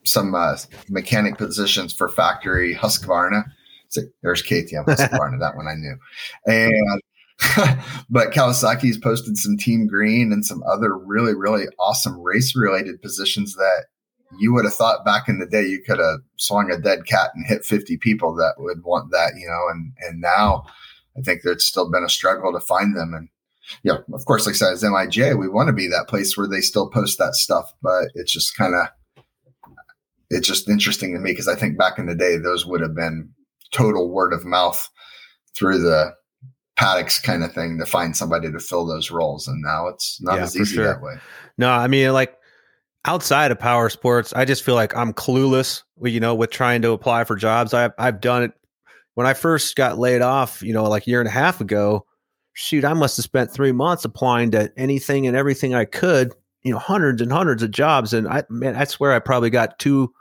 some 0.05 0.35
uh, 0.35 0.57
mechanic 0.89 1.37
positions 1.37 1.93
for 1.93 2.09
factory 2.09 2.75
Husqvarna. 2.75 3.45
So 3.89 4.03
there's 4.23 4.43
KTM 4.43 4.87
Husqvarna, 4.87 5.41
that 5.41 5.57
one 5.57 5.67
I 5.67 5.75
knew. 5.75 5.99
And 6.47 7.03
but 8.11 8.33
Kawasaki's 8.33 8.99
posted 8.99 9.37
some 9.37 9.57
Team 9.57 9.87
Green 9.87 10.33
and 10.33 10.45
some 10.45 10.63
other 10.65 10.97
really, 10.97 11.35
really 11.35 11.67
awesome 11.79 12.19
race 12.21 12.57
related 12.57 13.01
positions 13.01 13.55
that 13.55 13.87
you 14.39 14.53
would 14.53 14.65
have 14.65 14.75
thought 14.75 15.05
back 15.05 15.29
in 15.29 15.39
the 15.39 15.47
day 15.47 15.65
you 15.65 15.83
could 15.83 15.99
have 15.99 16.21
swung 16.37 16.71
a 16.71 16.79
dead 16.79 17.07
cat 17.07 17.31
and 17.35 17.47
hit 17.47 17.65
50 17.65 17.97
people 17.99 18.35
that 18.35 18.55
would 18.59 18.83
want 18.85 19.11
that, 19.11 19.33
you 19.39 19.47
know, 19.47 19.69
and 19.71 19.93
and 20.01 20.21
now 20.21 20.65
I 21.19 21.23
think 21.23 21.43
there's 21.43 21.65
still 21.65 21.91
been 21.91 22.05
a 22.05 22.09
struggle 22.09 22.53
to 22.53 22.61
find 22.61 22.97
them. 22.97 23.13
And 23.15 23.29
yeah, 23.83 23.99
of 24.13 24.25
course, 24.25 24.47
like 24.47 24.55
I 24.55 24.59
said, 24.59 24.73
as 24.73 24.83
MIJ, 24.83 25.39
we 25.39 25.49
want 25.49 25.69
to 25.69 25.73
be 25.73 25.89
that 25.89 26.09
place 26.09 26.37
where 26.37 26.49
they 26.49 26.61
still 26.61 26.89
post 26.89 27.19
that 27.19 27.35
stuff, 27.35 27.73
but 27.83 28.09
it's 28.15 28.33
just 28.33 28.57
kind 28.57 28.75
of, 28.75 29.25
it's 30.31 30.47
just 30.47 30.69
interesting 30.69 31.15
to 31.15 31.19
me 31.19 31.33
because 31.33 31.49
I 31.49 31.55
think 31.55 31.79
back 31.79 31.99
in 31.99 32.07
the 32.07 32.15
day, 32.15 32.37
those 32.37 32.67
would 32.67 32.81
have 32.81 32.95
been 32.95 33.31
total 33.73 34.11
word 34.11 34.33
of 34.33 34.45
mouth 34.45 34.89
through 35.55 35.79
the 35.79 36.15
paddocks 36.77 37.19
kind 37.19 37.43
of 37.43 37.53
thing 37.53 37.79
to 37.79 37.87
find 37.87 38.17
somebody 38.17 38.51
to 38.51 38.61
fill 38.61 38.87
those 38.87 39.11
roles. 39.11 39.49
And 39.49 39.61
now 39.61 39.89
it's 39.89 40.21
not 40.23 40.37
yeah, 40.37 40.45
as 40.45 40.57
easy 40.57 40.77
sure. 40.77 40.87
that 40.87 41.03
way. 41.03 41.15
No, 41.57 41.71
I 41.71 41.89
mean, 41.89 42.13
like 42.13 42.38
outside 43.09 43.51
of 43.51 43.59
power 43.59 43.89
sports, 43.89 44.35
I 44.35 44.45
just 44.45 44.63
feel 44.63 44.75
like 44.75 44.95
I'm 44.95 45.15
clueless, 45.15 45.83
you 46.03 46.21
know, 46.21 46.35
with 46.35 46.51
trying 46.51 46.83
to 46.83 46.93
apply 46.93 47.25
for 47.25 47.37
jobs. 47.37 47.73
I've, 47.73 47.93
I've 47.99 48.21
done 48.21 48.43
it 48.43 48.53
when 49.15 49.27
I 49.27 49.33
first 49.33 49.75
got 49.77 49.99
laid 49.99 50.21
off, 50.21 50.63
you 50.63 50.75
know, 50.75 50.85
like 50.85 51.07
a 51.07 51.11
year 51.11 51.21
and 51.21 51.29
a 51.29 51.33
half 51.33 51.63
ago 51.63 52.05
shoot, 52.53 52.85
I 52.85 52.93
must 52.93 53.17
have 53.17 53.25
spent 53.25 53.51
three 53.51 53.73
months 53.73 54.05
applying 54.05 54.51
to 54.51 54.71
anything 54.77 55.27
and 55.27 55.37
everything 55.37 55.75
I 55.75 55.85
could, 55.85 56.33
you 56.65 56.73
know, 56.73 56.79
hundreds 56.79 57.23
and 57.23 57.31
hundreds 57.33 57.63
of 57.63 57.71
jobs. 57.71 58.13
And 58.13 58.29
I, 58.29 58.43
man, 58.51 58.75
I 58.75 58.85
swear 58.85 59.13
I 59.13 59.21
probably 59.21 59.49
got 59.49 59.79
two, 59.79 60.13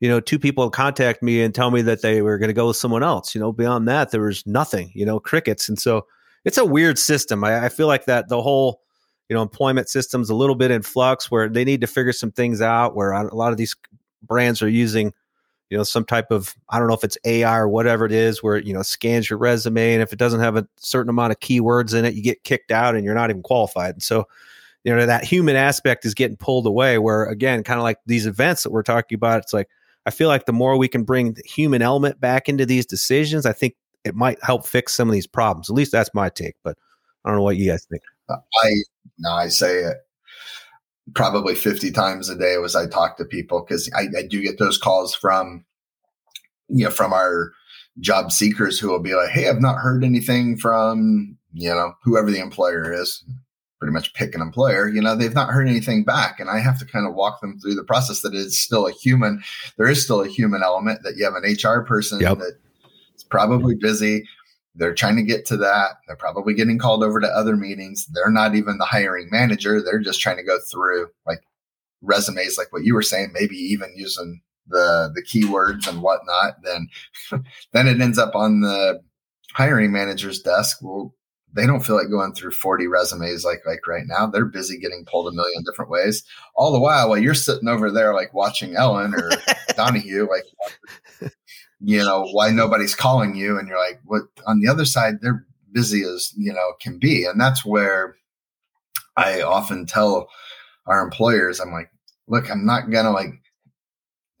you 0.00 0.08
know, 0.08 0.18
two 0.18 0.38
people 0.38 0.68
contact 0.70 1.22
me 1.22 1.42
and 1.42 1.54
tell 1.54 1.70
me 1.70 1.82
that 1.82 2.00
they 2.00 2.22
were 2.22 2.38
going 2.38 2.48
to 2.48 2.54
go 2.54 2.68
with 2.68 2.76
someone 2.78 3.02
else. 3.02 3.34
You 3.34 3.42
know, 3.42 3.52
beyond 3.52 3.86
that, 3.88 4.10
there 4.10 4.22
was 4.22 4.44
nothing, 4.46 4.90
you 4.94 5.04
know, 5.04 5.20
crickets. 5.20 5.68
And 5.68 5.78
so 5.78 6.06
it's 6.44 6.58
a 6.58 6.64
weird 6.64 6.98
system. 6.98 7.44
I, 7.44 7.66
I 7.66 7.68
feel 7.68 7.86
like 7.86 8.06
that 8.06 8.28
the 8.28 8.40
whole, 8.40 8.80
you 9.28 9.34
know, 9.34 9.42
employment 9.42 9.88
system's 9.88 10.30
a 10.30 10.34
little 10.34 10.54
bit 10.54 10.70
in 10.70 10.82
flux 10.82 11.30
where 11.30 11.48
they 11.48 11.64
need 11.64 11.80
to 11.80 11.86
figure 11.86 12.12
some 12.12 12.30
things 12.30 12.60
out 12.60 12.94
where 12.94 13.12
a 13.12 13.34
lot 13.34 13.52
of 13.52 13.58
these 13.58 13.74
brands 14.22 14.62
are 14.62 14.68
using– 14.68 15.12
you 15.70 15.76
know 15.76 15.84
some 15.84 16.04
type 16.04 16.30
of 16.30 16.54
i 16.68 16.78
don't 16.78 16.88
know 16.88 16.94
if 16.94 17.04
it's 17.04 17.18
ai 17.24 17.56
or 17.56 17.68
whatever 17.68 18.06
it 18.06 18.12
is 18.12 18.42
where 18.42 18.58
you 18.58 18.72
know 18.72 18.82
scans 18.82 19.28
your 19.28 19.38
resume 19.38 19.94
and 19.94 20.02
if 20.02 20.12
it 20.12 20.18
doesn't 20.18 20.40
have 20.40 20.56
a 20.56 20.66
certain 20.76 21.10
amount 21.10 21.32
of 21.32 21.40
keywords 21.40 21.94
in 21.94 22.04
it 22.04 22.14
you 22.14 22.22
get 22.22 22.42
kicked 22.44 22.70
out 22.70 22.94
and 22.94 23.04
you're 23.04 23.14
not 23.14 23.30
even 23.30 23.42
qualified. 23.42 23.94
And 23.94 24.02
so 24.02 24.26
you 24.84 24.94
know 24.94 25.06
that 25.06 25.24
human 25.24 25.56
aspect 25.56 26.04
is 26.04 26.14
getting 26.14 26.36
pulled 26.36 26.66
away 26.66 26.98
where 26.98 27.24
again 27.24 27.62
kind 27.64 27.78
of 27.78 27.84
like 27.84 27.98
these 28.06 28.26
events 28.26 28.62
that 28.62 28.70
we're 28.70 28.82
talking 28.82 29.16
about 29.16 29.42
it's 29.42 29.52
like 29.52 29.68
i 30.06 30.10
feel 30.10 30.28
like 30.28 30.46
the 30.46 30.52
more 30.52 30.76
we 30.76 30.88
can 30.88 31.02
bring 31.02 31.32
the 31.32 31.42
human 31.42 31.82
element 31.82 32.20
back 32.20 32.48
into 32.48 32.64
these 32.64 32.86
decisions 32.86 33.46
i 33.46 33.52
think 33.52 33.74
it 34.04 34.14
might 34.14 34.38
help 34.44 34.64
fix 34.64 34.94
some 34.94 35.08
of 35.08 35.12
these 35.12 35.26
problems. 35.26 35.68
At 35.68 35.74
least 35.74 35.90
that's 35.90 36.14
my 36.14 36.28
take 36.28 36.54
but 36.62 36.78
i 37.24 37.28
don't 37.28 37.38
know 37.38 37.42
what 37.42 37.56
you 37.56 37.68
guys 37.68 37.84
think. 37.86 38.02
Uh, 38.28 38.36
I 38.62 38.74
no 39.18 39.30
i 39.30 39.48
say 39.48 39.78
it 39.78 39.96
probably 41.14 41.54
50 41.54 41.90
times 41.92 42.28
a 42.28 42.36
day 42.36 42.56
as 42.62 42.74
I 42.74 42.86
talk 42.86 43.16
to 43.16 43.24
people 43.24 43.62
because 43.62 43.90
I, 43.94 44.06
I, 44.18 44.22
do 44.28 44.42
get 44.42 44.58
those 44.58 44.76
calls 44.78 45.14
from, 45.14 45.64
you 46.68 46.84
know, 46.84 46.90
from 46.90 47.12
our 47.12 47.52
job 48.00 48.32
seekers 48.32 48.78
who 48.78 48.88
will 48.88 49.00
be 49.00 49.14
like, 49.14 49.30
Hey, 49.30 49.48
I've 49.48 49.60
not 49.60 49.76
heard 49.76 50.04
anything 50.04 50.56
from, 50.56 51.36
you 51.52 51.70
know, 51.70 51.92
whoever 52.02 52.30
the 52.30 52.40
employer 52.40 52.92
is, 52.92 53.24
pretty 53.78 53.92
much 53.92 54.14
pick 54.14 54.34
an 54.34 54.40
employer, 54.40 54.88
you 54.88 55.02
know, 55.02 55.14
they've 55.14 55.34
not 55.34 55.50
heard 55.50 55.68
anything 55.68 56.02
back. 56.02 56.40
And 56.40 56.48
I 56.48 56.58
have 56.58 56.78
to 56.78 56.86
kind 56.86 57.06
of 57.06 57.14
walk 57.14 57.40
them 57.40 57.60
through 57.60 57.74
the 57.74 57.84
process 57.84 58.22
that 58.22 58.34
is 58.34 58.60
still 58.60 58.86
a 58.86 58.92
human. 58.92 59.42
There 59.76 59.86
is 59.86 60.02
still 60.02 60.22
a 60.22 60.28
human 60.28 60.62
element 60.62 61.02
that 61.02 61.16
you 61.16 61.24
have 61.24 61.34
an 61.34 61.44
HR 61.44 61.84
person 61.84 62.18
yep. 62.20 62.38
that 62.38 62.58
is 63.14 63.22
probably 63.22 63.74
busy 63.74 64.26
they're 64.76 64.94
trying 64.94 65.16
to 65.16 65.22
get 65.22 65.46
to 65.46 65.56
that. 65.58 65.96
They're 66.06 66.16
probably 66.16 66.54
getting 66.54 66.78
called 66.78 67.02
over 67.02 67.20
to 67.20 67.26
other 67.28 67.56
meetings. 67.56 68.06
They're 68.06 68.30
not 68.30 68.54
even 68.54 68.78
the 68.78 68.84
hiring 68.84 69.28
manager. 69.30 69.82
They're 69.82 70.00
just 70.00 70.20
trying 70.20 70.36
to 70.36 70.44
go 70.44 70.58
through 70.70 71.08
like 71.26 71.40
resumes, 72.02 72.58
like 72.58 72.72
what 72.72 72.84
you 72.84 72.94
were 72.94 73.02
saying, 73.02 73.30
maybe 73.32 73.56
even 73.56 73.92
using 73.96 74.42
the 74.68 75.10
the 75.14 75.22
keywords 75.22 75.88
and 75.88 76.02
whatnot. 76.02 76.56
Then 76.62 76.88
then 77.72 77.86
it 77.86 78.00
ends 78.00 78.18
up 78.18 78.34
on 78.34 78.60
the 78.60 79.00
hiring 79.54 79.92
manager's 79.92 80.40
desk. 80.40 80.78
Well, 80.82 81.14
they 81.54 81.66
don't 81.66 81.84
feel 81.84 81.96
like 81.96 82.10
going 82.10 82.34
through 82.34 82.50
40 82.50 82.86
resumes 82.86 83.44
like 83.44 83.60
like 83.66 83.86
right 83.86 84.04
now. 84.06 84.26
They're 84.26 84.44
busy 84.44 84.78
getting 84.78 85.06
pulled 85.06 85.28
a 85.28 85.34
million 85.34 85.64
different 85.64 85.90
ways. 85.90 86.22
All 86.54 86.72
the 86.72 86.80
while 86.80 87.08
while 87.08 87.18
you're 87.18 87.34
sitting 87.34 87.68
over 87.68 87.90
there 87.90 88.14
like 88.14 88.34
watching 88.34 88.76
Ellen 88.76 89.14
or 89.14 89.30
Donahue, 89.76 90.28
like 90.28 90.44
you 91.80 91.98
know, 91.98 92.26
why 92.32 92.50
nobody's 92.50 92.94
calling 92.94 93.34
you. 93.34 93.58
And 93.58 93.68
you're 93.68 93.78
like, 93.78 94.00
what 94.04 94.22
on 94.46 94.60
the 94.60 94.68
other 94.68 94.84
side, 94.84 95.20
they're 95.20 95.46
busy 95.72 96.02
as, 96.02 96.32
you 96.36 96.52
know, 96.52 96.72
can 96.80 96.98
be. 96.98 97.24
And 97.24 97.40
that's 97.40 97.64
where 97.64 98.16
I 99.16 99.42
often 99.42 99.86
tell 99.86 100.28
our 100.86 101.02
employers, 101.02 101.60
I'm 101.60 101.72
like, 101.72 101.90
look, 102.28 102.50
I'm 102.50 102.64
not 102.64 102.90
gonna 102.90 103.10
like, 103.10 103.42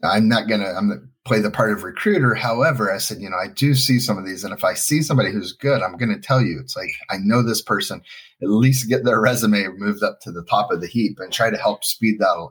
I'm 0.02 0.28
not 0.28 0.48
gonna, 0.48 0.66
I'm 0.66 0.88
gonna 0.88 1.00
play 1.24 1.40
the 1.40 1.50
part 1.50 1.72
of 1.72 1.82
recruiter. 1.82 2.34
However, 2.34 2.92
I 2.92 2.98
said, 2.98 3.18
you 3.20 3.28
know, 3.28 3.36
I 3.36 3.48
do 3.48 3.74
see 3.74 3.98
some 3.98 4.16
of 4.16 4.24
these, 4.24 4.44
and 4.44 4.54
if 4.54 4.62
I 4.62 4.74
see 4.74 5.02
somebody 5.02 5.32
who's 5.32 5.52
good, 5.52 5.82
I'm 5.82 5.96
gonna 5.96 6.18
tell 6.18 6.40
you. 6.40 6.60
It's 6.60 6.76
like 6.76 6.90
I 7.10 7.16
know 7.18 7.42
this 7.42 7.62
person. 7.62 8.00
At 8.42 8.48
least 8.48 8.88
get 8.88 9.04
their 9.04 9.20
resume 9.20 9.66
moved 9.76 10.02
up 10.02 10.20
to 10.20 10.30
the 10.30 10.44
top 10.44 10.70
of 10.70 10.80
the 10.80 10.86
heap 10.86 11.18
and 11.18 11.32
try 11.32 11.50
to 11.50 11.56
help 11.56 11.84
speed 11.84 12.18
that, 12.20 12.48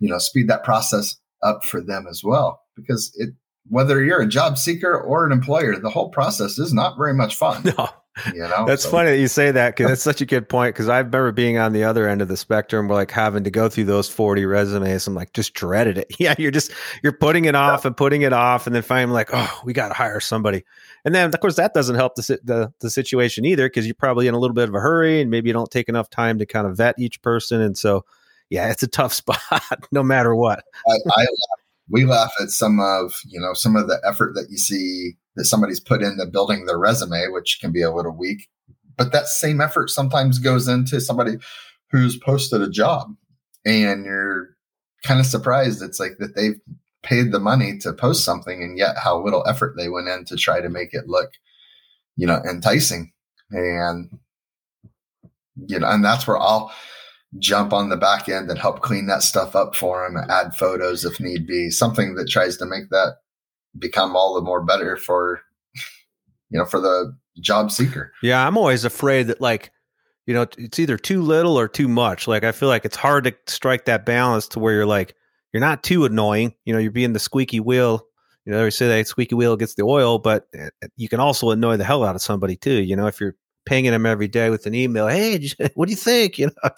you 0.00 0.08
know, 0.08 0.18
speed 0.18 0.48
that 0.48 0.64
process 0.64 1.16
up 1.42 1.64
for 1.64 1.80
them 1.80 2.06
as 2.08 2.24
well. 2.24 2.62
Because 2.74 3.12
it, 3.16 3.30
whether 3.68 4.02
you're 4.02 4.20
a 4.22 4.26
job 4.28 4.58
seeker 4.58 4.98
or 4.98 5.26
an 5.26 5.32
employer, 5.32 5.78
the 5.78 5.90
whole 5.90 6.08
process 6.10 6.58
is 6.58 6.72
not 6.72 6.96
very 6.96 7.14
much 7.14 7.36
fun. 7.36 7.62
No. 7.78 7.88
You 8.34 8.40
know, 8.40 8.66
that's 8.66 8.82
So- 8.82 8.90
funny 8.90 9.10
that 9.10 9.18
you 9.18 9.28
say 9.28 9.52
that 9.52 9.76
because 9.76 9.88
that's 9.90 10.02
such 10.02 10.20
a 10.20 10.26
good 10.26 10.48
point. 10.48 10.74
Because 10.74 10.88
I 10.88 10.98
remember 10.98 11.30
being 11.30 11.56
on 11.56 11.72
the 11.72 11.84
other 11.84 12.08
end 12.08 12.20
of 12.20 12.26
the 12.26 12.36
spectrum, 12.36 12.88
where 12.88 12.96
like 12.96 13.12
having 13.12 13.44
to 13.44 13.50
go 13.50 13.68
through 13.68 13.84
those 13.84 14.08
forty 14.08 14.44
resumes. 14.44 15.06
I'm 15.06 15.14
like, 15.14 15.32
just 15.34 15.54
dreaded 15.54 15.98
it. 15.98 16.12
Yeah, 16.18 16.34
you're 16.36 16.50
just 16.50 16.72
you're 17.04 17.12
putting 17.12 17.44
it 17.44 17.54
off 17.54 17.84
and 17.84 17.96
putting 17.96 18.22
it 18.22 18.32
off, 18.32 18.66
and 18.66 18.74
then 18.74 18.82
finally 18.82 19.14
like, 19.14 19.30
oh, 19.32 19.60
we 19.64 19.72
got 19.72 19.88
to 19.88 19.94
hire 19.94 20.18
somebody. 20.18 20.64
And 21.04 21.14
then 21.14 21.32
of 21.32 21.38
course 21.38 21.54
that 21.56 21.74
doesn't 21.74 21.94
help 21.94 22.16
the 22.16 22.40
the, 22.42 22.72
the 22.80 22.90
situation 22.90 23.44
either 23.44 23.66
because 23.68 23.86
you're 23.86 23.94
probably 23.94 24.26
in 24.26 24.34
a 24.34 24.38
little 24.40 24.54
bit 24.54 24.68
of 24.68 24.74
a 24.74 24.80
hurry 24.80 25.20
and 25.20 25.30
maybe 25.30 25.48
you 25.50 25.52
don't 25.52 25.70
take 25.70 25.88
enough 25.88 26.10
time 26.10 26.38
to 26.40 26.46
kind 26.46 26.66
of 26.66 26.76
vet 26.76 26.96
each 26.98 27.22
person. 27.22 27.60
And 27.60 27.78
so, 27.78 28.04
yeah, 28.50 28.68
it's 28.72 28.82
a 28.82 28.88
tough 28.88 29.12
spot 29.12 29.38
no 29.92 30.02
matter 30.02 30.34
what. 30.34 30.64
I, 30.88 30.96
I. 31.16 31.26
we 31.90 32.04
laugh 32.04 32.32
at 32.40 32.50
some 32.50 32.80
of 32.80 33.20
you 33.26 33.40
know 33.40 33.54
some 33.54 33.76
of 33.76 33.88
the 33.88 34.00
effort 34.04 34.34
that 34.34 34.48
you 34.50 34.58
see 34.58 35.16
that 35.36 35.44
somebody's 35.44 35.80
put 35.80 36.02
into 36.02 36.26
building 36.26 36.66
their 36.66 36.78
resume, 36.78 37.28
which 37.28 37.58
can 37.60 37.72
be 37.72 37.82
a 37.82 37.92
little 37.92 38.16
weak. 38.16 38.48
But 38.96 39.12
that 39.12 39.28
same 39.28 39.60
effort 39.60 39.90
sometimes 39.90 40.38
goes 40.38 40.66
into 40.66 41.00
somebody 41.00 41.36
who's 41.90 42.18
posted 42.18 42.60
a 42.60 42.70
job, 42.70 43.14
and 43.64 44.04
you're 44.04 44.56
kind 45.04 45.20
of 45.20 45.26
surprised. 45.26 45.82
It's 45.82 46.00
like 46.00 46.18
that 46.18 46.34
they've 46.34 46.60
paid 47.02 47.32
the 47.32 47.40
money 47.40 47.78
to 47.78 47.92
post 47.92 48.24
something, 48.24 48.62
and 48.62 48.76
yet 48.76 48.96
how 48.98 49.22
little 49.22 49.46
effort 49.46 49.74
they 49.76 49.88
went 49.88 50.08
in 50.08 50.24
to 50.26 50.36
try 50.36 50.60
to 50.60 50.68
make 50.68 50.92
it 50.92 51.08
look, 51.08 51.30
you 52.16 52.26
know, 52.26 52.42
enticing. 52.48 53.12
And 53.50 54.18
you 55.66 55.78
know, 55.78 55.88
and 55.88 56.04
that's 56.04 56.26
where 56.26 56.38
I'll 56.38 56.72
jump 57.38 57.72
on 57.72 57.90
the 57.90 57.96
back 57.96 58.28
end 58.28 58.50
and 58.50 58.58
help 58.58 58.80
clean 58.80 59.06
that 59.06 59.22
stuff 59.22 59.54
up 59.54 59.76
for 59.76 60.08
them, 60.08 60.24
add 60.30 60.54
photos 60.54 61.04
if 61.04 61.20
need 61.20 61.46
be, 61.46 61.70
something 61.70 62.14
that 62.14 62.28
tries 62.28 62.56
to 62.56 62.66
make 62.66 62.88
that 62.90 63.16
become 63.78 64.16
all 64.16 64.34
the 64.34 64.40
more 64.40 64.62
better 64.62 64.96
for, 64.96 65.40
you 66.50 66.58
know, 66.58 66.64
for 66.64 66.80
the 66.80 67.14
job 67.40 67.70
seeker. 67.70 68.12
Yeah, 68.22 68.46
I'm 68.46 68.56
always 68.56 68.84
afraid 68.84 69.26
that 69.26 69.40
like, 69.40 69.70
you 70.26 70.34
know, 70.34 70.46
it's 70.56 70.78
either 70.78 70.96
too 70.96 71.22
little 71.22 71.58
or 71.58 71.68
too 71.68 71.88
much. 71.88 72.26
Like 72.26 72.44
I 72.44 72.52
feel 72.52 72.68
like 72.68 72.84
it's 72.84 72.96
hard 72.96 73.24
to 73.24 73.34
strike 73.46 73.84
that 73.84 74.06
balance 74.06 74.48
to 74.48 74.58
where 74.58 74.74
you're 74.74 74.86
like, 74.86 75.14
you're 75.52 75.60
not 75.60 75.82
too 75.82 76.04
annoying. 76.04 76.54
You 76.64 76.72
know, 76.72 76.78
you're 76.78 76.90
being 76.90 77.12
the 77.12 77.18
squeaky 77.18 77.60
wheel. 77.60 78.06
You 78.44 78.52
know, 78.52 78.62
they 78.62 78.70
say 78.70 78.88
that 78.88 79.06
squeaky 79.06 79.34
wheel 79.34 79.56
gets 79.56 79.74
the 79.74 79.82
oil, 79.82 80.18
but 80.18 80.46
uh, 80.58 80.68
you 80.96 81.08
can 81.08 81.20
also 81.20 81.50
annoy 81.50 81.76
the 81.76 81.84
hell 81.84 82.04
out 82.04 82.14
of 82.14 82.22
somebody 82.22 82.56
too. 82.56 82.82
You 82.82 82.96
know, 82.96 83.06
if 83.06 83.20
you're 83.20 83.36
pinging 83.68 83.92
him 83.92 84.06
every 84.06 84.28
day 84.28 84.50
with 84.50 84.66
an 84.66 84.74
email, 84.74 85.06
hey, 85.06 85.48
what 85.74 85.86
do 85.86 85.90
you 85.90 85.96
think? 85.96 86.38
You 86.38 86.46
know, 86.46 86.70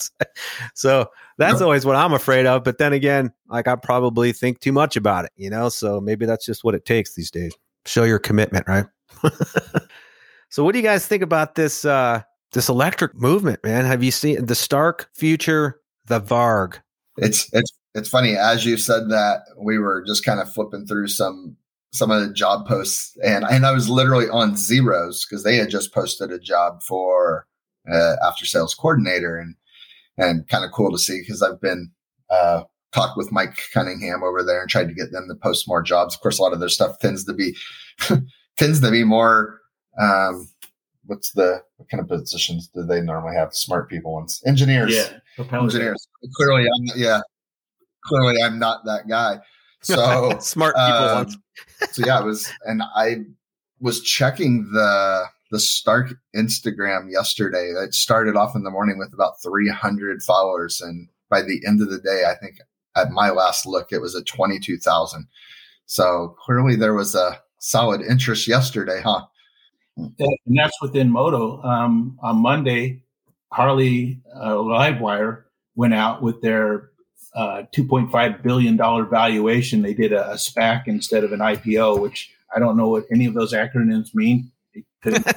so 0.75 1.07
that's 1.39 1.61
always 1.61 1.87
what 1.87 1.97
I'm 1.97 2.13
afraid 2.13 2.47
of. 2.47 2.65
But 2.65 2.79
then 2.79 2.93
again, 2.93 3.33
like 3.49 3.69
I 3.69 3.77
probably 3.77 4.33
think 4.33 4.61
too 4.61 4.73
much 4.73 4.97
about 4.97 5.25
it. 5.25 5.33
You 5.37 5.51
know, 5.51 5.69
so 5.69 6.01
maybe 6.01 6.27
that's 6.27 6.45
just 6.45 6.65
what 6.65 6.75
it 6.75 6.85
takes 6.85 7.15
these 7.15 7.31
days. 7.31 7.55
Show 7.87 8.05
your 8.05 8.19
commitment, 8.19 8.67
right? 8.69 8.87
so, 10.51 10.65
what 10.65 10.73
do 10.73 10.79
you 10.79 10.85
guys 10.85 11.07
think 11.07 11.23
about 11.23 11.55
this? 11.55 11.85
uh 11.85 12.23
this 12.53 12.69
electric 12.69 13.15
movement, 13.15 13.63
man. 13.65 13.85
Have 13.85 14.03
you 14.03 14.11
seen 14.11 14.45
the 14.45 14.55
Stark 14.55 15.09
Future, 15.15 15.81
the 16.07 16.21
Varg? 16.21 16.79
It's, 17.17 17.49
it's, 17.53 17.73
it's 17.95 18.09
funny. 18.09 18.37
As 18.37 18.65
you 18.65 18.77
said 18.77 19.11
that 19.11 19.43
we 19.57 19.79
were 19.79 20.03
just 20.07 20.25
kind 20.25 20.41
of 20.41 20.53
flipping 20.53 20.87
through 20.87 21.09
some, 21.09 21.57
some 21.93 22.11
of 22.11 22.21
the 22.21 22.33
job 22.33 22.67
posts 22.67 23.17
and, 23.25 23.45
and 23.51 23.67
I 23.67 23.73
was 23.73 23.89
literally 23.89 24.29
on 24.29 24.57
zeros 24.57 25.27
because 25.27 25.43
they 25.43 25.57
had 25.57 25.71
just 25.71 25.93
posted 25.93 26.31
a 26.31 26.39
job 26.39 26.83
for 26.83 27.47
uh, 27.91 28.15
after 28.25 28.47
sales 28.47 28.75
coordinator 28.75 29.37
and, 29.39 29.55
and 30.19 30.47
kind 30.49 30.65
of 30.65 30.71
cool 30.73 30.93
to 30.93 30.99
see 30.99 31.21
because 31.21 31.43
I've 31.43 31.61
been, 31.61 31.91
uh, 32.31 32.63
talked 32.93 33.17
with 33.17 33.31
Mike 33.33 33.57
Cunningham 33.73 34.23
over 34.23 34.43
there 34.43 34.61
and 34.61 34.69
tried 34.69 34.89
to 34.89 34.95
get 34.95 35.13
them 35.13 35.27
to 35.29 35.35
post 35.37 35.69
more 35.69 35.83
jobs. 35.83 36.15
Of 36.15 36.21
course, 36.21 36.39
a 36.39 36.43
lot 36.43 36.53
of 36.53 36.61
their 36.61 36.69
stuff 36.69 36.99
tends 36.99 37.25
to 37.25 37.33
be, 37.33 37.57
tends 38.57 38.81
to 38.81 38.91
be 38.91 39.05
more, 39.05 39.61
um, 40.01 40.49
what's 41.07 41.33
the, 41.33 41.61
what 41.77 41.89
kind 41.89 42.01
of 42.01 42.09
positions 42.09 42.69
do 42.75 42.83
they 42.85 43.01
normally 43.01 43.37
have? 43.37 43.55
Smart 43.55 43.89
people 43.89 44.13
ones, 44.13 44.43
engineers, 44.47 44.95
Yeah, 44.95 45.19
engineers. 45.79 46.09
Clearly, 46.35 46.63
I'm, 46.63 46.85
not- 46.85 46.97
yeah, 46.97 47.21
clearly 48.05 48.43
I'm 48.43 48.59
not 48.59 48.85
that 48.85 49.09
guy. 49.09 49.39
So, 49.85 50.37
smart 50.41 50.77
people 50.77 51.15
ones. 51.15 51.39
so 51.93 52.05
yeah, 52.05 52.21
it 52.21 52.27
was, 52.27 52.53
and 52.67 52.83
I 52.95 53.25
was 53.81 54.03
checking 54.03 54.71
the 54.73 55.25
the 55.51 55.59
Stark 55.59 56.13
Instagram 56.37 57.11
yesterday. 57.11 57.73
It 57.77 57.95
started 57.95 58.37
off 58.37 58.55
in 58.55 58.63
the 58.63 58.71
morning 58.71 58.99
with 58.99 59.13
about 59.15 59.43
300 59.43 60.23
followers, 60.23 60.83
and 60.83 61.09
by 61.31 61.41
the 61.41 61.63
end 61.67 61.81
of 61.81 61.89
the 61.89 61.99
day, 61.99 62.25
I 62.29 62.35
think 62.35 62.59
at 62.95 63.11
my 63.11 63.31
last 63.31 63.65
look, 63.65 63.91
it 63.91 64.01
was 64.01 64.15
at 64.15 64.27
22,000. 64.27 65.27
So 65.87 66.37
clearly, 66.45 66.77
there 66.77 66.95
was 66.95 67.15
a 67.15 67.41
solid 67.59 68.03
interest 68.03 68.47
yesterday, 68.47 69.01
huh? 69.03 69.25
and 69.97 70.13
that's 70.47 70.81
within 70.81 71.11
Moto. 71.11 71.63
Um, 71.63 72.19
on 72.23 72.37
Monday, 72.37 73.03
Harley 73.53 74.21
uh, 74.35 74.55
Livewire 74.55 75.45
went 75.75 75.95
out 75.95 76.23
with 76.23 76.41
their 76.43 76.90
uh, 77.35 77.63
2.5 77.75 78.43
billion 78.43 78.77
dollar 78.77 79.05
valuation. 79.05 79.83
They 79.83 79.95
did 79.95 80.13
a, 80.13 80.33
a 80.33 80.35
SPAC 80.35 80.87
instead 80.87 81.25
of 81.25 81.33
an 81.33 81.41
IPO, 81.41 82.01
which 82.01 82.33
I 82.55 82.59
don't 82.59 82.77
know 82.77 82.89
what 82.89 83.05
any 83.13 83.27
of 83.27 83.35
those 83.35 83.53
acronyms 83.53 84.15
mean. 84.15 84.51
It 84.73 84.85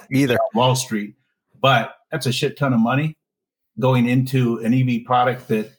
Either. 0.11 0.37
Wall 0.53 0.75
Street, 0.75 1.15
but 1.61 1.95
that's 2.11 2.25
a 2.25 2.31
shit 2.31 2.57
ton 2.57 2.73
of 2.73 2.79
money 2.79 3.17
going 3.79 4.07
into 4.07 4.57
an 4.59 4.73
EV 4.73 5.05
product 5.05 5.47
that 5.47 5.71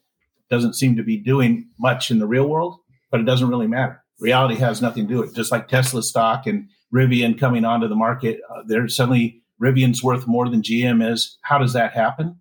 doesn't 0.50 0.74
seem 0.74 0.96
to 0.96 1.02
be 1.02 1.16
doing 1.16 1.68
much 1.78 2.10
in 2.10 2.18
the 2.18 2.26
real 2.26 2.48
world, 2.48 2.78
but 3.10 3.20
it 3.20 3.24
doesn't 3.24 3.48
really 3.48 3.66
matter. 3.66 4.02
Reality 4.20 4.56
has 4.56 4.82
nothing 4.82 5.06
to 5.06 5.14
do 5.14 5.20
with 5.20 5.30
it. 5.30 5.36
Just 5.36 5.52
like 5.52 5.68
Tesla 5.68 6.02
stock 6.02 6.46
and 6.46 6.68
Rivian 6.92 7.38
coming 7.38 7.64
onto 7.64 7.88
the 7.88 7.96
market, 7.96 8.40
uh, 8.50 8.62
they're 8.66 8.88
suddenly 8.88 9.42
Rivian's 9.60 10.02
worth 10.02 10.26
more 10.26 10.48
than 10.48 10.62
GM 10.62 11.08
is. 11.12 11.38
How 11.42 11.58
does 11.58 11.72
that 11.72 11.92
happen? 11.92 12.40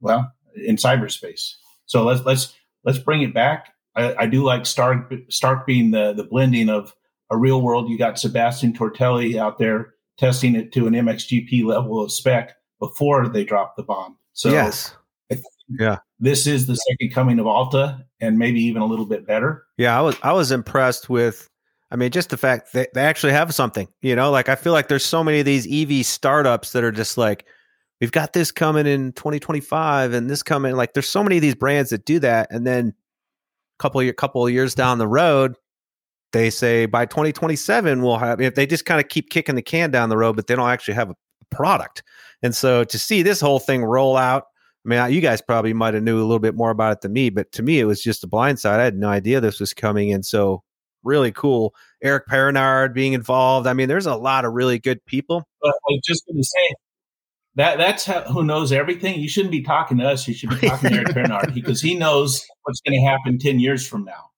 Well, 0.00 0.32
in 0.54 0.76
cyberspace. 0.76 1.54
So 1.86 2.04
let's 2.04 2.24
let's 2.24 2.54
let's 2.84 2.98
bring 2.98 3.22
it 3.22 3.34
back. 3.34 3.72
I, 3.94 4.14
I 4.20 4.26
do 4.26 4.44
like 4.44 4.66
Stark 4.66 5.12
Stark 5.28 5.66
being 5.66 5.90
the 5.90 6.12
the 6.12 6.24
blending 6.24 6.68
of 6.68 6.94
a 7.30 7.36
real 7.36 7.60
world. 7.60 7.88
You 7.88 7.98
got 7.98 8.18
Sebastian 8.18 8.72
Tortelli 8.72 9.36
out 9.36 9.58
there 9.58 9.94
testing 10.18 10.54
it 10.54 10.72
to 10.72 10.86
an 10.86 10.94
MXGP 10.94 11.64
level 11.64 12.02
of 12.02 12.12
spec 12.12 12.54
before 12.80 13.28
they 13.28 13.44
drop 13.44 13.76
the 13.76 13.82
bomb. 13.82 14.16
So 14.32 14.50
yes. 14.50 14.94
this 16.18 16.46
is 16.46 16.66
the 16.66 16.74
second 16.74 17.12
coming 17.12 17.38
of 17.38 17.46
Alta, 17.46 18.04
and 18.20 18.38
maybe 18.38 18.60
even 18.62 18.82
a 18.82 18.86
little 18.86 19.06
bit 19.06 19.26
better. 19.26 19.64
Yeah, 19.76 19.98
I 19.98 20.02
was 20.02 20.16
I 20.22 20.32
was 20.32 20.50
impressed 20.52 21.08
with 21.08 21.48
I 21.90 21.96
mean 21.96 22.10
just 22.10 22.30
the 22.30 22.36
fact 22.36 22.72
that 22.72 22.94
they 22.94 23.02
actually 23.02 23.32
have 23.32 23.54
something. 23.54 23.88
You 24.00 24.16
know, 24.16 24.30
like 24.30 24.48
I 24.48 24.54
feel 24.54 24.72
like 24.72 24.88
there's 24.88 25.04
so 25.04 25.24
many 25.24 25.40
of 25.40 25.46
these 25.46 25.66
EV 25.66 26.06
startups 26.06 26.72
that 26.72 26.84
are 26.84 26.92
just 26.92 27.18
like 27.18 27.46
we've 28.00 28.12
got 28.12 28.32
this 28.32 28.52
coming 28.52 28.86
in 28.86 29.12
2025 29.12 30.12
and 30.12 30.30
this 30.30 30.42
coming 30.42 30.74
like 30.76 30.92
there's 30.92 31.08
so 31.08 31.22
many 31.22 31.36
of 31.36 31.42
these 31.42 31.54
brands 31.54 31.90
that 31.90 32.04
do 32.04 32.18
that 32.18 32.48
and 32.50 32.66
then 32.66 32.94
a 33.78 33.82
couple 33.82 34.00
of, 34.00 34.16
couple 34.16 34.46
of 34.46 34.52
years 34.52 34.74
down 34.74 34.98
the 34.98 35.08
road 35.08 35.54
they 36.32 36.50
say 36.50 36.86
by 36.86 37.06
2027 37.06 38.02
we'll 38.02 38.18
have 38.18 38.40
if 38.40 38.54
they 38.54 38.66
just 38.66 38.84
kind 38.84 39.00
of 39.00 39.08
keep 39.08 39.30
kicking 39.30 39.54
the 39.54 39.62
can 39.62 39.90
down 39.90 40.08
the 40.08 40.16
road 40.16 40.36
but 40.36 40.46
they 40.46 40.54
don't 40.54 40.70
actually 40.70 40.94
have 40.94 41.10
a 41.10 41.14
product. 41.50 42.02
And 42.42 42.54
so 42.54 42.84
to 42.84 42.98
see 42.98 43.22
this 43.22 43.40
whole 43.40 43.58
thing 43.58 43.84
roll 43.84 44.16
out 44.16 44.44
I 44.86 44.88
mean, 44.88 45.12
you 45.12 45.20
guys 45.20 45.42
probably 45.42 45.74
might 45.74 45.94
have 45.94 46.02
knew 46.02 46.18
a 46.18 46.22
little 46.22 46.38
bit 46.38 46.54
more 46.54 46.70
about 46.70 46.92
it 46.92 47.00
than 47.02 47.12
me, 47.12 47.30
but 47.30 47.50
to 47.52 47.62
me, 47.62 47.78
it 47.80 47.84
was 47.84 48.00
just 48.00 48.24
a 48.24 48.28
blind 48.28 48.58
side. 48.58 48.80
I 48.80 48.84
had 48.84 48.96
no 48.96 49.08
idea 49.08 49.40
this 49.40 49.60
was 49.60 49.74
coming, 49.74 50.12
and 50.12 50.24
so 50.24 50.62
really 51.02 51.32
cool. 51.32 51.74
Eric 52.02 52.26
Peronnard 52.28 52.94
being 52.94 53.12
involved. 53.12 53.66
I 53.66 53.74
mean, 53.74 53.88
there's 53.88 54.06
a 54.06 54.14
lot 54.14 54.46
of 54.46 54.52
really 54.52 54.78
good 54.78 55.04
people. 55.04 55.42
But 55.60 55.70
I 55.70 55.90
was 55.90 56.00
just 56.06 56.24
going 56.26 56.38
to 56.38 56.44
say 56.44 56.74
that 57.58 57.76
that's 57.76 58.04
how, 58.06 58.22
who 58.22 58.42
knows 58.44 58.72
everything. 58.72 59.20
You 59.20 59.28
shouldn't 59.28 59.52
be 59.52 59.62
talking 59.62 59.98
to 59.98 60.08
us. 60.08 60.26
You 60.26 60.32
should 60.32 60.48
be 60.50 60.68
talking 60.68 60.90
to 60.90 60.96
Eric 60.96 61.08
Peronnard 61.08 61.52
because 61.54 61.80
he 61.82 61.94
knows 61.94 62.42
what's 62.62 62.80
going 62.80 62.98
to 62.98 63.06
happen 63.06 63.38
10 63.38 63.60
years 63.60 63.86
from 63.86 64.04
now 64.04 64.30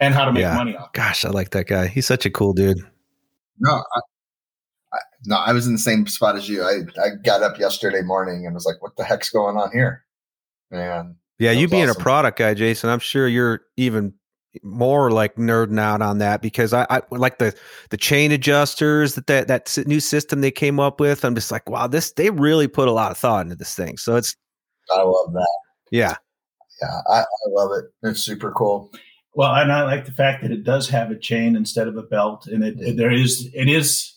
and 0.00 0.12
how 0.12 0.24
to 0.26 0.32
make 0.32 0.42
Yeah. 0.42 0.54
money 0.54 0.76
off. 0.76 0.92
Gosh, 0.92 1.24
I 1.24 1.30
like 1.30 1.50
that 1.50 1.66
guy. 1.68 1.86
He's 1.86 2.04
such 2.06 2.26
a 2.26 2.30
cool 2.30 2.52
dude. 2.52 2.78
No, 3.58 3.72
I, 3.94 4.00
I, 4.92 4.98
no, 5.24 5.36
I 5.36 5.52
was 5.52 5.66
in 5.66 5.72
the 5.72 5.78
same 5.78 6.06
spot 6.06 6.36
as 6.36 6.48
you. 6.48 6.62
I, 6.62 6.80
I 7.02 7.08
got 7.24 7.42
up 7.42 7.58
yesterday 7.58 8.02
morning 8.02 8.44
and 8.44 8.54
was 8.54 8.66
like, 8.66 8.82
"What 8.82 8.96
the 8.96 9.04
heck's 9.04 9.30
going 9.30 9.56
on 9.56 9.70
here?" 9.72 10.04
And 10.70 11.14
Yeah, 11.38 11.52
you 11.52 11.68
being 11.68 11.88
awesome. 11.88 12.00
a 12.00 12.04
product 12.04 12.38
guy, 12.38 12.52
Jason, 12.54 12.90
I'm 12.90 12.98
sure 12.98 13.26
you're 13.28 13.62
even 13.76 14.12
more 14.62 15.10
like 15.10 15.36
nerding 15.36 15.80
out 15.80 16.02
on 16.02 16.18
that 16.18 16.42
because 16.42 16.72
I, 16.72 16.86
I 16.90 17.02
like 17.10 17.38
the 17.38 17.54
the 17.90 17.96
chain 17.96 18.32
adjusters 18.32 19.14
that 19.14 19.26
that 19.26 19.48
that 19.48 19.86
new 19.86 20.00
system 20.00 20.40
they 20.40 20.50
came 20.50 20.80
up 20.80 21.00
with. 21.00 21.24
I'm 21.24 21.34
just 21.34 21.50
like, 21.50 21.68
wow, 21.68 21.86
this 21.86 22.12
they 22.12 22.30
really 22.30 22.68
put 22.68 22.88
a 22.88 22.92
lot 22.92 23.10
of 23.10 23.18
thought 23.18 23.44
into 23.44 23.56
this 23.56 23.74
thing. 23.74 23.96
So 23.96 24.16
it's 24.16 24.36
I 24.92 25.02
love 25.02 25.32
that. 25.32 25.58
yeah, 25.90 26.14
Yeah, 26.80 27.00
I, 27.10 27.20
I 27.20 27.48
love 27.48 27.70
it. 27.72 28.08
It's 28.08 28.20
super 28.20 28.52
cool. 28.52 28.90
Well, 29.34 29.54
and 29.54 29.70
I 29.70 29.82
like 29.82 30.06
the 30.06 30.12
fact 30.12 30.42
that 30.42 30.50
it 30.50 30.64
does 30.64 30.88
have 30.88 31.10
a 31.10 31.18
chain 31.18 31.56
instead 31.56 31.88
of 31.88 31.96
a 31.96 32.02
belt, 32.02 32.46
and 32.46 32.64
it, 32.64 32.76
it 32.80 32.96
there 32.96 33.12
is 33.12 33.50
it 33.54 33.68
is 33.68 34.14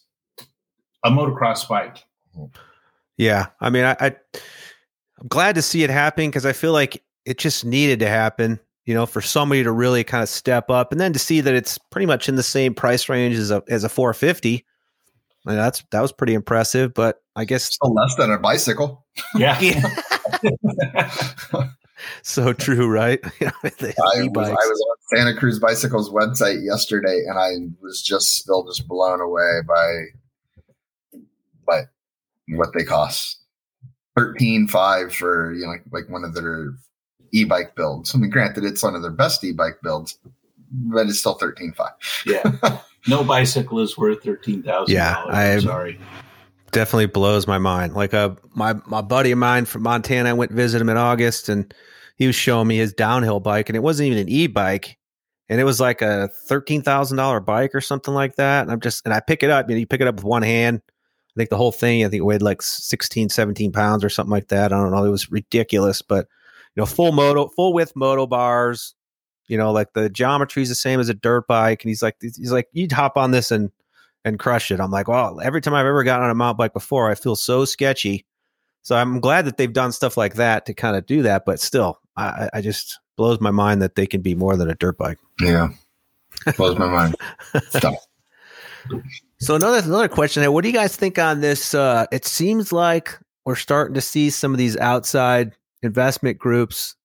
a 1.03 1.09
motocross 1.09 1.67
bike. 1.67 2.05
Mm-hmm. 2.37 2.45
Yeah, 3.17 3.47
I 3.59 3.69
mean, 3.69 3.83
I, 3.83 3.97
I 3.99 4.15
I'm 5.19 5.27
glad 5.27 5.55
to 5.55 5.61
see 5.61 5.83
it 5.83 5.89
happen 5.89 6.29
because 6.29 6.45
I 6.45 6.53
feel 6.53 6.71
like 6.71 7.03
it 7.25 7.37
just 7.37 7.65
needed 7.65 7.99
to 7.99 8.07
happen. 8.07 8.59
You 8.85 8.93
know, 8.95 9.05
for 9.05 9.21
somebody 9.21 9.63
to 9.63 9.71
really 9.71 10.03
kind 10.03 10.23
of 10.23 10.29
step 10.29 10.69
up, 10.69 10.91
and 10.91 10.99
then 10.99 11.13
to 11.13 11.19
see 11.19 11.41
that 11.41 11.53
it's 11.53 11.77
pretty 11.77 12.07
much 12.07 12.27
in 12.27 12.35
the 12.35 12.43
same 12.43 12.73
price 12.73 13.07
range 13.07 13.35
as 13.35 13.51
a 13.51 13.63
as 13.69 13.83
a 13.83 13.89
450. 13.89 14.65
I 15.45 15.49
mean, 15.49 15.57
that's 15.57 15.83
that 15.91 16.01
was 16.01 16.11
pretty 16.11 16.33
impressive, 16.33 16.93
but 16.93 17.21
I 17.35 17.45
guess 17.45 17.63
still 17.63 17.93
less 17.93 18.15
than 18.15 18.31
a 18.31 18.37
bicycle. 18.37 19.05
Yeah. 19.35 19.59
yeah. 19.61 21.11
so 22.23 22.53
true, 22.53 22.87
right? 22.87 23.19
I, 23.41 23.51
was, 23.63 24.49
I 24.49 24.53
was 24.53 24.85
on 24.89 25.17
Santa 25.17 25.35
Cruz 25.37 25.59
Bicycles 25.59 26.09
website 26.09 26.63
yesterday, 26.63 27.23
and 27.27 27.39
I 27.39 27.51
was 27.81 28.01
just 28.01 28.35
still 28.35 28.65
just 28.65 28.87
blown 28.87 29.21
away 29.21 29.59
by 29.67 30.03
by 31.65 31.81
what 32.49 32.69
they 32.73 32.83
cost. 32.83 33.37
Thirteen 34.17 34.67
five 34.67 35.13
for 35.13 35.53
you 35.53 35.65
know 35.65 35.71
like, 35.71 35.83
like 35.91 36.09
one 36.09 36.23
of 36.23 36.33
their 36.33 36.73
e-bike 37.31 37.75
builds. 37.75 38.13
I 38.13 38.17
mean, 38.17 38.29
granted, 38.29 38.63
it's 38.63 38.83
one 38.83 38.95
of 38.95 39.01
their 39.01 39.11
best 39.11 39.43
e-bike 39.43 39.79
builds, 39.81 40.17
but 40.71 41.07
it's 41.07 41.19
still 41.19 41.35
thirteen 41.35 41.73
five. 41.73 41.91
yeah, 42.25 42.79
no 43.07 43.23
bicycle 43.23 43.79
is 43.79 43.97
worth 43.97 44.23
thirteen 44.23 44.63
thousand. 44.63 44.93
Yeah, 44.93 45.23
I'm 45.27 45.61
sorry. 45.61 45.99
Definitely 46.71 47.07
blows 47.07 47.47
my 47.47 47.57
mind. 47.57 47.93
Like 47.93 48.13
a 48.13 48.17
uh, 48.17 48.35
my 48.53 48.73
my 48.85 49.01
buddy 49.01 49.31
of 49.31 49.39
mine 49.39 49.65
from 49.65 49.83
Montana, 49.83 50.29
I 50.29 50.33
went 50.33 50.51
visit 50.51 50.81
him 50.81 50.89
in 50.89 50.97
August, 50.97 51.49
and 51.49 51.73
he 52.17 52.27
was 52.27 52.35
showing 52.35 52.67
me 52.67 52.77
his 52.77 52.93
downhill 52.93 53.39
bike, 53.39 53.69
and 53.69 53.75
it 53.75 53.81
wasn't 53.81 54.07
even 54.07 54.19
an 54.19 54.29
e-bike, 54.29 54.97
and 55.47 55.59
it 55.59 55.63
was 55.63 55.79
like 55.79 56.01
a 56.01 56.29
thirteen 56.47 56.81
thousand 56.81 57.17
dollar 57.17 57.39
bike 57.39 57.73
or 57.73 57.81
something 57.81 58.13
like 58.13 58.35
that. 58.35 58.63
And 58.63 58.71
I'm 58.71 58.79
just 58.79 59.03
and 59.05 59.13
I 59.13 59.19
pick 59.19 59.41
it 59.41 59.49
up, 59.49 59.67
and 59.67 59.79
you 59.79 59.87
pick 59.87 60.01
it 60.01 60.07
up 60.07 60.15
with 60.15 60.23
one 60.23 60.43
hand 60.43 60.81
I 61.35 61.39
think 61.39 61.51
the 61.51 61.57
whole 61.57 61.71
thing, 61.71 62.03
I 62.03 62.09
think 62.09 62.19
it 62.19 62.25
weighed 62.25 62.41
like 62.41 62.61
16, 62.61 63.29
17 63.29 63.71
pounds 63.71 64.03
or 64.03 64.09
something 64.09 64.31
like 64.31 64.47
that. 64.47 64.73
I 64.73 64.77
don't 64.77 64.91
know. 64.91 65.05
It 65.05 65.09
was 65.09 65.31
ridiculous, 65.31 66.01
but 66.01 66.25
you 66.25 66.27
know, 66.75 66.85
full 66.85 67.11
moto, 67.11 67.47
full 67.49 67.73
width 67.73 67.93
moto 67.95 68.27
bars, 68.27 68.95
you 69.47 69.57
know, 69.57 69.71
like 69.71 69.93
the 69.93 70.09
geometry 70.09 70.63
is 70.63 70.69
the 70.69 70.75
same 70.75 70.99
as 70.99 71.09
a 71.09 71.13
dirt 71.13 71.47
bike. 71.47 71.83
And 71.83 71.89
he's 71.89 72.01
like, 72.01 72.15
he's 72.21 72.51
like, 72.51 72.67
you'd 72.71 72.91
hop 72.91 73.17
on 73.17 73.31
this 73.31 73.51
and, 73.51 73.71
and 74.23 74.39
crush 74.39 74.71
it. 74.71 74.79
I'm 74.79 74.91
like, 74.91 75.07
well, 75.07 75.39
every 75.41 75.61
time 75.61 75.73
I've 75.73 75.85
ever 75.85 76.03
gotten 76.03 76.25
on 76.25 76.31
a 76.31 76.35
mountain 76.35 76.57
bike 76.57 76.73
before, 76.73 77.09
I 77.09 77.15
feel 77.15 77.35
so 77.35 77.65
sketchy. 77.65 78.25
So 78.81 78.95
I'm 78.95 79.19
glad 79.19 79.45
that 79.45 79.57
they've 79.57 79.71
done 79.71 79.91
stuff 79.91 80.17
like 80.17 80.35
that 80.35 80.65
to 80.67 80.73
kind 80.73 80.95
of 80.95 81.05
do 81.05 81.23
that. 81.23 81.43
But 81.45 81.59
still, 81.59 81.99
I, 82.15 82.49
I 82.53 82.61
just 82.61 82.99
blows 83.17 83.41
my 83.41 83.51
mind 83.51 83.81
that 83.81 83.95
they 83.95 84.07
can 84.07 84.21
be 84.21 84.35
more 84.35 84.55
than 84.55 84.69
a 84.69 84.75
dirt 84.75 84.97
bike. 84.97 85.17
Yeah. 85.41 85.69
Blows 86.55 86.77
my 86.77 86.87
mind. 86.87 87.15
Stop. 87.69 87.95
So 89.41 89.55
another 89.55 89.79
another 89.85 90.09
question 90.09 90.43
here. 90.43 90.51
What 90.51 90.63
do 90.63 90.67
you 90.67 90.73
guys 90.73 90.97
think 90.97 91.17
on 91.17 91.39
this? 91.39 91.73
Uh, 91.73 92.05
it 92.11 92.25
seems 92.25 92.73
like 92.73 93.17
we're 93.45 93.55
starting 93.55 93.93
to 93.93 94.01
see 94.01 94.29
some 94.29 94.51
of 94.51 94.57
these 94.57 94.75
outside 94.75 95.55
investment 95.81 96.37
groups, 96.37 96.95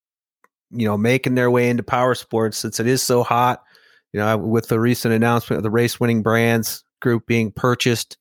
you 0.70 0.86
know, 0.86 0.96
making 0.96 1.34
their 1.34 1.50
way 1.50 1.68
into 1.68 1.82
power 1.82 2.14
sports 2.14 2.58
since 2.58 2.80
it 2.80 2.86
is 2.86 3.02
so 3.02 3.22
hot. 3.22 3.62
You 4.12 4.20
know, 4.20 4.38
with 4.38 4.68
the 4.68 4.78
recent 4.78 5.12
announcement 5.12 5.58
of 5.58 5.64
the 5.64 5.70
race 5.70 5.98
winning 5.98 6.22
brands 6.22 6.84
group 7.00 7.26
being 7.26 7.50
purchased 7.50 8.16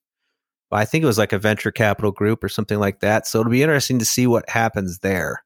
by, 0.71 0.81
I 0.81 0.85
think 0.85 1.03
it 1.03 1.07
was 1.07 1.19
like 1.19 1.33
a 1.33 1.39
venture 1.39 1.71
capital 1.71 2.11
group 2.11 2.43
or 2.43 2.49
something 2.49 2.79
like 2.79 3.01
that. 3.01 3.27
So 3.27 3.39
it'll 3.39 3.51
be 3.51 3.61
interesting 3.61 3.99
to 3.99 4.05
see 4.05 4.25
what 4.25 4.49
happens 4.49 4.99
there. 4.99 5.43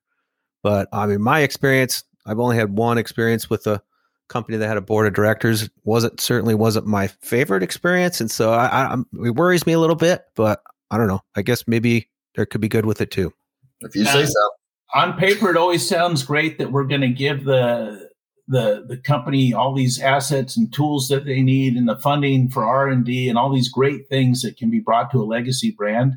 But 0.64 0.88
I 0.94 1.06
mean, 1.06 1.22
my 1.22 1.42
experience, 1.42 2.04
I've 2.26 2.40
only 2.40 2.56
had 2.56 2.78
one 2.78 2.98
experience 2.98 3.50
with 3.50 3.68
a 3.68 3.82
company 4.30 4.58
that 4.58 4.68
had 4.68 4.78
a 4.78 4.82
board 4.82 5.08
of 5.08 5.14
directors 5.14 5.70
wasn't 5.84 6.20
certainly 6.20 6.56
wasn't 6.56 6.86
my 6.86 7.08
favorite 7.22 7.64
experience, 7.64 8.20
and 8.20 8.30
so 8.30 8.52
I, 8.52 8.94
I, 8.94 8.98
it 9.26 9.36
worries 9.36 9.66
me 9.66 9.74
a 9.74 9.80
little 9.80 9.96
bit. 9.96 10.24
But 10.36 10.62
I 10.92 10.98
don't 10.98 11.08
know. 11.08 11.22
I 11.36 11.42
guess 11.42 11.68
maybe 11.68 12.10
there 12.36 12.46
could 12.46 12.62
be 12.62 12.70
good 12.70 12.86
with 12.86 13.02
it 13.02 13.12
too. 13.12 13.34
If 13.82 13.96
you 13.96 14.06
say 14.06 14.26
so. 14.26 14.50
On 14.94 15.18
paper, 15.18 15.50
it 15.50 15.58
always 15.58 15.88
sounds 15.88 16.24
great 16.24 16.58
that 16.58 16.72
we're 16.72 16.86
going 16.86 17.02
to 17.02 17.10
give 17.10 17.44
the 17.44 18.08
the 18.48 18.86
the 18.88 18.98
company 18.98 19.54
all 19.54 19.74
these 19.74 20.00
assets 20.00 20.56
and 20.56 20.74
tools 20.74 21.10
that 21.10 21.26
they 21.26 21.42
need 21.42 21.76
and 21.76 21.90
the 21.90 21.98
funding 21.98 22.50
for 22.50 22.64
r&d 22.64 23.28
and 23.28 23.38
all 23.38 23.54
these 23.54 23.68
great 23.68 24.08
things 24.08 24.42
that 24.42 24.56
can 24.56 24.72
be 24.72 24.80
brought 24.80 25.12
to 25.12 25.22
a 25.22 25.26
legacy 25.26 25.72
brand. 25.78 26.14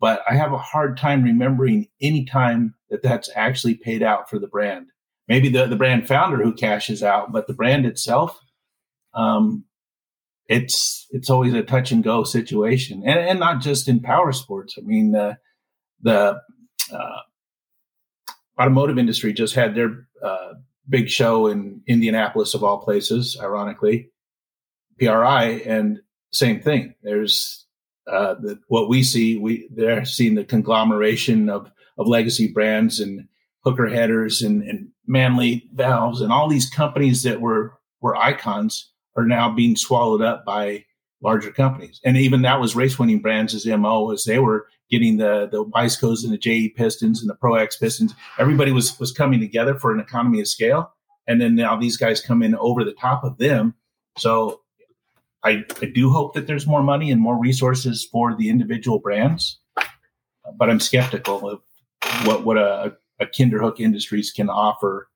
But 0.00 0.22
i 0.28 0.34
have 0.34 0.52
a 0.52 0.58
hard 0.58 0.98
time 0.98 1.22
remembering 1.22 1.86
any 2.02 2.24
time 2.24 2.74
that 2.90 3.02
that's 3.02 3.30
actually 3.36 3.74
paid 3.74 4.02
out 4.02 4.28
for 4.28 4.38
the 4.38 4.48
brand. 4.48 4.88
Maybe 5.28 5.48
the, 5.48 5.66
the 5.66 5.76
brand 5.76 6.06
founder 6.06 6.42
who 6.42 6.52
cashes 6.52 7.02
out, 7.02 7.32
but 7.32 7.46
the 7.46 7.54
brand 7.54 7.84
itself, 7.84 8.38
um, 9.14 9.64
it's 10.48 11.06
it's 11.10 11.30
always 11.30 11.52
a 11.54 11.62
touch 11.62 11.90
and 11.90 12.04
go 12.04 12.22
situation, 12.22 13.02
and 13.04 13.18
and 13.18 13.40
not 13.40 13.60
just 13.60 13.88
in 13.88 14.00
power 14.00 14.32
sports. 14.32 14.76
I 14.78 14.82
mean, 14.82 15.10
the 15.12 15.38
the 16.00 16.40
uh, 16.92 17.20
automotive 18.60 18.98
industry 18.98 19.32
just 19.32 19.54
had 19.54 19.74
their 19.74 20.06
uh, 20.22 20.54
big 20.88 21.08
show 21.08 21.46
in 21.46 21.82
Indianapolis, 21.86 22.54
of 22.54 22.64
all 22.64 22.78
places, 22.78 23.36
ironically, 23.40 24.10
PRI, 24.98 25.62
and 25.66 26.00
same 26.32 26.60
thing. 26.60 26.94
There's 27.02 27.66
uh, 28.10 28.34
the, 28.34 28.60
what 28.68 28.88
we 28.88 29.02
see. 29.02 29.38
We 29.38 29.68
they're 29.74 30.04
seeing 30.04 30.34
the 30.34 30.44
conglomeration 30.44 31.48
of 31.48 31.70
of 31.98 32.06
legacy 32.06 32.52
brands 32.52 33.00
and 33.00 33.28
hooker 33.64 33.88
headers 33.88 34.42
and, 34.42 34.62
and 34.62 34.88
Manley 35.06 35.68
valves 35.74 36.20
and 36.20 36.30
all 36.32 36.48
these 36.48 36.70
companies 36.70 37.22
that 37.24 37.40
were 37.40 37.74
were 38.00 38.16
icons 38.16 38.92
are 39.16 39.24
now 39.24 39.50
being 39.50 39.76
swallowed 39.76 40.22
up 40.22 40.44
by 40.44 40.84
larger 41.22 41.50
companies. 41.50 42.00
And 42.04 42.16
even 42.16 42.42
that 42.42 42.60
was 42.60 42.76
race 42.76 42.98
winning 42.98 43.20
brands 43.20 43.54
as 43.54 43.66
MO 43.66 44.12
as 44.12 44.24
they 44.24 44.38
were 44.38 44.68
getting 44.90 45.16
the 45.16 45.48
the 45.50 45.64
Wiseco's 45.64 46.24
and 46.24 46.32
the 46.32 46.38
JE 46.38 46.70
pistons 46.70 47.20
and 47.20 47.28
the 47.28 47.34
Pro 47.34 47.54
X 47.54 47.76
pistons. 47.76 48.14
Everybody 48.38 48.72
was 48.72 48.98
was 48.98 49.12
coming 49.12 49.40
together 49.40 49.74
for 49.74 49.92
an 49.92 50.00
economy 50.00 50.40
of 50.40 50.48
scale. 50.48 50.92
And 51.28 51.40
then 51.40 51.56
now 51.56 51.76
these 51.76 51.96
guys 51.96 52.20
come 52.20 52.42
in 52.42 52.54
over 52.54 52.84
the 52.84 52.92
top 52.92 53.24
of 53.24 53.38
them. 53.38 53.74
So 54.16 54.60
I, 55.42 55.64
I 55.82 55.86
do 55.86 56.10
hope 56.10 56.34
that 56.34 56.46
there's 56.46 56.66
more 56.66 56.82
money 56.82 57.10
and 57.10 57.20
more 57.20 57.38
resources 57.38 58.06
for 58.10 58.36
the 58.36 58.48
individual 58.48 59.00
brands. 59.00 59.58
But 60.56 60.70
I'm 60.70 60.80
skeptical 60.80 61.48
of 61.48 61.60
what 62.24 62.44
what 62.44 62.56
a 62.56 62.96
a 63.18 63.26
Kinderhook 63.26 63.80
Industries 63.80 64.30
can 64.30 64.48
offer 64.48 65.08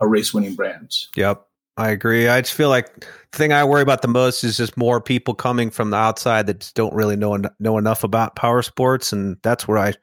a 0.00 0.08
race 0.08 0.34
winning 0.34 0.54
brands. 0.54 1.08
Yep. 1.16 1.46
I 1.76 1.90
agree. 1.90 2.28
I 2.28 2.40
just 2.42 2.52
feel 2.54 2.68
like 2.68 3.00
the 3.00 3.38
thing 3.38 3.52
I 3.52 3.64
worry 3.64 3.82
about 3.82 4.02
the 4.02 4.08
most 4.08 4.44
is 4.44 4.58
just 4.58 4.76
more 4.76 5.00
people 5.00 5.34
coming 5.34 5.70
from 5.70 5.90
the 5.90 5.96
outside 5.96 6.46
that 6.46 6.70
don't 6.74 6.94
really 6.94 7.16
know 7.16 7.38
know 7.58 7.78
enough 7.78 8.04
about 8.04 8.36
power 8.36 8.62
sports, 8.62 9.12
and 9.12 9.38
that's 9.42 9.66
where 9.66 9.78
I 9.78 9.94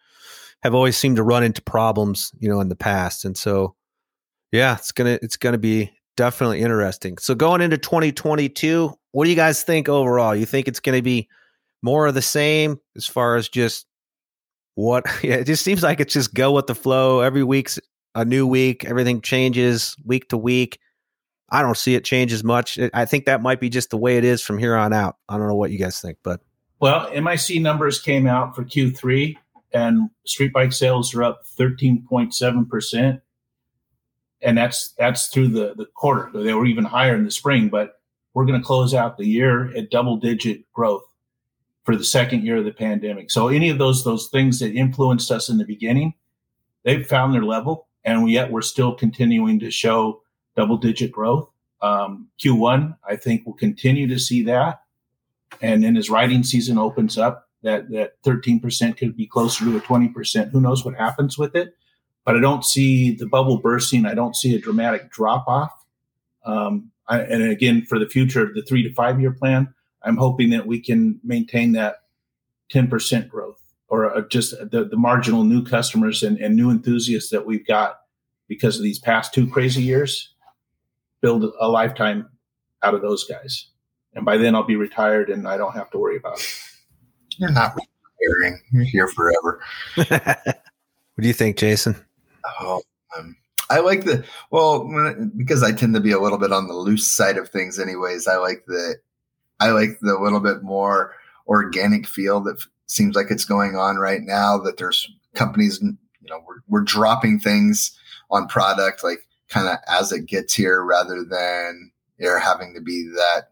have 0.63 0.73
always 0.73 0.97
seemed 0.97 1.17
to 1.17 1.23
run 1.23 1.43
into 1.43 1.61
problems, 1.61 2.31
you 2.39 2.49
know, 2.49 2.59
in 2.59 2.69
the 2.69 2.75
past. 2.75 3.23
And 3.23 3.37
so, 3.37 3.75
yeah, 4.51 4.75
it's 4.77 4.91
gonna 4.91 5.19
it's 5.21 5.37
gonna 5.37 5.59
be 5.59 5.91
definitely 6.17 6.61
interesting. 6.61 7.17
So 7.19 7.35
going 7.35 7.61
into 7.61 7.77
2022, 7.77 8.91
what 9.11 9.25
do 9.25 9.29
you 9.29 9.35
guys 9.35 9.63
think 9.63 9.87
overall? 9.87 10.35
You 10.35 10.45
think 10.45 10.67
it's 10.67 10.79
to 10.79 11.01
be 11.01 11.29
more 11.81 12.07
of 12.07 12.15
the 12.15 12.21
same 12.21 12.79
as 12.97 13.05
far 13.05 13.35
as 13.35 13.47
just 13.47 13.85
what 14.73 15.05
yeah, 15.23 15.35
it 15.35 15.45
just 15.45 15.63
seems 15.63 15.83
like 15.83 15.99
it's 15.99 16.13
just 16.13 16.33
go 16.33 16.51
with 16.51 16.65
the 16.65 16.75
flow. 16.75 17.19
Every 17.21 17.43
week's 17.43 17.79
a 18.15 18.25
new 18.25 18.47
week. 18.47 18.85
Everything 18.85 19.21
changes 19.21 19.95
week 20.03 20.29
to 20.29 20.37
week. 20.37 20.79
I 21.51 21.61
don't 21.61 21.77
see 21.77 21.95
it 21.95 22.03
change 22.03 22.33
as 22.33 22.43
much. 22.43 22.79
I 22.93 23.05
think 23.05 23.25
that 23.25 23.41
might 23.41 23.59
be 23.59 23.69
just 23.69 23.89
the 23.89 23.97
way 23.97 24.17
it 24.17 24.23
is 24.23 24.41
from 24.41 24.57
here 24.57 24.75
on 24.75 24.93
out. 24.93 25.17
I 25.27 25.37
don't 25.37 25.47
know 25.47 25.55
what 25.55 25.71
you 25.71 25.77
guys 25.77 25.99
think, 25.99 26.17
but 26.23 26.41
well, 26.79 27.09
MIC 27.11 27.61
numbers 27.61 27.99
came 27.99 28.25
out 28.25 28.55
for 28.55 28.63
Q3 28.63 29.35
and 29.73 30.09
street 30.25 30.53
bike 30.53 30.73
sales 30.73 31.13
are 31.13 31.23
up 31.23 31.41
13.7%. 31.59 33.21
And 34.41 34.57
that's 34.57 34.93
that's 34.97 35.27
through 35.27 35.49
the, 35.49 35.73
the 35.75 35.85
quarter. 35.85 36.31
They 36.33 36.53
were 36.53 36.65
even 36.65 36.85
higher 36.85 37.15
in 37.15 37.25
the 37.25 37.31
spring, 37.31 37.67
but 37.67 37.95
we're 38.33 38.45
going 38.45 38.59
to 38.59 38.65
close 38.65 38.93
out 38.93 39.17
the 39.17 39.27
year 39.27 39.75
at 39.75 39.91
double 39.91 40.15
digit 40.15 40.71
growth 40.71 41.03
for 41.83 41.95
the 41.95 42.05
second 42.05 42.45
year 42.45 42.57
of 42.57 42.65
the 42.65 42.71
pandemic. 42.71 43.31
So 43.31 43.49
any 43.49 43.69
of 43.69 43.79
those 43.79 44.05
those 44.05 44.27
things 44.27 44.59
that 44.59 44.73
influenced 44.73 45.29
us 45.29 45.49
in 45.49 45.57
the 45.57 45.65
beginning, 45.65 46.13
they've 46.85 47.05
found 47.05 47.33
their 47.33 47.43
level, 47.43 47.89
and 48.05 48.29
yet 48.29 48.49
we're 48.49 48.61
still 48.61 48.95
continuing 48.95 49.59
to 49.59 49.71
show 49.71 50.21
double 50.59 50.77
digit 50.77 51.11
growth. 51.11 51.49
Um, 51.81 52.27
Q1, 52.43 52.97
I 53.07 53.15
think, 53.15 53.43
we'll 53.45 53.55
continue 53.55 54.07
to 54.07 54.19
see 54.19 54.43
that, 54.43 54.81
and 55.61 55.81
then 55.81 55.95
as 55.95 56.09
riding 56.09 56.43
season 56.43 56.77
opens 56.77 57.17
up, 57.17 57.47
that 57.63 57.89
that 57.91 58.21
13% 58.23 58.97
could 58.97 59.15
be 59.15 59.25
closer 59.25 59.63
to 59.65 59.77
a 59.77 59.81
20%. 59.81 60.51
Who 60.51 60.61
knows 60.61 60.83
what 60.83 60.95
happens 60.95 61.37
with 61.37 61.55
it? 61.55 61.75
But 62.25 62.35
I 62.35 62.41
don't 62.41 62.65
see 62.65 63.15
the 63.15 63.25
bubble 63.25 63.57
bursting. 63.57 64.05
I 64.05 64.13
don't 64.13 64.35
see 64.35 64.53
a 64.55 64.59
dramatic 64.59 65.11
drop 65.11 65.47
off. 65.47 65.71
Um, 66.45 66.91
I, 67.07 67.21
and 67.21 67.43
again, 67.43 67.85
for 67.85 67.97
the 67.97 68.07
future, 68.07 68.51
the 68.53 68.61
three 68.61 68.83
to 68.83 68.93
five 68.93 69.19
year 69.19 69.31
plan, 69.31 69.73
I'm 70.03 70.17
hoping 70.17 70.49
that 70.51 70.67
we 70.67 70.79
can 70.79 71.19
maintain 71.23 71.71
that 71.73 72.03
10% 72.73 73.29
growth 73.29 73.59
or 73.87 74.15
uh, 74.15 74.21
just 74.29 74.51
the, 74.71 74.85
the 74.85 74.97
marginal 74.97 75.43
new 75.43 75.63
customers 75.63 76.23
and, 76.23 76.37
and 76.37 76.55
new 76.55 76.69
enthusiasts 76.69 77.31
that 77.31 77.45
we've 77.45 77.65
got 77.65 78.01
because 78.47 78.77
of 78.77 78.83
these 78.83 78.99
past 78.99 79.33
two 79.33 79.47
crazy 79.47 79.81
years, 79.81 80.33
build 81.21 81.51
a 81.59 81.67
lifetime 81.67 82.29
out 82.83 82.93
of 82.93 83.01
those 83.01 83.25
guys. 83.25 83.67
And 84.13 84.25
by 84.25 84.37
then 84.37 84.55
I'll 84.55 84.63
be 84.63 84.75
retired 84.75 85.29
and 85.29 85.47
I 85.47 85.57
don't 85.57 85.73
have 85.73 85.91
to 85.91 85.97
worry 85.97 86.17
about 86.17 86.39
it. 86.39 86.63
You're 87.37 87.51
not 87.51 87.75
retiring. 88.19 88.61
You're 88.71 88.83
here 88.83 89.07
forever. 89.07 89.61
what 89.95 90.61
do 91.19 91.27
you 91.27 91.33
think, 91.33 91.57
Jason? 91.57 91.95
Oh, 92.59 92.81
um, 93.17 93.35
I 93.69 93.79
like 93.79 94.05
the 94.05 94.25
well 94.51 94.89
because 95.37 95.61
I 95.63 95.71
tend 95.71 95.93
to 95.93 96.01
be 96.01 96.11
a 96.11 96.19
little 96.19 96.37
bit 96.37 96.51
on 96.51 96.67
the 96.67 96.73
loose 96.73 97.07
side 97.07 97.37
of 97.37 97.49
things. 97.49 97.79
Anyways, 97.79 98.27
I 98.27 98.37
like 98.37 98.65
the 98.67 98.95
I 99.59 99.69
like 99.71 99.99
the 100.01 100.17
little 100.17 100.39
bit 100.39 100.63
more 100.63 101.13
organic 101.47 102.07
feel 102.07 102.39
that 102.41 102.63
seems 102.87 103.15
like 103.15 103.27
it's 103.29 103.45
going 103.45 103.75
on 103.75 103.97
right 103.97 104.21
now. 104.21 104.57
That 104.57 104.77
there's 104.77 105.09
companies, 105.35 105.79
you 105.81 105.97
know, 106.23 106.41
we're 106.47 106.61
we're 106.67 106.83
dropping 106.83 107.39
things 107.39 107.97
on 108.31 108.47
product 108.47 109.03
like 109.03 109.25
kind 109.49 109.67
of 109.67 109.77
as 109.87 110.11
it 110.11 110.25
gets 110.25 110.53
here, 110.53 110.83
rather 110.83 111.23
than 111.23 111.91
there 112.17 112.39
having 112.39 112.73
to 112.75 112.81
be 112.81 113.07
that 113.15 113.49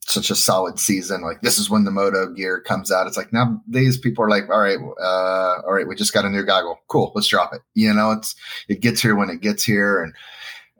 such 0.00 0.30
a 0.30 0.34
solid 0.34 0.78
season. 0.78 1.20
Like 1.22 1.42
this 1.42 1.58
is 1.58 1.68
when 1.68 1.84
the 1.84 1.90
moto 1.90 2.32
gear 2.32 2.60
comes 2.60 2.90
out. 2.90 3.06
It's 3.06 3.16
like 3.16 3.32
now 3.32 3.62
these 3.68 3.98
people 3.98 4.24
are 4.24 4.30
like, 4.30 4.48
all 4.48 4.60
right, 4.60 4.78
uh, 4.78 5.60
all 5.66 5.74
right, 5.74 5.86
we 5.86 5.94
just 5.94 6.14
got 6.14 6.24
a 6.24 6.30
new 6.30 6.44
goggle. 6.44 6.80
Cool. 6.88 7.12
Let's 7.14 7.28
drop 7.28 7.52
it. 7.52 7.60
You 7.74 7.92
know, 7.92 8.12
it's, 8.12 8.34
it 8.68 8.80
gets 8.80 9.02
here 9.02 9.14
when 9.14 9.28
it 9.28 9.42
gets 9.42 9.64
here. 9.64 10.02
And, 10.02 10.14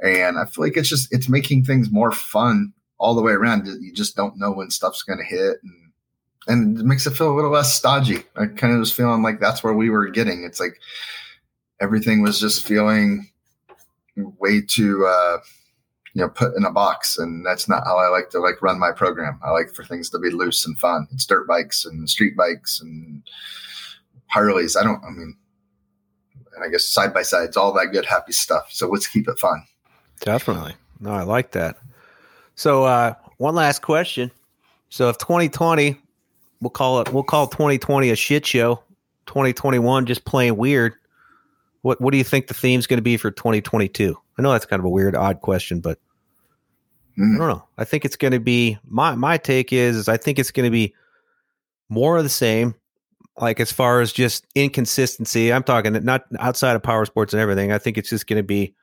and 0.03 0.39
I 0.39 0.47
feel 0.47 0.65
like 0.65 0.79
it's 0.79 0.89
just, 0.89 1.13
it's 1.13 1.29
making 1.29 1.65
things 1.65 1.93
more 1.93 2.11
fun 2.11 2.73
all 2.97 3.15
the 3.15 3.21
way 3.21 3.33
around. 3.33 3.67
You 3.67 3.93
just 3.93 4.17
don't 4.17 4.39
know 4.39 4.51
when 4.51 4.71
stuff's 4.71 5.03
going 5.03 5.19
to 5.19 5.25
hit 5.25 5.59
and, 5.63 5.93
and 6.47 6.79
it 6.79 6.87
makes 6.87 7.07
it 7.07 7.11
feel 7.11 7.31
a 7.31 7.37
little 7.37 7.51
less 7.51 7.77
stodgy. 7.77 8.23
I 8.35 8.47
kind 8.47 8.73
of 8.73 8.79
was 8.79 8.93
feeling 8.93 9.23
like 9.23 9.41
that's 9.41 9.63
where 9.63 9.75
we 9.75 9.91
were 9.91 10.09
getting. 10.09 10.43
It's 10.45 10.59
like 10.59 10.81
everything 11.81 12.23
was 12.23 12.41
just 12.41 12.67
feeling 12.67 13.29
way 14.39 14.61
too, 14.61 15.07
uh, 15.07 15.39
you 16.19 16.25
know 16.25 16.29
put 16.29 16.57
in 16.57 16.65
a 16.65 16.71
box. 16.73 17.17
And 17.19 17.45
that's 17.47 17.69
not 17.69 17.85
how 17.85 17.97
i 17.99 18.09
like 18.09 18.31
to 18.31 18.41
like 18.41 18.61
run 18.61 18.79
my 18.79 18.91
program. 18.91 19.39
I 19.45 19.51
like 19.51 19.71
for 19.73 19.85
things 19.85 20.11
to 20.11 20.19
be 20.19 20.31
loose 20.31 20.67
and 20.67 20.79
fun. 20.79 21.07
It's 21.13 21.25
dirt 21.25 21.47
bikes 21.47 21.85
and 21.85 22.09
street 22.09 22.37
bikes 22.37 22.81
and 22.81 23.23
harleys. 24.27 24.77
I 24.77 24.83
don't 24.83 25.03
i 25.05 25.11
mean 25.11 25.37
and 26.57 26.65
i 26.65 26.69
guess 26.69 26.85
side 26.85 27.15
by 27.15 27.23
sides 27.23 27.57
all 27.57 27.73
that 27.75 27.93
good 27.93 28.05
happy 28.05 28.33
stuff. 28.33 28.69
So 28.73 28.89
let's 28.89 29.07
keep 29.07 29.29
it 29.29 29.39
fun. 29.39 29.65
Definitely. 30.21 30.75
No 31.01 31.13
i 31.13 31.23
like 31.23 31.53
that. 31.53 31.77
So 32.57 32.85
uh 32.85 33.15
one 33.37 33.55
last 33.55 33.83
question. 33.83 34.31
So 34.89 35.09
if 35.09 35.19
2020 35.19 35.97
we'll 36.61 36.71
call 36.71 37.01
it 37.01 37.13
we'll 37.13 37.23
call 37.23 37.47
2020 37.47 38.11
a 38.11 38.17
shit 38.17 38.45
show. 38.45 38.83
2021 39.27 40.07
just 40.07 40.25
playing 40.25 40.57
weird 40.57 40.95
what 41.83 42.01
what 42.01 42.13
do 42.13 42.19
you 42.19 42.25
think 42.25 42.49
the 42.49 42.55
theme's 42.55 42.87
going 42.87 42.99
to 42.99 43.03
be 43.03 43.17
for 43.17 43.31
2022 43.31 44.17
I 44.39 44.43
know 44.43 44.53
that's 44.53 44.67
kind 44.67 44.81
of 44.81 44.87
a 44.87 44.91
weird, 44.91 45.17
odd 45.17 45.41
question, 45.41 45.81
but 45.81 45.99
mm. 47.19 47.35
I 47.35 47.39
don't 47.39 47.49
know. 47.49 47.65
I 47.77 47.85
think 47.85 48.05
it's 48.05 48.17
going 48.17 48.33
to 48.33 48.41
be 48.41 48.79
my 48.87 49.17
my 49.17 49.37
take 49.37 49.73
is, 49.73 49.97
is 49.97 50.09
I 50.09 50.17
think 50.17 50.39
it's 50.39 50.53
going 50.53 50.67
to 50.67 50.71
be 50.71 50.95
more 51.89 52.17
of 52.17 52.23
the 52.23 52.31
same. 52.31 52.75
Like 53.37 53.61
as 53.61 53.73
far 53.73 54.01
as 54.01 54.13
just 54.13 54.47
inconsistency, 54.55 55.53
I'm 55.53 55.63
talking 55.63 55.93
not 56.05 56.25
outside 56.39 56.77
of 56.77 56.83
power 56.83 57.05
sports 57.05 57.33
and 57.33 57.41
everything. 57.41 57.73
I 57.73 57.79
think 57.79 57.99
it's 57.99 58.11
just 58.11 58.27
going 58.27 58.39
to 58.39 58.47
be, 58.47 58.75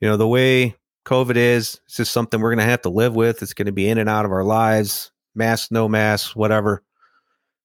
you 0.00 0.08
know, 0.08 0.16
the 0.16 0.28
way 0.28 0.76
COVID 1.06 1.36
is. 1.36 1.80
It's 1.86 1.96
just 1.96 2.12
something 2.12 2.40
we're 2.40 2.54
going 2.54 2.64
to 2.64 2.70
have 2.70 2.82
to 2.82 2.88
live 2.88 3.14
with. 3.14 3.42
It's 3.42 3.54
going 3.54 3.66
to 3.66 3.72
be 3.72 3.88
in 3.88 3.98
and 3.98 4.08
out 4.08 4.24
of 4.24 4.32
our 4.32 4.44
lives, 4.44 5.10
mask, 5.34 5.72
no 5.72 5.88
mask, 5.88 6.36
whatever. 6.36 6.82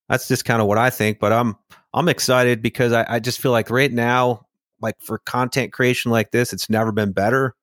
That's 0.10 0.28
just 0.28 0.43
kind 0.43 0.62
of 0.62 0.68
what 0.68 0.78
I 0.78 0.89
think. 0.89 1.20
But 1.20 1.32
I'm 1.32 1.55
I'm 1.93 2.10
excited 2.10 2.62
because 2.62 2.91
I, 2.91 3.05
I 3.07 3.20
just 3.20 3.39
feel 3.39 3.51
like 3.51 3.70
right 3.70 3.91
now 3.91 4.47
like 4.82 4.95
for 5.01 5.20
content 5.20 5.74
creation 5.74 6.12
like 6.12 6.32
this, 6.32 6.53
it's 6.53 6.70
never 6.70 6.91
been 6.91 7.12
better, 7.12 7.55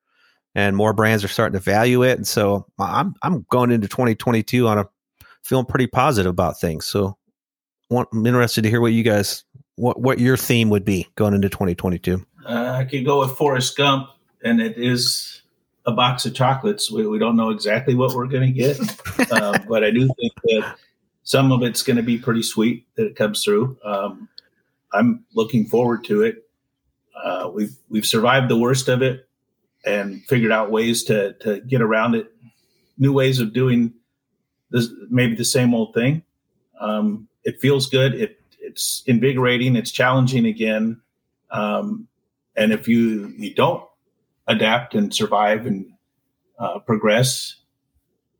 and 0.55 0.77
more 0.77 0.93
brands 0.93 1.25
are 1.25 1.29
starting 1.29 1.59
to 1.59 1.65
value 1.65 2.03
it. 2.03 2.17
And 2.17 2.27
so 2.27 2.67
I'm 2.79 3.15
I'm 3.23 3.47
going 3.51 3.71
into 3.71 3.89
2022 3.89 4.69
on 4.69 4.79
a 4.79 4.89
feeling 5.43 5.67
pretty 5.67 5.87
positive 5.87 6.31
about 6.31 6.61
things. 6.61 6.85
So 6.85 7.17
want, 7.91 8.09
I'm 8.13 8.27
interested 8.27 8.63
to 8.63 8.71
hear 8.71 8.81
what 8.81 8.93
you 8.93 9.03
guys 9.03 9.45
what 9.77 10.01
what 10.01 10.19
your 10.19 10.37
theme 10.37 10.71
would 10.71 10.85
be 10.85 11.09
going 11.17 11.35
into 11.35 11.49
2022. 11.49 12.25
Uh, 12.45 12.77
I 12.79 12.85
could 12.85 13.05
go 13.05 13.21
with 13.21 13.33
Forrest 13.33 13.77
Gump, 13.77 14.09
and 14.45 14.61
it 14.61 14.79
is 14.79 15.43
a 15.85 15.93
box 15.93 16.27
of 16.27 16.35
chocolates. 16.35 16.91
We, 16.91 17.07
we 17.07 17.19
don't 17.19 17.37
know 17.37 17.51
exactly 17.51 17.95
what 17.95 18.15
we're 18.15 18.27
going 18.27 18.53
to 18.53 18.53
get, 18.53 18.79
uh, 19.33 19.59
but 19.69 19.85
I 19.85 19.91
do 19.91 20.09
think 20.21 20.33
that 20.45 20.77
some 21.27 21.53
of 21.53 21.63
it's 21.63 21.83
going 21.83 21.99
to 21.99 22.03
be 22.03 22.17
pretty 22.17 22.43
sweet 22.43 22.87
that 22.97 23.07
it 23.07 23.17
comes 23.17 23.45
through. 23.45 23.77
Um, 23.85 24.31
I'm 24.95 25.27
looking 25.35 25.67
forward 25.67 26.05
to 26.05 26.23
it 26.23 26.47
uh, 27.27 27.51
we've 27.53 27.77
we've 27.89 28.07
survived 28.07 28.49
the 28.49 28.59
worst 28.59 28.89
of 28.89 29.03
it 29.03 29.29
and 29.85 30.23
figured 30.25 30.53
out 30.53 30.71
ways 30.71 31.05
to 31.05 31.33
to 31.35 31.61
get 31.61 31.81
around 31.81 32.15
it, 32.15 32.31
new 32.99 33.13
ways 33.13 33.41
of 33.41 33.53
doing 33.53 33.95
this, 34.71 34.89
maybe 35.09 35.35
the 35.35 35.45
same 35.45 35.75
old 35.75 35.95
thing. 35.95 36.23
Um, 36.81 37.29
it 37.45 37.61
feels 37.61 37.89
good. 37.89 38.15
It 38.15 38.41
it's 38.61 39.03
invigorating. 39.07 39.77
It's 39.77 39.91
challenging 39.91 40.47
again. 40.47 41.01
Um, 41.51 42.09
and 42.55 42.73
if 42.73 42.87
you 42.87 43.33
you 43.37 43.55
don't 43.55 43.83
adapt 44.47 44.95
and 44.95 45.15
survive 45.15 45.67
and 45.67 45.93
uh, 46.59 46.81
progress 46.81 47.57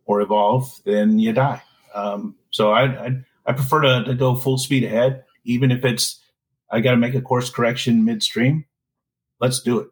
or 0.05 0.21
evolve, 0.21 0.71
then 0.85 1.19
you 1.19 1.33
die. 1.33 1.63
Um, 1.95 2.37
so 2.57 2.73
I, 2.73 2.85
I, 2.85 3.17
I 3.45 3.53
prefer 3.53 3.83
to, 3.83 4.05
to 4.05 4.15
go 4.15 4.35
full 4.35 4.57
speed 4.57 4.83
ahead, 4.83 5.23
even 5.45 5.71
if 5.71 5.85
it's 5.85 6.23
I 6.71 6.81
got 6.81 6.93
to 6.93 6.97
make 6.97 7.15
a 7.15 7.21
course 7.21 7.51
correction 7.51 8.03
midstream. 8.03 8.65
Let's 9.41 9.61
do 9.61 9.79
it. 9.81 9.89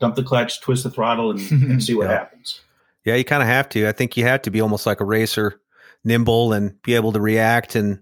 Dump 0.00 0.14
the 0.14 0.22
clutch, 0.22 0.62
twist 0.62 0.84
the 0.84 0.90
throttle, 0.90 1.30
and, 1.30 1.40
and 1.50 1.84
see 1.84 1.94
what 1.94 2.08
yeah. 2.08 2.14
happens. 2.14 2.62
Yeah, 3.04 3.16
you 3.16 3.24
kind 3.24 3.42
of 3.42 3.48
have 3.48 3.68
to. 3.70 3.86
I 3.86 3.92
think 3.92 4.16
you 4.16 4.24
have 4.24 4.40
to 4.42 4.50
be 4.50 4.62
almost 4.62 4.86
like 4.86 5.00
a 5.00 5.04
racer, 5.04 5.60
nimble 6.02 6.54
and 6.54 6.80
be 6.82 6.94
able 6.94 7.12
to 7.12 7.20
react 7.20 7.74
and 7.74 7.98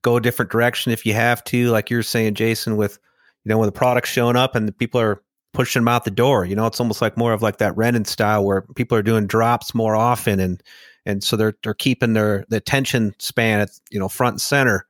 go 0.00 0.16
a 0.16 0.22
different 0.22 0.50
direction 0.50 0.90
if 0.90 1.04
you 1.04 1.12
have 1.12 1.44
to. 1.44 1.68
Like 1.68 1.90
you're 1.90 2.02
saying, 2.02 2.34
Jason, 2.34 2.78
with 2.78 2.98
you 3.44 3.50
know 3.50 3.58
when 3.58 3.66
the 3.66 3.72
product's 3.72 4.10
showing 4.10 4.36
up 4.36 4.54
and 4.54 4.66
the 4.66 4.72
people 4.72 4.98
are 5.02 5.22
pushing 5.52 5.82
them 5.82 5.88
out 5.88 6.04
the 6.04 6.10
door. 6.10 6.46
You 6.46 6.56
know, 6.56 6.66
it's 6.66 6.80
almost 6.80 7.02
like 7.02 7.18
more 7.18 7.34
of 7.34 7.42
like 7.42 7.58
that 7.58 7.76
Rennen 7.76 8.06
style 8.06 8.42
where 8.42 8.62
people 8.74 8.96
are 8.96 9.02
doing 9.02 9.26
drops 9.26 9.74
more 9.74 9.96
often 9.96 10.40
and 10.40 10.62
and 11.10 11.22
so 11.24 11.36
they're 11.36 11.54
they're 11.62 11.74
keeping 11.74 12.14
their 12.14 12.44
the 12.48 12.56
attention 12.56 13.14
span 13.18 13.60
at 13.60 13.70
you 13.90 13.98
know 13.98 14.08
front 14.08 14.34
and 14.34 14.40
center 14.40 14.86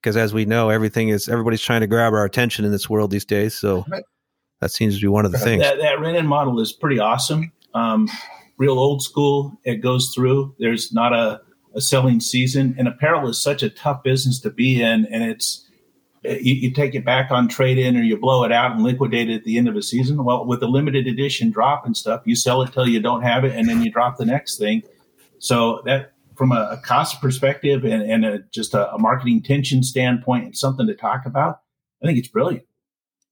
because 0.00 0.16
as 0.16 0.32
we 0.32 0.44
know, 0.44 0.70
everything 0.70 1.08
is 1.08 1.28
everybody's 1.28 1.60
trying 1.60 1.80
to 1.80 1.86
grab 1.86 2.12
our 2.12 2.24
attention 2.24 2.64
in 2.64 2.70
this 2.70 2.88
world 2.88 3.10
these 3.10 3.24
days. 3.24 3.54
So 3.54 3.84
right. 3.88 4.04
that 4.60 4.70
seems 4.70 4.96
to 4.96 5.00
be 5.00 5.08
one 5.08 5.24
of 5.24 5.32
the 5.32 5.38
things. 5.38 5.62
That, 5.62 5.78
that 5.78 5.98
Rennen 5.98 6.26
model 6.26 6.60
is 6.60 6.72
pretty 6.72 6.98
awesome. 6.98 7.52
Um, 7.74 8.08
real 8.56 8.78
old 8.78 9.02
school. 9.02 9.58
It 9.64 9.76
goes 9.76 10.12
through. 10.14 10.54
There's 10.58 10.92
not 10.92 11.12
a, 11.12 11.40
a 11.74 11.80
selling 11.80 12.20
season, 12.20 12.74
and 12.78 12.88
apparel 12.88 13.28
is 13.28 13.40
such 13.40 13.62
a 13.62 13.70
tough 13.70 14.02
business 14.02 14.40
to 14.40 14.50
be 14.50 14.80
in, 14.80 15.06
and 15.06 15.24
it's 15.24 15.64
you, 16.24 16.54
you, 16.54 16.72
take 16.72 16.94
it 16.94 17.04
back 17.04 17.30
on 17.30 17.46
trade 17.46 17.78
in 17.78 17.96
or 17.96 18.02
you 18.02 18.16
blow 18.16 18.42
it 18.42 18.50
out 18.50 18.72
and 18.72 18.82
liquidate 18.82 19.30
it 19.30 19.36
at 19.36 19.44
the 19.44 19.56
end 19.56 19.68
of 19.68 19.76
a 19.76 19.82
season. 19.82 20.24
Well, 20.24 20.44
with 20.44 20.62
a 20.62 20.66
limited 20.66 21.06
edition 21.06 21.50
drop 21.50 21.86
and 21.86 21.96
stuff, 21.96 22.22
you 22.24 22.34
sell 22.34 22.60
it 22.62 22.72
till 22.72 22.88
you 22.88 23.00
don't 23.00 23.22
have 23.22 23.44
it, 23.44 23.54
and 23.54 23.68
then 23.68 23.82
you 23.82 23.90
drop 23.90 24.16
the 24.16 24.26
next 24.26 24.58
thing. 24.58 24.82
So 25.38 25.82
that 25.84 26.12
from 26.36 26.52
a, 26.52 26.68
a 26.72 26.76
cost 26.78 27.20
perspective 27.20 27.84
and, 27.84 28.02
and 28.02 28.24
a, 28.24 28.38
just 28.52 28.72
a, 28.72 28.92
a, 28.92 28.98
marketing 28.98 29.42
tension 29.42 29.82
standpoint 29.82 30.44
and 30.44 30.56
something 30.56 30.86
to 30.86 30.94
talk 30.94 31.26
about, 31.26 31.60
I 32.02 32.06
think 32.06 32.18
it's 32.18 32.28
brilliant. 32.28 32.64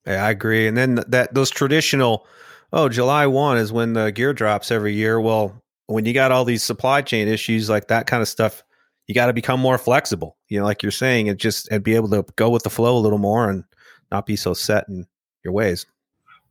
Yeah, 0.07 0.25
I 0.25 0.31
agree. 0.31 0.67
And 0.67 0.77
then 0.77 0.97
that 1.09 1.33
those 1.35 1.51
traditional, 1.51 2.27
oh, 2.73 2.89
July 2.89 3.27
one 3.27 3.59
is 3.59 3.73
when 3.73 3.93
the 3.93 4.11
gear 4.11 4.33
drops 4.33 4.71
every 4.71 4.95
year. 4.95 5.21
Well, 5.21 5.63
when 5.87 6.05
you 6.05 6.13
got 6.13 6.33
all 6.33 6.45
these 6.45 6.65
supply 6.65 7.03
chain 7.03 7.29
issues 7.29 7.71
like 7.71 7.89
that 7.89 8.07
kind 8.07 8.23
of 8.23 8.29
stuff, 8.29 8.63
you 9.07 9.15
got 9.15 9.27
to 9.27 9.33
become 9.33 9.61
more 9.61 9.79
flexible. 9.79 10.37
You 10.49 10.59
know, 10.59 10.65
like 10.65 10.83
you're 10.83 10.93
saying, 10.93 11.29
and 11.29 11.39
just 11.39 11.69
and 11.71 11.83
be 11.83 11.95
able 11.95 12.11
to 12.11 12.25
go 12.37 12.51
with 12.51 12.65
the 12.65 12.71
flow 12.71 12.97
a 12.97 13.01
little 13.01 13.19
more 13.19 13.49
and 13.49 13.65
not 14.11 14.27
be 14.27 14.37
so 14.37 14.53
set 14.55 14.89
in 14.89 15.07
your 15.45 15.53
ways. 15.53 15.87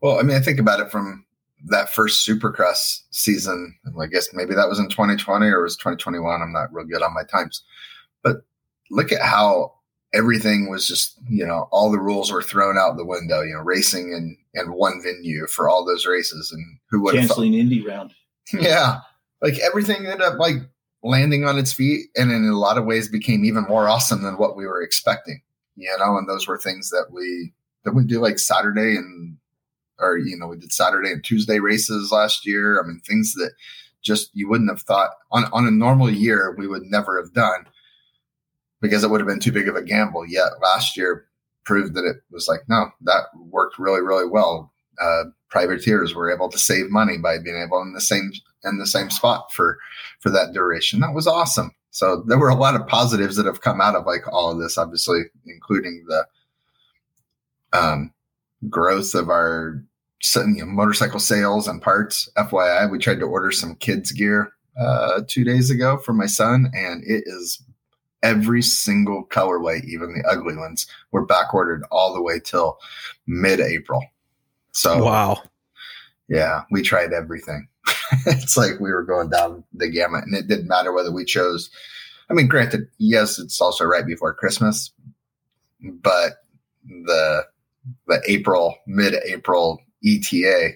Well, 0.01 0.19
I 0.19 0.23
mean, 0.23 0.37
I 0.37 0.41
think 0.41 0.59
about 0.59 0.79
it 0.79 0.91
from 0.91 1.24
that 1.65 1.89
first 1.89 2.27
Supercross 2.27 3.01
season. 3.11 3.75
I 3.99 4.07
guess 4.07 4.29
maybe 4.33 4.53
that 4.53 4.69
was 4.69 4.79
in 4.79 4.89
2020 4.89 5.45
or 5.47 5.63
was 5.63 5.77
2021. 5.77 6.41
I'm 6.41 6.53
not 6.53 6.73
real 6.73 6.85
good 6.85 7.01
on 7.01 7.13
my 7.13 7.23
times, 7.23 7.63
but 8.23 8.37
look 8.91 9.11
at 9.11 9.21
how 9.21 9.73
everything 10.13 10.69
was 10.69 10.87
just 10.87 11.19
you 11.29 11.45
know 11.45 11.67
all 11.71 11.91
the 11.91 11.99
rules 11.99 12.31
were 12.31 12.41
thrown 12.41 12.77
out 12.77 12.97
the 12.97 13.05
window. 13.05 13.41
You 13.41 13.53
know, 13.53 13.61
racing 13.61 14.13
in 14.13 14.37
in 14.53 14.73
one 14.73 15.01
venue 15.03 15.47
for 15.47 15.69
all 15.69 15.85
those 15.85 16.05
races, 16.05 16.51
and 16.51 16.63
who 16.89 17.01
would 17.03 17.15
canceling 17.15 17.53
Indy 17.53 17.85
round? 17.85 18.13
Yeah, 18.53 18.99
like 19.41 19.57
everything 19.59 20.05
ended 20.05 20.21
up 20.21 20.37
like 20.37 20.57
landing 21.01 21.45
on 21.45 21.57
its 21.57 21.73
feet, 21.73 22.07
and 22.15 22.31
in 22.31 22.45
a 22.45 22.57
lot 22.57 22.77
of 22.77 22.85
ways 22.85 23.09
became 23.09 23.43
even 23.43 23.63
more 23.63 23.89
awesome 23.89 24.21
than 24.21 24.37
what 24.37 24.55
we 24.55 24.67
were 24.67 24.83
expecting. 24.83 25.41
You 25.75 25.95
know, 25.97 26.17
and 26.17 26.29
those 26.29 26.47
were 26.47 26.59
things 26.59 26.91
that 26.91 27.07
we 27.11 27.53
that 27.85 27.93
we 27.93 28.03
do 28.03 28.19
like 28.19 28.37
Saturday 28.37 28.95
and 28.95 29.34
or 29.99 30.17
you 30.17 30.37
know 30.37 30.47
we 30.47 30.57
did 30.57 30.73
Saturday 30.73 31.11
and 31.11 31.23
Tuesday 31.23 31.59
races 31.59 32.11
last 32.11 32.45
year. 32.45 32.81
I 32.81 32.87
mean 32.87 32.99
things 32.99 33.33
that 33.35 33.51
just 34.01 34.29
you 34.33 34.49
wouldn't 34.49 34.69
have 34.69 34.81
thought 34.81 35.11
on 35.31 35.45
on 35.53 35.67
a 35.67 35.71
normal 35.71 36.09
year 36.09 36.55
we 36.57 36.67
would 36.67 36.83
never 36.83 37.21
have 37.21 37.33
done 37.33 37.65
because 38.81 39.03
it 39.03 39.09
would 39.09 39.21
have 39.21 39.27
been 39.27 39.39
too 39.39 39.51
big 39.51 39.67
of 39.67 39.75
a 39.75 39.83
gamble. 39.83 40.25
Yet 40.27 40.61
last 40.61 40.95
year 40.97 41.25
proved 41.63 41.95
that 41.95 42.05
it 42.05 42.17
was 42.31 42.47
like 42.47 42.61
no 42.67 42.89
that 43.01 43.25
worked 43.49 43.79
really 43.79 44.01
really 44.01 44.27
well. 44.27 44.71
uh, 45.01 45.23
privateers 45.49 46.13
were 46.13 46.33
able 46.33 46.49
to 46.49 46.59
save 46.59 46.89
money 46.89 47.17
by 47.17 47.37
being 47.37 47.61
able 47.61 47.81
in 47.81 47.93
the 47.93 48.01
same 48.01 48.31
in 48.65 48.77
the 48.77 48.87
same 48.87 49.09
spot 49.09 49.51
for 49.53 49.77
for 50.19 50.29
that 50.29 50.53
duration. 50.53 50.99
That 50.99 51.13
was 51.13 51.27
awesome. 51.27 51.71
So 51.91 52.23
there 52.27 52.37
were 52.39 52.49
a 52.49 52.55
lot 52.55 52.75
of 52.75 52.85
positives 52.87 53.37
that 53.37 53.45
have 53.45 53.61
come 53.61 53.79
out 53.79 53.95
of 53.95 54.05
like 54.05 54.27
all 54.31 54.51
of 54.51 54.59
this, 54.59 54.77
obviously, 54.77 55.21
including 55.47 56.03
the 56.07 56.25
um, 57.71 58.11
growth 58.69 59.13
of 59.13 59.29
our 59.29 59.83
you 60.35 60.55
know, 60.57 60.65
motorcycle 60.65 61.19
sales 61.19 61.67
and 61.67 61.81
parts. 61.81 62.29
FYI, 62.37 62.89
we 62.89 62.97
tried 62.97 63.19
to 63.19 63.25
order 63.25 63.51
some 63.51 63.75
kids 63.75 64.11
gear 64.11 64.51
uh, 64.79 65.21
two 65.27 65.43
days 65.43 65.69
ago 65.69 65.97
for 65.97 66.13
my 66.13 66.25
son, 66.25 66.71
and 66.73 67.03
it 67.05 67.23
is 67.25 67.61
every 68.23 68.61
single 68.61 69.25
colorway, 69.25 69.83
even 69.85 70.13
the 70.13 70.27
ugly 70.27 70.55
ones, 70.55 70.87
were 71.11 71.25
back 71.25 71.53
ordered 71.53 71.83
all 71.91 72.13
the 72.13 72.21
way 72.21 72.39
till 72.39 72.79
mid 73.27 73.59
April. 73.59 74.03
So 74.71 75.03
wow, 75.03 75.43
yeah, 76.27 76.63
we 76.71 76.81
tried 76.81 77.13
everything. 77.13 77.67
it's 78.25 78.57
like 78.57 78.79
we 78.79 78.91
were 78.91 79.03
going 79.03 79.29
down 79.29 79.63
the 79.73 79.89
gamut, 79.89 80.25
and 80.25 80.35
it 80.35 80.47
didn't 80.47 80.67
matter 80.67 80.91
whether 80.91 81.11
we 81.11 81.23
chose. 81.23 81.69
I 82.29 82.33
mean, 82.33 82.47
granted, 82.47 82.87
yes, 82.97 83.37
it's 83.37 83.61
also 83.61 83.85
right 83.85 84.05
before 84.05 84.33
Christmas, 84.33 84.91
but 85.81 86.43
the 86.83 87.45
the 88.07 88.21
April 88.27 88.75
mid 88.87 89.13
April 89.25 89.81
ETA 90.03 90.71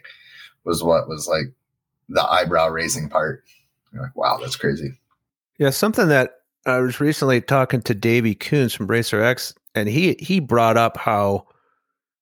was 0.64 0.84
what 0.84 1.08
was 1.08 1.28
like 1.28 1.54
the 2.10 2.24
eyebrow 2.24 2.68
raising 2.68 3.10
part. 3.10 3.44
You're 3.94 4.04
like, 4.04 4.16
wow, 4.16 4.38
that's 4.40 4.56
crazy. 4.56 5.00
Yeah, 5.58 5.72
something 5.72 6.08
that 6.08 6.32
I 6.66 6.80
was 6.80 7.00
recently 7.00 7.42
talking 7.42 7.82
to 7.84 7.94
Davey 7.94 8.36
Coombs 8.36 8.74
from 8.74 8.88
Racer 8.88 9.22
X, 9.22 9.54
and 9.76 9.90
he 9.90 10.16
he 10.20 10.40
brought 10.40 10.78
up 10.78 10.98
how 10.98 11.46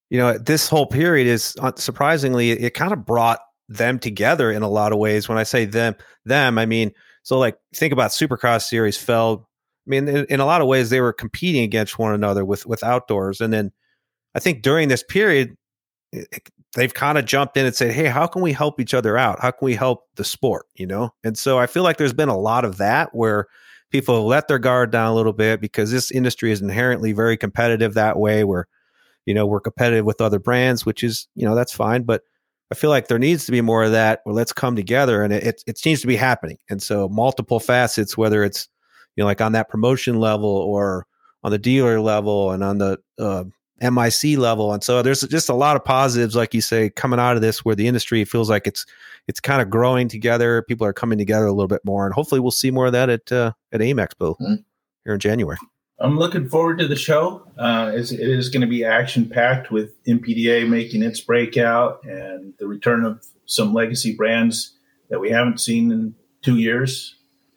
you 0.10 0.18
know 0.18 0.38
this 0.38 0.70
whole 0.70 0.88
period 0.88 1.28
is 1.28 1.56
uh, 1.60 1.74
surprisingly 1.76 2.52
it 2.52 2.74
kind 2.74 2.94
of 2.94 3.06
brought 3.06 3.40
them 3.70 4.00
together 4.00 4.52
in 4.52 4.64
a 4.64 4.70
lot 4.70 4.92
of 4.92 4.98
ways. 4.98 5.28
When 5.28 5.38
I 5.38 5.44
say 5.44 5.66
them, 5.66 5.96
them, 6.26 6.58
I 6.58 6.66
mean 6.66 6.94
so 7.28 7.38
like 7.38 7.58
think 7.76 7.92
about 7.92 8.12
Supercross 8.12 8.70
series 8.70 8.98
fell. 8.98 9.50
I 9.86 9.90
mean, 9.90 10.08
in, 10.08 10.26
in, 10.30 10.40
a 10.40 10.46
lot 10.46 10.62
of 10.62 10.68
ways, 10.68 10.90
they 10.90 11.02
were 11.02 11.12
competing 11.12 11.62
against 11.62 12.00
one 12.00 12.14
another 12.14 12.46
with 12.46 12.66
with 12.66 12.86
outdoors, 12.86 13.42
and 13.42 13.52
then 13.52 13.74
I 14.38 14.40
think 14.40 14.62
during 14.62 14.88
this 14.88 15.04
period, 15.04 15.56
they've 16.76 16.94
kind 16.94 17.18
of 17.18 17.26
jumped 17.26 17.58
in 17.58 17.66
and 17.66 17.76
said, 17.76 17.92
"Hey, 17.92 18.06
how 18.06 18.28
can 18.28 18.42
we 18.42 18.54
help 18.54 18.80
each 18.80 18.94
other 18.94 19.18
out? 19.18 19.42
How 19.42 19.52
can 19.52 19.66
we 19.66 19.76
help 19.76 20.04
the 20.16 20.24
sport?" 20.24 20.68
You 20.76 20.88
know, 20.88 21.14
and 21.24 21.38
so 21.38 21.58
I 21.58 21.66
feel 21.66 21.84
like 21.84 21.98
there's 21.98 22.14
been 22.14 22.30
a 22.30 22.38
lot 22.38 22.64
of 22.64 22.78
that 22.78 23.10
where 23.14 23.48
people 23.90 24.26
let 24.26 24.48
their 24.48 24.60
guard 24.60 24.92
down 24.92 25.08
a 25.08 25.16
little 25.16 25.34
bit 25.34 25.60
because 25.60 25.92
this 25.92 26.12
industry 26.12 26.52
is 26.52 26.62
inherently 26.62 27.14
very 27.14 27.36
competitive 27.36 27.96
that 27.96 28.18
way. 28.18 28.44
Where 28.44 28.68
you 29.26 29.34
know 29.34 29.46
we're 29.46 29.60
competitive 29.60 30.06
with 30.06 30.22
other 30.22 30.40
brands, 30.40 30.86
which 30.86 31.04
is 31.04 31.28
you 31.36 31.46
know 31.46 31.56
that's 31.56 31.74
fine, 31.74 32.04
but 32.04 32.22
I 32.72 32.76
feel 32.76 32.90
like 32.90 33.08
there 33.08 33.20
needs 33.20 33.46
to 33.46 33.52
be 33.52 33.62
more 33.62 33.84
of 33.84 33.92
that 33.92 34.22
where 34.24 34.36
let's 34.36 34.52
come 34.54 34.76
together 34.76 35.24
and 35.24 35.32
it, 35.32 35.44
it, 35.44 35.64
it 35.68 35.78
seems 35.78 36.02
to 36.02 36.08
be 36.08 36.18
happening. 36.18 36.58
And 36.70 36.82
so 36.82 37.08
multiple 37.08 37.60
facets, 37.60 38.18
whether 38.18 38.44
it's, 38.44 38.68
you 39.16 39.22
know, 39.24 39.26
like 39.26 39.42
on 39.42 39.54
that 39.54 39.70
promotion 39.70 40.20
level 40.20 40.50
or 40.50 41.06
on 41.44 41.52
the 41.52 41.58
dealer 41.58 42.02
level 42.02 42.52
and 42.52 42.64
on 42.64 42.78
the 42.78 42.98
uh, 43.18 43.46
MIC 43.82 44.38
level. 44.38 44.74
And 44.74 44.84
so 44.84 45.02
there's 45.02 45.22
just 45.22 45.50
a 45.50 45.54
lot 45.54 45.76
of 45.76 45.86
positives, 45.86 46.36
like 46.36 46.54
you 46.54 46.62
say, 46.62 46.90
coming 46.90 47.20
out 47.20 47.36
of 47.36 47.42
this 47.42 47.64
where 47.64 47.76
the 47.76 47.88
industry 47.88 48.24
feels 48.26 48.50
like 48.50 48.68
it's, 48.68 48.86
it's 49.28 49.40
kind 49.40 49.62
of 49.62 49.70
growing 49.70 50.08
together. 50.08 50.64
People 50.64 50.88
are 50.88 50.94
coming 50.94 51.18
together 51.18 51.46
a 51.46 51.52
little 51.52 51.68
bit 51.68 51.84
more 51.86 52.06
and 52.06 52.14
hopefully 52.14 52.40
we'll 52.40 52.52
see 52.52 52.72
more 52.72 52.88
of 52.88 52.92
that 52.94 53.10
at, 53.10 53.32
uh, 53.32 53.52
at 53.72 53.82
AIM 53.82 53.98
Expo 53.98 54.36
mm-hmm. 54.40 54.56
here 55.06 55.14
in 55.14 55.20
January. 55.20 55.58
I'm 56.00 56.18
looking 56.18 56.48
forward 56.48 56.78
to 56.80 56.88
the 56.88 56.96
show. 56.96 57.44
Uh, 57.58 57.92
it 57.96 58.12
is 58.12 58.50
going 58.50 58.62
to 58.62 58.68
be 58.68 58.86
action 58.86 59.28
packed 59.28 59.72
with 59.72 60.04
MPDA 60.04 60.68
making 60.70 61.02
its 61.02 61.20
breakout 61.20 62.04
and 62.04 62.54
the 62.60 62.68
return 62.68 63.04
of 63.04 63.26
some 63.48 63.74
legacy 63.74 64.16
brands 64.16 64.74
that 65.10 65.20
we 65.20 65.32
haven't 65.32 65.60
seen 65.60 65.92
in 65.92 66.14
two 66.44 66.58
years. 66.58 67.16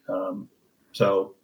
Um, 0.08 0.48
so, 0.92 1.34
a- 1.34 1.39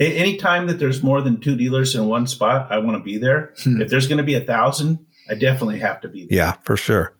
anytime 0.00 0.66
that 0.66 0.78
there's 0.78 1.02
more 1.02 1.20
than 1.20 1.40
two 1.40 1.56
dealers 1.56 1.94
in 1.94 2.06
one 2.06 2.26
spot, 2.26 2.70
I 2.70 2.78
want 2.78 2.98
to 2.98 3.04
be 3.04 3.18
there. 3.18 3.54
Hmm. 3.62 3.80
If 3.80 3.90
there's 3.90 4.08
going 4.08 4.18
to 4.18 4.24
be 4.24 4.34
a 4.34 4.40
thousand, 4.40 4.98
I 5.28 5.34
definitely 5.34 5.78
have 5.80 6.00
to 6.00 6.08
be 6.08 6.26
there. 6.26 6.36
Yeah, 6.36 6.52
for 6.64 6.76
sure. 6.76 7.14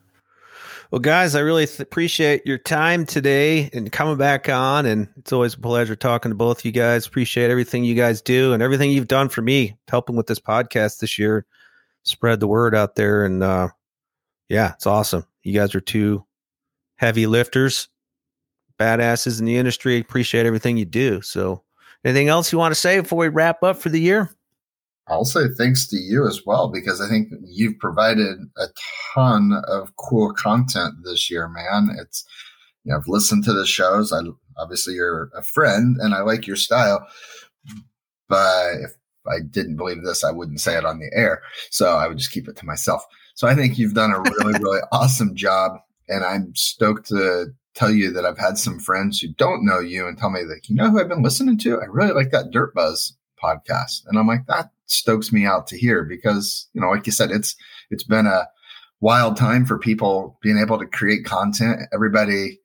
Well, 0.91 0.99
guys, 0.99 1.35
I 1.35 1.39
really 1.39 1.67
th- 1.67 1.79
appreciate 1.79 2.45
your 2.45 2.57
time 2.57 3.05
today 3.05 3.69
and 3.71 3.89
coming 3.89 4.17
back 4.17 4.49
on. 4.49 4.85
And 4.85 5.07
it's 5.15 5.31
always 5.31 5.53
a 5.53 5.59
pleasure 5.59 5.95
talking 5.95 6.31
to 6.31 6.35
both 6.35 6.59
of 6.59 6.65
you 6.65 6.73
guys. 6.73 7.07
Appreciate 7.07 7.49
everything 7.49 7.85
you 7.85 7.95
guys 7.95 8.21
do 8.21 8.51
and 8.51 8.61
everything 8.61 8.91
you've 8.91 9.07
done 9.07 9.29
for 9.29 9.41
me, 9.41 9.77
helping 9.87 10.17
with 10.17 10.27
this 10.27 10.39
podcast 10.39 10.99
this 10.99 11.17
year. 11.17 11.45
Spread 12.03 12.41
the 12.41 12.47
word 12.47 12.75
out 12.75 12.95
there. 12.95 13.23
And 13.23 13.41
uh, 13.41 13.69
yeah, 14.49 14.73
it's 14.73 14.85
awesome. 14.85 15.25
You 15.43 15.53
guys 15.53 15.73
are 15.75 15.81
two 15.81 16.25
heavy 16.97 17.25
lifters, 17.25 17.87
badasses 18.77 19.39
in 19.39 19.45
the 19.45 19.55
industry. 19.55 19.97
Appreciate 19.97 20.45
everything 20.45 20.75
you 20.75 20.85
do. 20.85 21.21
So, 21.21 21.63
anything 22.03 22.27
else 22.27 22.51
you 22.51 22.57
want 22.57 22.73
to 22.73 22.79
say 22.79 22.99
before 22.99 23.19
we 23.19 23.27
wrap 23.27 23.63
up 23.63 23.77
for 23.77 23.89
the 23.89 23.99
year? 23.99 24.29
I'll 25.07 25.25
say 25.25 25.47
thanks 25.57 25.87
to 25.87 25.97
you 25.97 26.27
as 26.27 26.45
well 26.45 26.69
because 26.69 27.01
I 27.01 27.09
think 27.09 27.29
you've 27.43 27.77
provided 27.79 28.37
a 28.57 28.67
ton 29.13 29.61
of 29.67 29.95
cool 29.97 30.33
content 30.33 30.95
this 31.03 31.29
year, 31.29 31.49
man. 31.49 31.95
It's 31.99 32.23
you 32.83 32.91
know 32.91 32.97
I've 32.97 33.07
listened 33.07 33.43
to 33.45 33.53
the 33.53 33.65
shows. 33.65 34.13
I 34.13 34.21
obviously 34.57 34.93
you're 34.93 35.29
a 35.35 35.43
friend 35.43 35.97
and 35.99 36.13
I 36.13 36.21
like 36.21 36.47
your 36.47 36.55
style, 36.55 37.05
but 38.29 38.75
if 38.81 38.91
I 39.27 39.39
didn't 39.39 39.75
believe 39.75 40.03
this, 40.03 40.23
I 40.23 40.31
wouldn't 40.31 40.61
say 40.61 40.77
it 40.77 40.85
on 40.85 40.99
the 40.99 41.11
air. 41.13 41.41
So 41.69 41.97
I 41.97 42.07
would 42.07 42.17
just 42.17 42.31
keep 42.31 42.47
it 42.47 42.55
to 42.57 42.65
myself. 42.65 43.05
So 43.35 43.47
I 43.47 43.55
think 43.55 43.77
you've 43.77 43.93
done 43.93 44.11
a 44.11 44.19
really 44.19 44.53
really 44.61 44.81
awesome 44.91 45.35
job, 45.35 45.73
and 46.07 46.23
I'm 46.23 46.55
stoked 46.55 47.07
to 47.09 47.47
tell 47.73 47.91
you 47.91 48.11
that 48.11 48.25
I've 48.25 48.37
had 48.37 48.57
some 48.57 48.79
friends 48.79 49.19
who 49.19 49.29
don't 49.29 49.65
know 49.65 49.79
you 49.79 50.07
and 50.07 50.17
tell 50.17 50.29
me 50.29 50.43
that 50.43 50.69
you 50.69 50.75
know 50.75 50.89
who 50.89 50.99
I've 50.99 51.09
been 51.09 51.23
listening 51.23 51.57
to. 51.59 51.81
I 51.81 51.85
really 51.85 52.13
like 52.13 52.31
that 52.31 52.51
Dirt 52.51 52.73
Buzz 52.73 53.13
podcast, 53.41 54.05
and 54.07 54.17
I'm 54.17 54.27
like 54.27 54.45
that 54.47 54.71
stokes 54.87 55.31
me 55.31 55.45
out 55.45 55.67
to 55.67 55.77
hear 55.77 56.03
because 56.03 56.67
you 56.73 56.81
know 56.81 56.89
like 56.89 57.05
you 57.05 57.11
said 57.11 57.31
it's 57.31 57.55
it's 57.89 58.03
been 58.03 58.27
a 58.27 58.47
wild 58.99 59.37
time 59.37 59.65
for 59.65 59.77
people 59.77 60.37
being 60.41 60.57
able 60.57 60.77
to 60.79 60.85
create 60.85 61.25
content. 61.25 61.81
Everybody 61.93 62.59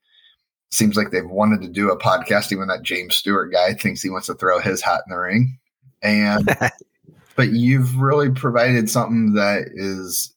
seems 0.71 0.97
like 0.97 1.11
they've 1.11 1.29
wanted 1.29 1.63
to 1.63 1.69
do 1.69 1.91
a 1.91 1.99
podcast. 1.99 2.53
Even 2.53 2.69
that 2.69 2.83
james 2.83 3.15
stewart 3.15 3.53
guy 3.53 3.75
thinks 3.75 4.03
he 4.03 4.11
wants 4.11 4.27
to 4.27 4.35
throw 4.35 4.59
his 4.61 4.83
hat 4.83 5.03
in 5.07 5.15
the 5.15 5.21
ring. 5.21 5.59
And 6.03 6.57
but 7.37 7.51
you've 7.51 7.97
really 7.97 8.31
provided 8.31 8.91
something 8.91 9.35
that 9.35 9.69
is 9.75 10.35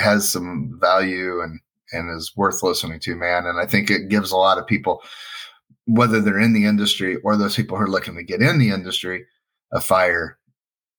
has 0.00 0.28
some 0.28 0.78
value 0.80 1.40
and 1.40 1.60
and 1.92 2.14
is 2.16 2.32
worth 2.36 2.62
listening 2.62 3.00
to 3.00 3.14
man 3.14 3.46
and 3.46 3.60
i 3.60 3.66
think 3.66 3.90
it 3.90 4.08
gives 4.08 4.30
a 4.30 4.36
lot 4.36 4.58
of 4.58 4.66
people 4.66 5.02
whether 5.86 6.20
they're 6.20 6.40
in 6.40 6.52
the 6.52 6.66
industry 6.66 7.16
or 7.24 7.36
those 7.36 7.56
people 7.56 7.76
who 7.76 7.84
are 7.84 7.90
looking 7.90 8.16
to 8.16 8.22
get 8.22 8.42
in 8.42 8.58
the 8.58 8.70
industry 8.70 9.24
a 9.72 9.80
fire 9.80 10.38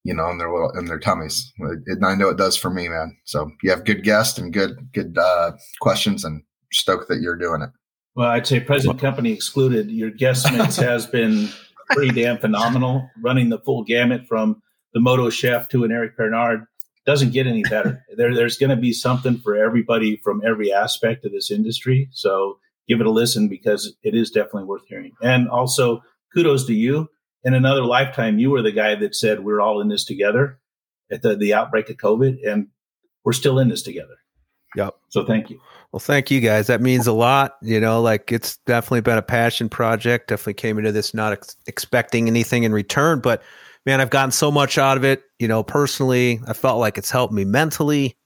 you 0.07 0.13
know, 0.13 0.29
in 0.29 0.37
their 0.37 0.49
little 0.49 0.71
in 0.77 0.85
their 0.85 0.99
tummies. 0.99 1.51
It, 1.85 1.99
I 2.01 2.15
know 2.15 2.29
it 2.29 2.37
does 2.37 2.55
for 2.55 2.69
me, 2.69 2.87
man. 2.87 3.17
So 3.25 3.51
you 3.61 3.69
have 3.71 3.83
good 3.83 4.05
guests 4.05 4.39
and 4.39 4.53
good 4.53 4.87
good 4.93 5.17
uh, 5.17 5.51
questions, 5.81 6.23
and 6.23 6.43
stoked 6.71 7.09
that 7.09 7.19
you're 7.19 7.35
doing 7.35 7.61
it. 7.61 7.69
Well, 8.15 8.29
I'd 8.29 8.47
say 8.47 8.61
present 8.61 9.01
company 9.01 9.33
excluded. 9.33 9.91
Your 9.91 10.09
guest 10.09 10.49
mix 10.53 10.77
has 10.77 11.05
been 11.05 11.49
pretty 11.89 12.21
damn 12.21 12.37
phenomenal, 12.37 13.09
running 13.21 13.49
the 13.49 13.59
full 13.59 13.83
gamut 13.83 14.25
from 14.29 14.61
the 14.93 15.01
Moto 15.01 15.29
Chef 15.29 15.67
to 15.69 15.83
an 15.83 15.91
Eric 15.91 16.17
Peronnard. 16.17 16.65
Doesn't 17.07 17.33
get 17.33 17.47
any 17.47 17.63
better. 17.63 18.05
there, 18.15 18.35
there's 18.35 18.57
going 18.57 18.69
to 18.69 18.75
be 18.75 18.93
something 18.93 19.39
for 19.39 19.55
everybody 19.55 20.17
from 20.23 20.43
every 20.45 20.71
aspect 20.71 21.25
of 21.25 21.31
this 21.31 21.49
industry. 21.49 22.09
So 22.11 22.59
give 22.87 22.99
it 22.99 23.07
a 23.07 23.11
listen 23.11 23.47
because 23.47 23.95
it 24.03 24.13
is 24.13 24.29
definitely 24.29 24.65
worth 24.65 24.85
hearing. 24.87 25.13
And 25.23 25.49
also, 25.49 26.03
kudos 26.35 26.67
to 26.67 26.73
you 26.75 27.09
in 27.43 27.53
another 27.53 27.83
lifetime, 27.83 28.39
you 28.39 28.51
were 28.51 28.61
the 28.61 28.71
guy 28.71 28.95
that 28.95 29.15
said 29.15 29.43
we're 29.43 29.61
all 29.61 29.81
in 29.81 29.87
this 29.87 30.03
together 30.05 30.59
at 31.11 31.21
the, 31.21 31.35
the 31.35 31.53
outbreak 31.53 31.89
of 31.89 31.97
COVID, 31.97 32.37
and 32.45 32.67
we're 33.23 33.33
still 33.33 33.57
in 33.59 33.69
this 33.69 33.81
together. 33.81 34.15
Yep. 34.75 34.95
So 35.09 35.25
thank 35.25 35.49
you. 35.49 35.59
Well, 35.91 36.01
thank 36.01 36.29
you 36.29 36.41
guys. 36.41 36.67
That 36.67 36.81
means 36.81 37.07
a 37.07 37.13
lot. 37.13 37.55
You 37.61 37.79
know, 37.79 38.01
like 38.01 38.31
it's 38.31 38.57
definitely 38.65 39.01
been 39.01 39.17
a 39.17 39.23
passion 39.23 39.69
project. 39.69 40.27
Definitely 40.27 40.55
came 40.55 40.77
into 40.77 40.91
this 40.91 41.13
not 41.13 41.33
ex- 41.33 41.55
expecting 41.67 42.27
anything 42.27 42.63
in 42.63 42.73
return, 42.73 43.21
but 43.21 43.41
man, 43.87 44.01
I've 44.01 44.09
gotten 44.09 44.31
so 44.31 44.51
much 44.51 44.77
out 44.77 44.97
of 44.97 45.05
it. 45.05 45.23
You 45.39 45.47
know, 45.47 45.63
personally, 45.63 46.41
I 46.45 46.51
felt 46.51 46.77
like 46.77 46.97
it's 46.97 47.09
helped 47.09 47.33
me 47.33 47.45
mentally. 47.45 48.17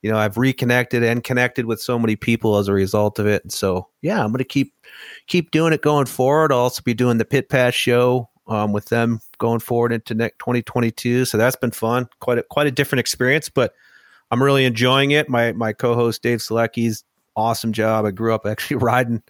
You 0.00 0.10
know, 0.10 0.16
I've 0.16 0.38
reconnected 0.38 1.04
and 1.04 1.22
connected 1.22 1.66
with 1.66 1.82
so 1.82 1.98
many 1.98 2.16
people 2.16 2.56
as 2.56 2.66
a 2.66 2.72
result 2.72 3.18
of 3.18 3.26
it. 3.26 3.42
And 3.44 3.52
so, 3.52 3.88
yeah, 4.00 4.24
I'm 4.24 4.32
going 4.32 4.38
to 4.38 4.44
keep 4.44 4.74
keep 5.26 5.50
doing 5.50 5.74
it 5.74 5.82
going 5.82 6.06
forward. 6.06 6.50
I'll 6.50 6.60
also 6.60 6.82
be 6.82 6.94
doing 6.94 7.18
the 7.18 7.26
Pit 7.26 7.50
Pass 7.50 7.74
show 7.74 8.30
um, 8.46 8.72
with 8.72 8.86
them 8.86 9.20
going 9.36 9.60
forward 9.60 9.92
into 9.92 10.14
next 10.14 10.38
2022. 10.38 11.26
So 11.26 11.36
that's 11.36 11.56
been 11.56 11.72
fun. 11.72 12.08
Quite 12.20 12.38
a, 12.38 12.42
quite 12.44 12.66
a 12.66 12.72
different 12.72 13.00
experience, 13.00 13.50
but 13.50 13.74
I'm 14.30 14.42
really 14.42 14.64
enjoying 14.64 15.10
it. 15.10 15.28
My 15.28 15.52
my 15.52 15.74
co-host 15.74 16.22
Dave 16.22 16.38
Selecki's 16.38 17.04
awesome 17.36 17.74
job. 17.74 18.06
I 18.06 18.12
grew 18.12 18.34
up 18.34 18.46
actually 18.46 18.78
riding, 18.78 19.22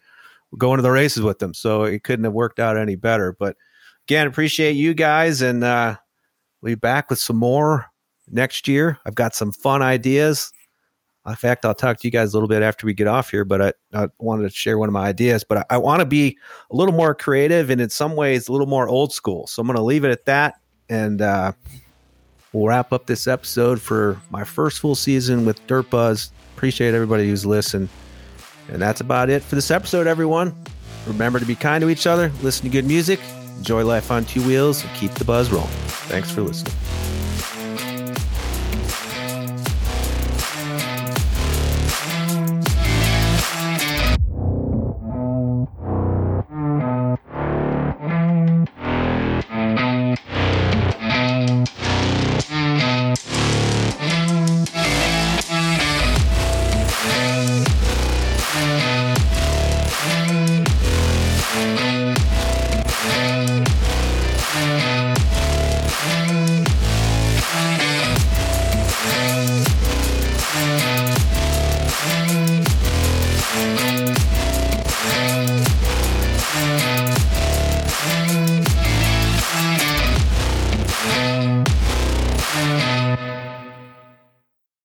going 0.56 0.78
to 0.78 0.82
the 0.82 0.92
races 0.92 1.22
with 1.22 1.40
them, 1.40 1.54
so 1.54 1.82
it 1.82 2.04
couldn't 2.04 2.24
have 2.24 2.32
worked 2.32 2.60
out 2.60 2.76
any 2.76 2.94
better. 2.94 3.36
But 3.36 3.56
again, 4.06 4.26
appreciate 4.26 4.72
you 4.72 4.94
guys, 4.94 5.42
and 5.42 5.64
uh, 5.64 5.96
we'll 6.60 6.72
be 6.72 6.74
back 6.74 7.10
with 7.10 7.18
some 7.18 7.36
more 7.36 7.86
next 8.30 8.66
year. 8.68 8.98
I've 9.06 9.14
got 9.14 9.34
some 9.34 9.52
fun 9.52 9.82
ideas. 9.82 10.52
In 11.26 11.36
fact, 11.36 11.64
I'll 11.64 11.74
talk 11.74 11.98
to 11.98 12.08
you 12.08 12.10
guys 12.10 12.32
a 12.32 12.36
little 12.36 12.48
bit 12.48 12.62
after 12.62 12.84
we 12.84 12.94
get 12.94 13.06
off 13.06 13.30
here, 13.30 13.44
but 13.44 13.62
I, 13.62 13.72
I 13.94 14.08
wanted 14.18 14.42
to 14.42 14.50
share 14.50 14.76
one 14.76 14.88
of 14.88 14.92
my 14.92 15.06
ideas. 15.06 15.44
But 15.44 15.58
I, 15.58 15.64
I 15.70 15.76
want 15.76 16.00
to 16.00 16.06
be 16.06 16.36
a 16.70 16.74
little 16.74 16.94
more 16.94 17.14
creative 17.14 17.70
and 17.70 17.80
in 17.80 17.90
some 17.90 18.16
ways 18.16 18.48
a 18.48 18.52
little 18.52 18.66
more 18.66 18.88
old 18.88 19.12
school. 19.12 19.46
So 19.46 19.60
I'm 19.60 19.68
going 19.68 19.76
to 19.76 19.84
leave 19.84 20.04
it 20.04 20.10
at 20.10 20.24
that. 20.24 20.60
And 20.88 21.22
uh, 21.22 21.52
we'll 22.52 22.66
wrap 22.66 22.92
up 22.92 23.06
this 23.06 23.28
episode 23.28 23.80
for 23.80 24.20
my 24.30 24.42
first 24.42 24.80
full 24.80 24.96
season 24.96 25.46
with 25.46 25.64
Dirt 25.68 25.88
Buzz. 25.90 26.32
Appreciate 26.56 26.92
everybody 26.92 27.28
who's 27.28 27.46
listened. 27.46 27.88
And 28.68 28.82
that's 28.82 29.00
about 29.00 29.30
it 29.30 29.44
for 29.44 29.54
this 29.54 29.70
episode, 29.70 30.08
everyone. 30.08 30.56
Remember 31.06 31.38
to 31.38 31.46
be 31.46 31.54
kind 31.54 31.82
to 31.82 31.88
each 31.88 32.06
other, 32.06 32.32
listen 32.42 32.64
to 32.64 32.70
good 32.70 32.86
music, 32.86 33.20
enjoy 33.62 33.84
life 33.84 34.10
on 34.10 34.24
two 34.24 34.44
wheels, 34.44 34.82
and 34.82 34.92
keep 34.96 35.12
the 35.12 35.24
buzz 35.24 35.52
rolling. 35.52 35.70
Thanks 36.08 36.32
for 36.32 36.42
listening. 36.42 37.21